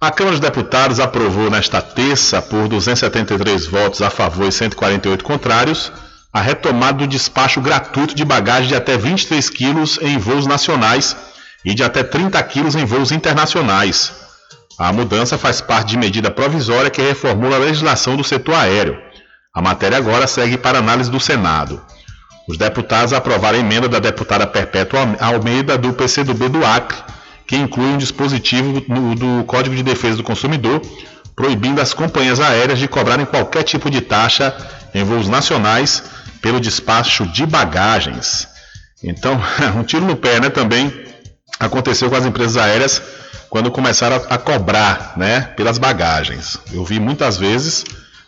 A 0.00 0.10
Câmara 0.10 0.36
dos 0.36 0.40
Deputados 0.40 1.00
aprovou 1.00 1.50
nesta 1.50 1.80
terça, 1.80 2.42
por 2.42 2.68
273 2.68 3.66
votos 3.66 4.02
a 4.02 4.10
favor 4.10 4.48
e 4.48 4.52
148 4.52 5.24
contrários, 5.24 5.90
a 6.32 6.40
retomada 6.40 6.98
do 6.98 7.06
despacho 7.06 7.60
gratuito 7.60 8.14
de 8.14 8.24
bagagem 8.24 8.68
de 8.68 8.74
até 8.74 8.98
23 8.98 9.48
quilos 9.50 9.98
em 10.02 10.18
voos 10.18 10.46
nacionais 10.46 11.16
e 11.64 11.72
de 11.74 11.82
até 11.82 12.02
30 12.02 12.42
quilos 12.42 12.74
em 12.74 12.84
voos 12.84 13.12
internacionais. 13.12 14.12
A 14.78 14.92
mudança 14.92 15.38
faz 15.38 15.60
parte 15.60 15.90
de 15.90 15.96
medida 15.96 16.30
provisória 16.30 16.90
que 16.90 17.00
reformula 17.00 17.56
a 17.56 17.60
legislação 17.60 18.16
do 18.16 18.24
setor 18.24 18.56
aéreo. 18.56 18.98
A 19.54 19.62
matéria 19.62 19.96
agora 19.96 20.26
segue 20.26 20.58
para 20.58 20.80
análise 20.80 21.10
do 21.10 21.20
Senado. 21.20 21.80
Os 22.48 22.58
deputados 22.58 23.12
aprovaram 23.12 23.58
a 23.58 23.60
emenda 23.60 23.88
da 23.88 23.98
deputada 23.98 24.46
Perpétua 24.46 25.16
Almeida 25.20 25.78
do 25.78 25.92
PCdoB 25.92 26.48
do 26.48 26.64
Acre, 26.64 26.98
que 27.46 27.56
inclui 27.56 27.86
um 27.86 27.98
dispositivo 27.98 28.80
do, 28.80 29.44
Código 29.44 29.74
de 29.74 29.82
Defesa 29.82 30.16
do 30.16 30.22
Consumidor 30.22 30.80
proibindo 31.36 31.80
as 31.80 31.92
companhias 31.92 32.40
aéreas 32.40 32.78
de 32.78 32.86
cobrarem 32.86 33.26
qualquer 33.26 33.64
tipo 33.64 33.90
de 33.90 34.00
taxa 34.00 34.54
em 34.94 35.02
voos 35.02 35.28
nacionais 35.28 36.02
pelo 36.40 36.60
despacho 36.60 37.26
de 37.26 37.44
bagagens. 37.44 38.46
Então, 39.02 39.40
um 39.76 39.82
tiro 39.82 40.04
no 40.04 40.16
pé, 40.16 40.40
né? 40.40 40.48
Também 40.48 40.92
aconteceu 41.58 42.08
com 42.08 42.16
as 42.16 42.24
empresas 42.24 42.56
aéreas 42.56 43.02
quando 43.50 43.70
começaram 43.70 44.16
a, 44.28 44.36
cobrar, 44.36 45.12
né, 45.16 45.42
pelas 45.56 45.78
bagagens. 45.78 46.58
Eu 46.72 46.84
vi 46.84 46.98
muitas 46.98 47.36
vezes 47.36 47.84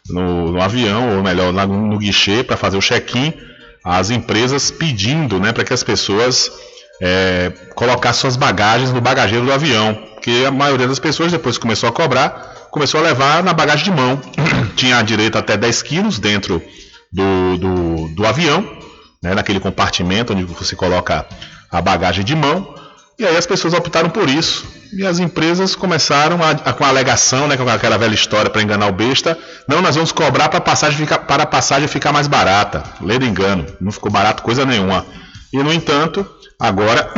no, 0.09 0.53
no 0.53 0.63
avião, 0.63 1.17
ou 1.17 1.23
melhor, 1.23 1.53
no 1.53 1.99
guichê, 1.99 2.45
para 2.45 2.57
fazer 2.57 2.77
o 2.77 2.81
check-in, 2.81 3.35
as 3.87 4.11
empresas 4.11 4.69
pedindo 4.69 5.39
né, 5.39 5.53
para 5.53 5.63
que 5.63 5.73
as 5.73 5.85
pessoas 5.85 6.51
é, 7.01 7.53
colocassem 7.77 8.23
suas 8.23 8.35
bagagens 8.35 8.91
no 8.91 9.01
bagageiro 9.01 9.47
do 9.47 9.53
avião. 9.53 9.95
Porque 10.15 10.45
a 10.45 10.51
maioria 10.51 10.89
das 10.89 10.99
pessoas, 10.99 11.31
depois 11.31 11.57
que 11.57 11.63
começou 11.63 11.89
a 11.89 11.93
cobrar, 11.93 12.67
começou 12.73 12.99
a 12.99 13.05
levar 13.05 13.45
na 13.45 13.53
bagagem 13.53 13.85
de 13.85 13.93
mão. 13.93 14.21
Tinha 14.75 15.01
direito 15.03 15.39
até 15.39 15.57
10 15.57 15.83
quilos 15.83 16.19
dentro 16.19 16.61
do, 17.13 17.57
do, 17.59 18.09
do 18.09 18.27
avião, 18.27 18.69
né, 19.23 19.37
naquele 19.37 19.61
compartimento 19.61 20.33
onde 20.33 20.43
você 20.43 20.75
coloca 20.75 21.25
a 21.71 21.81
bagagem 21.81 22.25
de 22.25 22.35
mão. 22.35 22.75
E 23.19 23.25
aí 23.25 23.37
as 23.37 23.47
pessoas 23.47 23.73
optaram 23.73 24.11
por 24.11 24.29
isso. 24.29 24.67
E 24.93 25.05
as 25.07 25.19
empresas 25.19 25.75
começaram 25.75 26.43
a, 26.43 26.51
a, 26.51 26.73
com 26.73 26.85
a 26.85 26.89
alegação, 26.89 27.49
né, 27.49 27.57
com 27.57 27.69
aquela 27.69 27.99
velha 27.99 28.15
história 28.15 28.51
para 28.51 28.63
enganar 28.63 28.87
o 28.87 28.93
besta. 28.93 29.39
Não, 29.67 29.81
nós 29.81 29.95
vamos 29.95 30.13
cobrar 30.13 30.49
para 30.49 30.59
a 30.59 30.61
passagem 30.61 30.99
ficar, 30.99 31.19
para 31.21 31.43
a 31.43 31.47
passagem 31.47 31.89
ficar 31.89 32.13
mais 32.13 32.27
barata. 32.27 32.85
De 33.01 33.27
engano, 33.27 33.67
não 33.81 33.91
ficou 33.91 34.11
barato 34.11 34.43
coisa 34.43 34.65
nenhuma. 34.65 35.05
E 35.53 35.59
no 35.63 35.73
entanto, 35.73 36.27
agora, 36.59 37.11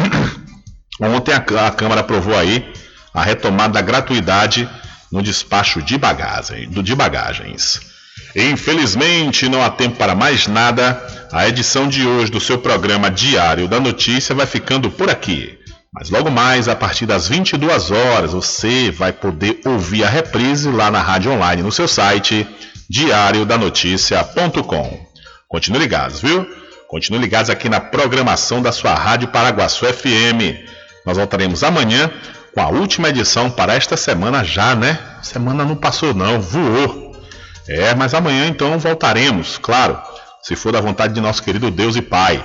ontem 1.01 1.33
a, 1.33 1.67
a 1.67 1.71
Câmara 1.71 2.01
aprovou 2.01 2.37
aí 2.37 2.73
a 3.13 3.23
retomada 3.23 3.75
da 3.75 3.83
gratuidade 3.83 4.69
no 5.11 5.23
despacho 5.23 5.83
de, 5.83 5.99
bagagem, 5.99 6.71
de 6.71 6.95
bagagens. 6.95 7.81
Infelizmente, 8.37 9.49
não 9.49 9.63
há 9.63 9.71
tempo 9.71 9.97
para 9.97 10.15
mais 10.15 10.47
nada. 10.47 11.03
A 11.33 11.47
edição 11.49 11.89
de 11.89 12.07
hoje 12.07 12.31
do 12.31 12.41
seu 12.41 12.59
programa 12.59 13.11
Diário 13.11 13.69
da 13.69 13.81
Notícia 13.81 14.35
vai 14.35 14.47
ficando 14.47 14.91
por 14.91 15.11
aqui. 15.11 15.58
Mas 15.93 16.11
logo 16.11 16.31
mais, 16.31 16.69
a 16.69 16.77
partir 16.77 17.07
das 17.07 17.29
22 17.29 17.91
horas, 17.91 18.33
você 18.33 18.91
vai 18.91 19.13
poder 19.13 19.61
ouvir 19.65 20.05
a 20.05 20.09
reprise 20.09 20.71
lá 20.71 20.91
na 20.91 21.01
rádio 21.01 21.33
online 21.33 21.63
no 21.63 21.73
seu 21.73 21.89
site 21.89 22.47
diariodanoticia.com. 22.91 25.07
Continue 25.49 25.81
ligados, 25.81 26.21
viu? 26.21 26.47
Continue 26.89 27.21
ligados 27.21 27.51
aqui 27.51 27.69
na 27.69 27.81
programação 27.81 28.63
da 28.63 28.73
sua 28.73 28.95
Rádio 28.95 29.29
Paraguaçu 29.29 29.87
FM. 29.87 30.67
Nós 31.07 31.17
voltaremos 31.17 31.65
amanhã 31.65 32.11
com 32.55 32.61
a 32.61 32.69
última 32.69 33.09
edição 33.09 33.51
para 33.51 33.75
esta 33.75 33.97
semana 33.97 34.45
já, 34.45 34.75
né? 34.75 34.99
Semana 35.23 35.65
não 35.65 35.77
passou 35.77 36.13
não, 36.13 36.41
voou. 36.41 37.17
É, 37.67 37.95
mas 37.95 38.15
amanhã 38.15 38.47
então 38.47 38.79
voltaremos, 38.79 39.59
claro, 39.59 40.01
se 40.43 40.57
for 40.57 40.73
da 40.73 40.81
vontade 40.81 41.15
de 41.15 41.21
nosso 41.21 41.43
querido 41.43 41.71
Deus 41.71 41.97
e 41.97 42.03
Pai. 42.03 42.45